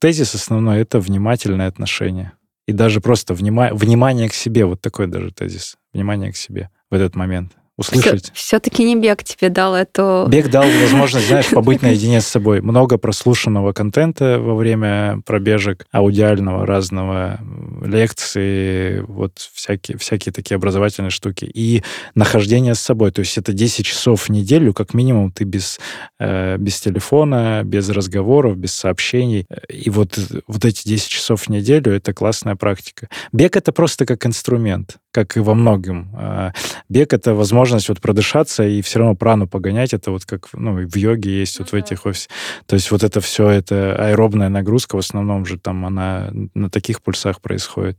тезис 0.00 0.34
основной— 0.34 0.78
это 0.80 0.98
внимательное 0.98 1.68
отношение. 1.68 2.32
И 2.66 2.72
даже 2.72 3.00
просто 3.00 3.34
внима- 3.34 3.72
внимание 3.74 4.28
к 4.28 4.34
себе, 4.34 4.64
вот 4.64 4.80
такой 4.80 5.06
даже 5.06 5.30
тезис. 5.30 5.76
Внимание 5.92 6.32
к 6.32 6.36
себе 6.36 6.70
в 6.90 6.94
этот 6.94 7.14
момент 7.14 7.52
услышать. 7.76 8.30
Все-таки 8.34 8.84
не 8.84 8.96
бег 8.96 9.22
тебе 9.22 9.50
дал 9.50 9.74
эту... 9.74 10.26
Бег 10.28 10.50
дал 10.50 10.64
возможность, 10.82 11.28
знаешь, 11.28 11.50
побыть 11.50 11.82
наедине 11.82 12.20
с 12.20 12.26
собой. 12.26 12.60
Много 12.62 12.96
прослушанного 12.96 13.72
контента 13.72 14.38
во 14.38 14.54
время 14.54 15.20
пробежек, 15.26 15.86
аудиального, 15.92 16.66
разного, 16.66 17.38
лекции, 17.84 19.00
вот 19.00 19.38
всякие, 19.52 19.98
всякие 19.98 20.32
такие 20.32 20.56
образовательные 20.56 21.10
штуки. 21.10 21.44
И 21.44 21.82
нахождение 22.14 22.74
с 22.74 22.80
собой. 22.80 23.10
То 23.12 23.20
есть 23.20 23.36
это 23.36 23.52
10 23.52 23.84
часов 23.84 24.22
в 24.22 24.28
неделю, 24.30 24.72
как 24.72 24.94
минимум, 24.94 25.30
ты 25.30 25.44
без, 25.44 25.78
э, 26.18 26.56
без 26.58 26.80
телефона, 26.80 27.62
без 27.64 27.88
разговоров, 27.90 28.56
без 28.56 28.72
сообщений. 28.72 29.46
И 29.68 29.90
вот, 29.90 30.18
вот 30.46 30.64
эти 30.64 30.88
10 30.88 31.08
часов 31.08 31.42
в 31.42 31.48
неделю— 31.50 31.92
это 31.94 32.14
классная 32.14 32.56
практика. 32.56 33.08
Бег— 33.32 33.56
это 33.58 33.72
просто 33.72 34.06
как 34.06 34.24
инструмент, 34.24 34.96
как 35.12 35.36
и 35.36 35.40
во 35.40 35.54
многом. 35.54 36.10
А 36.14 36.52
бег— 36.88 37.12
это 37.14 37.34
возможность 37.34 37.65
возможность 37.66 37.88
вот 37.88 38.00
продышаться 38.00 38.64
и 38.64 38.80
все 38.80 39.00
равно 39.00 39.16
прану 39.16 39.48
погонять. 39.48 39.92
Это 39.92 40.10
вот 40.10 40.24
как 40.24 40.48
ну, 40.52 40.74
в 40.74 40.96
йоге 40.96 41.40
есть, 41.40 41.58
вот 41.58 41.72
в 41.72 41.74
этих 41.74 42.06
офисах. 42.06 42.30
То 42.66 42.74
есть 42.74 42.90
вот 42.90 43.02
это 43.02 43.20
все, 43.20 43.48
это 43.48 43.96
аэробная 43.96 44.48
нагрузка 44.48 44.96
в 44.96 45.00
основном 45.00 45.44
же 45.44 45.58
там 45.58 45.84
она 45.84 46.30
на 46.54 46.70
таких 46.70 47.02
пульсах 47.02 47.40
происходит. 47.40 47.98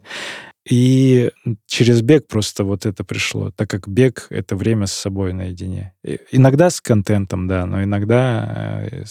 И 0.69 1.31
через 1.65 2.01
бег 2.01 2.27
просто 2.27 2.63
вот 2.63 2.85
это 2.85 3.03
пришло, 3.03 3.51
так 3.51 3.69
как 3.69 3.87
бег— 3.87 4.27
это 4.29 4.55
время 4.55 4.87
с 4.87 4.93
собой 4.93 5.31
наедине. 5.33 5.93
И 6.03 6.19
иногда 6.31 6.69
с 6.69 6.81
контентом, 6.81 7.47
да, 7.47 7.65
но 7.65 7.83
иногда 7.83 8.83
э, 8.91 9.03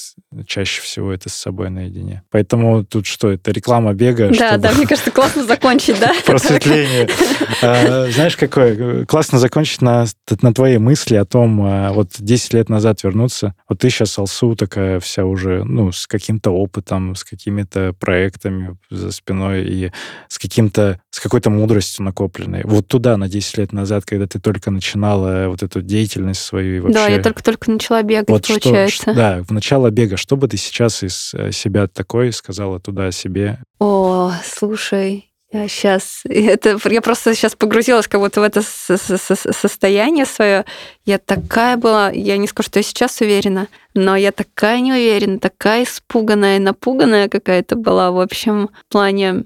чаще 0.47 0.83
всего 0.83 1.13
это 1.13 1.31
с 1.31 1.35
собой 1.35 1.71
наедине. 1.71 2.23
Поэтому 2.31 2.85
тут 2.85 3.07
что, 3.07 3.31
это 3.31 3.53
реклама 3.53 3.95
бега? 3.95 4.29
Да, 4.29 4.49
чтобы... 4.49 4.59
да, 4.59 4.73
мне 4.73 4.87
кажется, 4.87 5.11
классно 5.11 5.45
закончить, 5.45 5.99
да? 5.99 6.13
Просветление. 6.27 7.09
А, 7.63 8.11
знаешь, 8.11 8.37
какое? 8.37 9.07
Классно 9.07 9.39
закончить 9.39 9.81
на, 9.81 10.05
на 10.43 10.53
твоей 10.53 10.79
мысли 10.79 11.17
о 11.17 11.25
том, 11.25 11.61
а, 11.63 11.93
вот 11.93 12.11
10 12.19 12.53
лет 12.55 12.69
назад 12.69 13.03
вернуться. 13.03 13.55
Вот 13.69 13.79
ты 13.79 13.89
сейчас, 13.89 14.19
Алсу, 14.19 14.55
такая 14.57 15.01
вся 15.01 15.25
уже, 15.25 15.65
ну, 15.65 15.91
с 15.93 16.07
каким-то 16.07 16.51
опытом, 16.51 17.15
с 17.15 17.25
какими-то 17.25 17.95
проектами 17.99 18.77
за 18.91 19.11
спиной 19.11 19.65
и 19.65 19.93
с 20.29 20.39
каким-то, 20.39 21.01
с 21.11 21.21
какой-то 21.21 21.45
какой-то 21.47 21.51
мудростью 21.51 22.05
накопленной. 22.05 22.62
Вот 22.64 22.86
туда, 22.88 23.16
на 23.16 23.28
10 23.28 23.59
лет 23.59 23.72
назад, 23.72 24.05
когда 24.05 24.26
ты 24.26 24.40
только 24.40 24.70
начинала 24.70 25.49
вот 25.49 25.62
эту 25.62 25.82
деятельность 25.82 26.42
свою 26.42 26.76
и 26.76 26.80
вообще... 26.80 26.94
Да, 26.94 27.09
я 27.09 27.22
только-только 27.22 27.70
начала 27.70 28.03
бегать, 28.03 28.28
Вот 28.28 28.44
что- 28.44 28.55
получается. 28.61 29.05
ш- 29.05 29.14
да, 29.14 29.42
в 29.42 29.53
начало 29.53 29.90
бега. 29.90 30.16
Что 30.16 30.36
бы 30.36 30.49
ты 30.49 30.57
сейчас 30.57 31.03
из 31.03 31.32
э, 31.34 31.53
себя 31.53 31.86
такой 31.86 32.32
сказала 32.32 32.80
туда 32.80 33.11
себе? 33.12 33.59
О, 33.78 34.32
слушай, 34.44 35.30
я 35.53 35.68
сейчас... 35.68 36.22
Это, 36.28 36.78
я 36.90 37.01
просто 37.01 37.34
сейчас 37.34 37.55
погрузилась 37.55 38.09
как 38.09 38.20
будто 38.20 38.40
в 38.40 38.44
это 38.44 38.62
со- 38.62 38.97
со- 38.97 39.18
со- 39.18 39.53
состояние 39.53 40.26
свое. 40.26 40.64
Я 41.05 41.18
такая 41.18 41.76
была... 41.76 42.11
Я 42.11 42.36
не 42.38 42.49
скажу, 42.49 42.66
что 42.66 42.78
я 42.78 42.82
сейчас 42.82 43.20
уверена, 43.20 43.68
но 43.94 44.16
я 44.16 44.32
такая 44.32 44.80
неуверенная, 44.80 45.38
такая 45.38 45.84
испуганная, 45.84 46.59
напуганная 46.59 47.28
какая-то 47.28 47.76
была, 47.76 48.11
в 48.11 48.20
общем, 48.20 48.68
в 48.88 48.92
плане 48.92 49.44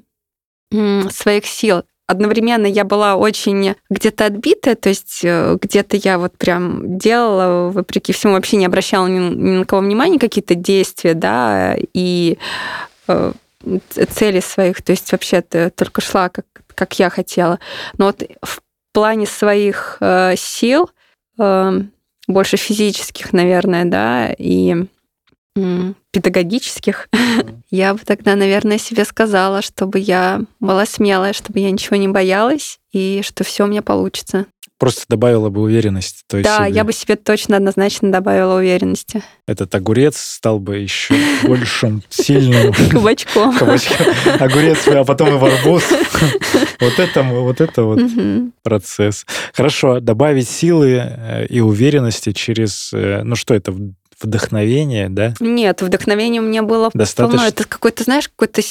своих 1.11 1.47
сил. 1.47 1.83
Одновременно 2.11 2.67
я 2.67 2.83
была 2.83 3.15
очень 3.15 3.77
где-то 3.89 4.27
отбитая, 4.27 4.75
то 4.75 4.89
есть 4.89 5.21
э, 5.23 5.57
где-то 5.63 5.97
я 5.97 6.19
вот 6.19 6.37
прям 6.37 6.99
делала, 6.99 7.71
вопреки 7.71 8.13
всему, 8.13 8.33
вообще 8.33 8.57
не 8.57 8.67
обращала 8.67 9.07
ни, 9.07 9.21
ни 9.21 9.59
на 9.59 9.65
кого 9.65 9.83
внимания, 9.83 10.19
какие-то 10.19 10.57
действия, 10.57 11.15
да, 11.15 11.77
и 11.95 12.37
э, 13.07 13.33
цели 14.11 14.41
своих, 14.41 14.83
то 14.83 14.91
есть 14.91 15.13
вообще-то 15.13 15.71
только 15.71 16.01
шла, 16.01 16.31
как, 16.31 16.47
как 16.75 16.99
я 16.99 17.11
хотела. 17.11 17.61
Но 17.97 18.07
вот 18.07 18.25
в 18.43 18.61
плане 18.93 19.27
своих 19.27 19.99
э, 20.01 20.35
сил, 20.37 20.91
э, 21.39 21.81
больше 22.27 22.57
физических, 22.57 23.33
наверное, 23.33 23.85
да, 23.85 24.35
и 24.37 24.85
педагогических, 26.13 27.09
я 27.71 27.95
бы 27.95 28.01
тогда, 28.05 28.37
наверное, 28.37 28.79
себе 28.79 29.05
сказала, 29.05 29.63
чтобы 29.63 29.99
я 29.99 30.43
была 30.61 30.87
смелая, 30.87 31.33
чтобы 31.33 31.61
я 31.61 31.71
ничего 31.71 31.97
не 31.97 32.09
боялась, 32.09 32.79
и 32.93 33.23
что 33.25 33.45
все 33.45 33.65
у 33.65 33.67
меня 33.67 33.83
получится. 33.83 34.47
Просто 34.79 35.05
добавила 35.11 35.51
бы 35.51 35.61
уверенность. 35.61 36.25
То 36.27 36.39
есть 36.39 36.49
Да, 36.49 36.65
себе. 36.65 36.75
я 36.75 36.85
бы 36.85 36.95
себе 36.95 37.17
точно 37.17 37.59
однозначно 37.59 38.11
добавила 38.11 38.59
уверенности. 38.59 39.23
Этот 39.47 39.75
огурец 39.75 40.17
стал 40.19 40.59
бы 40.59 40.79
еще 40.79 41.15
большим, 41.47 42.03
сильным. 42.09 42.73
Кабачком. 42.91 43.55
Огурец, 44.41 44.89
а 44.89 45.05
потом 45.05 45.35
и 45.35 45.39
в 45.39 45.45
арбуз. 45.45 45.85
Вот 46.81 46.99
это, 46.99 47.23
вот 47.23 47.61
это 47.61 47.83
вот 47.83 48.01
процесс. 48.63 49.27
Хорошо, 49.53 50.01
добавить 50.01 50.49
силы 50.49 51.03
э, 51.05 51.47
и 51.47 51.61
уверенности 51.61 52.33
через, 52.33 52.91
э, 52.95 53.21
ну 53.23 53.37
что 53.37 53.53
это, 53.53 53.75
вдохновение, 54.23 55.09
да? 55.09 55.35
Нет, 55.41 55.83
вдохновение 55.83 56.41
у 56.41 56.45
меня 56.45 56.63
было 56.63 56.91
Достаточно? 56.95 57.39
полно. 57.39 57.49
Это 57.49 57.65
какой-то, 57.65 58.05
знаешь, 58.05 58.29
какой-то 58.29 58.63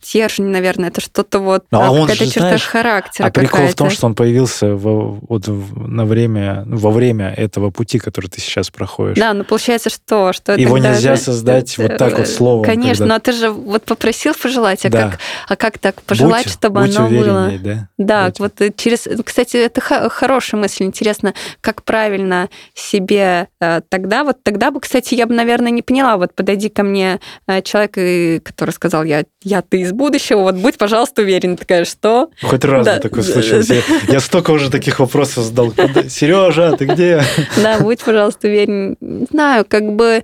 стержень, 0.00 0.46
наверное, 0.46 0.88
это 0.90 1.00
что-то 1.00 1.40
вот, 1.40 1.64
Ну, 1.70 1.80
а 1.80 1.88
а, 1.88 2.00
какая-то 2.02 2.24
же, 2.24 2.30
черта 2.30 2.40
знаешь, 2.48 2.64
характера 2.64 3.26
А 3.26 3.30
прикол 3.30 3.60
в 3.66 3.74
том, 3.74 3.86
какая-то. 3.86 3.94
что 3.96 4.06
он 4.06 4.14
появился 4.14 4.74
во, 4.76 5.18
вот 5.28 5.46
на 5.48 6.04
время, 6.04 6.62
ну, 6.66 6.76
во 6.76 6.90
время 6.90 7.34
этого 7.36 7.70
пути, 7.70 7.98
который 7.98 8.28
ты 8.28 8.40
сейчас 8.40 8.70
проходишь. 8.70 9.18
Да, 9.18 9.32
ну 9.34 9.44
получается, 9.44 9.90
что? 9.90 10.32
что 10.32 10.54
Его 10.54 10.78
нельзя 10.78 11.16
же- 11.16 11.22
создать 11.22 11.76
вот 11.78 11.96
так 11.96 12.16
вот 12.18 12.28
словом, 12.28 12.64
Конечно, 12.64 13.04
когда- 13.04 13.14
но 13.14 13.18
ты 13.20 13.32
же 13.32 13.50
вот 13.50 13.82
попросил 13.84 14.34
пожелать, 14.40 14.84
а, 14.86 14.88
Да. 14.88 15.10
как, 15.10 15.18
а 15.48 15.56
как 15.56 15.78
так 15.78 16.02
пожелать, 16.02 16.44
Будь- 16.44 16.52
чтобы 16.52 16.80
будь 16.82 16.96
оно 16.96 17.08
было? 17.08 17.52
да? 17.62 17.88
Да, 17.98 18.26
Будь- 18.26 18.40
вот 18.40 18.60
э, 18.60 18.72
через... 18.76 19.06
Кстати, 19.24 19.56
это 19.56 19.80
х- 19.80 20.08
хорошая 20.08 20.60
мысль. 20.60 20.84
Интересно, 20.84 21.34
как 21.60 21.82
правильно 21.82 22.48
себе 22.74 23.48
э, 23.60 23.80
тогда... 23.88 24.24
Вот 24.24 24.42
тогда 24.42 24.70
бы, 24.70 24.80
кстати, 24.80 25.14
я 25.14 25.26
бы, 25.26 25.34
наверное, 25.34 25.70
не 25.72 25.82
поняла. 25.82 26.16
Вот 26.16 26.34
подойди 26.34 26.68
ко 26.68 26.82
мне 26.82 27.20
э, 27.46 27.62
человек, 27.62 28.44
который 28.44 28.70
сказал, 28.70 29.04
я, 29.04 29.24
я 29.42 29.62
ты 29.62 29.87
из 29.88 29.92
будущего, 29.92 30.40
вот 30.42 30.54
будь, 30.54 30.78
пожалуйста, 30.78 31.22
уверен. 31.22 31.56
Такая, 31.56 31.84
что? 31.84 32.30
Хоть 32.42 32.64
раз 32.64 32.84
Да. 32.84 32.98
такое 33.00 33.22
случилось. 33.22 33.68
Я, 33.68 33.82
я 34.08 34.20
столько 34.20 34.52
уже 34.52 34.70
таких 34.70 35.00
вопросов 35.00 35.44
задал. 35.44 35.72
Сережа, 36.08 36.76
ты 36.76 36.86
где? 36.86 37.22
Да, 37.62 37.78
будь, 37.80 38.02
пожалуйста, 38.04 38.46
уверен. 38.46 38.96
Не 39.00 39.26
знаю, 39.30 39.64
как 39.68 39.94
бы... 39.94 40.22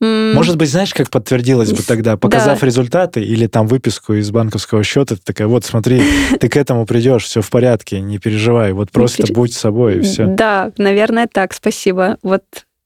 Может 0.00 0.56
быть, 0.56 0.68
знаешь, 0.68 0.92
как 0.92 1.10
подтвердилось 1.10 1.70
бы 1.72 1.80
тогда, 1.84 2.16
показав 2.16 2.64
результаты 2.64 3.22
или 3.22 3.46
там 3.46 3.68
выписку 3.68 4.14
из 4.14 4.32
банковского 4.32 4.82
счета, 4.82 5.14
ты 5.14 5.22
такая, 5.22 5.46
вот 5.46 5.64
смотри, 5.64 6.02
ты 6.40 6.48
к 6.48 6.56
этому 6.56 6.86
придешь, 6.86 7.22
все 7.22 7.40
в 7.40 7.48
порядке, 7.50 8.00
не 8.00 8.18
переживай, 8.18 8.72
вот 8.72 8.90
просто 8.90 9.32
будь 9.32 9.54
собой, 9.54 9.98
и 9.98 10.00
все. 10.00 10.26
Да, 10.26 10.72
наверное, 10.76 11.28
так, 11.32 11.52
спасибо. 11.52 12.16
Вот 12.24 12.42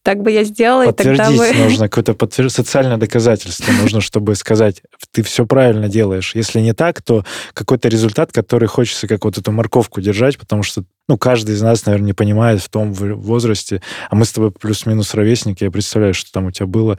так 0.06 0.22
бы 0.22 0.30
я 0.30 0.44
сделала, 0.44 0.88
и 0.88 0.92
тогда 0.92 1.32
бы... 1.32 1.52
нужно 1.52 1.88
какое-то 1.88 2.12
подтвер- 2.12 2.48
социальное 2.48 2.96
доказательство 2.96 3.72
нужно, 3.72 4.00
чтобы 4.00 4.36
сказать, 4.36 4.80
ты 5.10 5.24
все 5.24 5.46
правильно 5.46 5.88
делаешь. 5.88 6.36
Если 6.36 6.60
не 6.60 6.74
так, 6.74 7.02
то 7.02 7.24
какой-то 7.54 7.88
результат, 7.88 8.30
который 8.30 8.68
хочется 8.68 9.08
как 9.08 9.24
вот 9.24 9.36
эту 9.36 9.50
морковку 9.50 10.00
держать, 10.00 10.38
потому 10.38 10.62
что 10.62 10.84
ну, 11.08 11.18
каждый 11.18 11.56
из 11.56 11.62
нас, 11.62 11.86
наверное, 11.86 12.06
не 12.06 12.12
понимает 12.12 12.62
в 12.62 12.68
том 12.68 12.92
возрасте, 12.92 13.82
а 14.08 14.14
мы 14.14 14.24
с 14.24 14.30
тобой 14.30 14.52
плюс-минус 14.52 15.12
ровесники, 15.14 15.64
я 15.64 15.72
представляю, 15.72 16.14
что 16.14 16.30
там 16.30 16.46
у 16.46 16.50
тебя 16.52 16.66
было. 16.66 16.98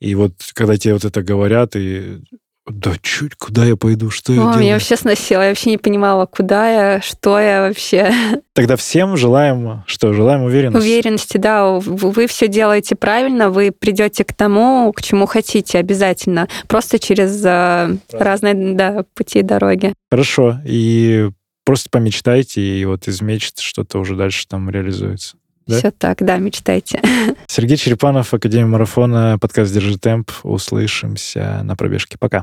И 0.00 0.16
вот 0.16 0.32
когда 0.52 0.76
тебе 0.76 0.94
вот 0.94 1.04
это 1.04 1.22
говорят, 1.22 1.76
и 1.76 2.22
да 2.70 2.94
чуть, 3.00 3.34
куда 3.34 3.64
я 3.64 3.76
пойду, 3.76 4.10
что 4.10 4.32
я 4.32 4.40
О, 4.40 4.42
делаю? 4.44 4.60
меня 4.60 4.74
вообще 4.74 4.96
сносило, 4.96 5.42
я 5.42 5.48
вообще 5.48 5.70
не 5.70 5.78
понимала, 5.78 6.26
куда 6.26 6.70
я, 6.94 7.00
что 7.00 7.38
я 7.38 7.62
вообще. 7.62 8.12
Тогда 8.52 8.76
всем 8.76 9.16
желаем, 9.16 9.82
что, 9.86 10.12
желаем 10.12 10.42
уверенности. 10.42 10.86
Уверенности, 10.86 11.36
да, 11.38 11.70
вы, 11.78 12.26
все 12.26 12.48
делаете 12.48 12.94
правильно, 12.96 13.50
вы 13.50 13.72
придете 13.72 14.24
к 14.24 14.32
тому, 14.32 14.92
к 14.92 15.02
чему 15.02 15.26
хотите 15.26 15.78
обязательно, 15.78 16.48
просто 16.66 16.98
через 16.98 17.42
э, 17.44 17.96
разные 18.12 18.74
да, 18.74 19.04
пути 19.14 19.38
и 19.38 19.42
дороги. 19.42 19.94
Хорошо, 20.10 20.58
и 20.66 21.30
просто 21.64 21.88
помечтайте, 21.90 22.60
и 22.60 22.84
вот 22.84 23.08
из 23.08 23.22
мечт 23.22 23.60
что-то 23.60 23.98
уже 23.98 24.16
дальше 24.16 24.46
там 24.46 24.68
реализуется. 24.68 25.37
Да? 25.68 25.78
Все 25.78 25.90
так, 25.90 26.24
да, 26.24 26.38
мечтайте. 26.38 27.00
Сергей 27.46 27.76
Черепанов, 27.76 28.32
Академия 28.32 28.66
марафона, 28.66 29.38
подкаст 29.38 29.72
«Держи 29.72 29.98
темп». 29.98 30.30
Услышимся 30.42 31.60
на 31.62 31.76
пробежке. 31.76 32.16
Пока. 32.18 32.42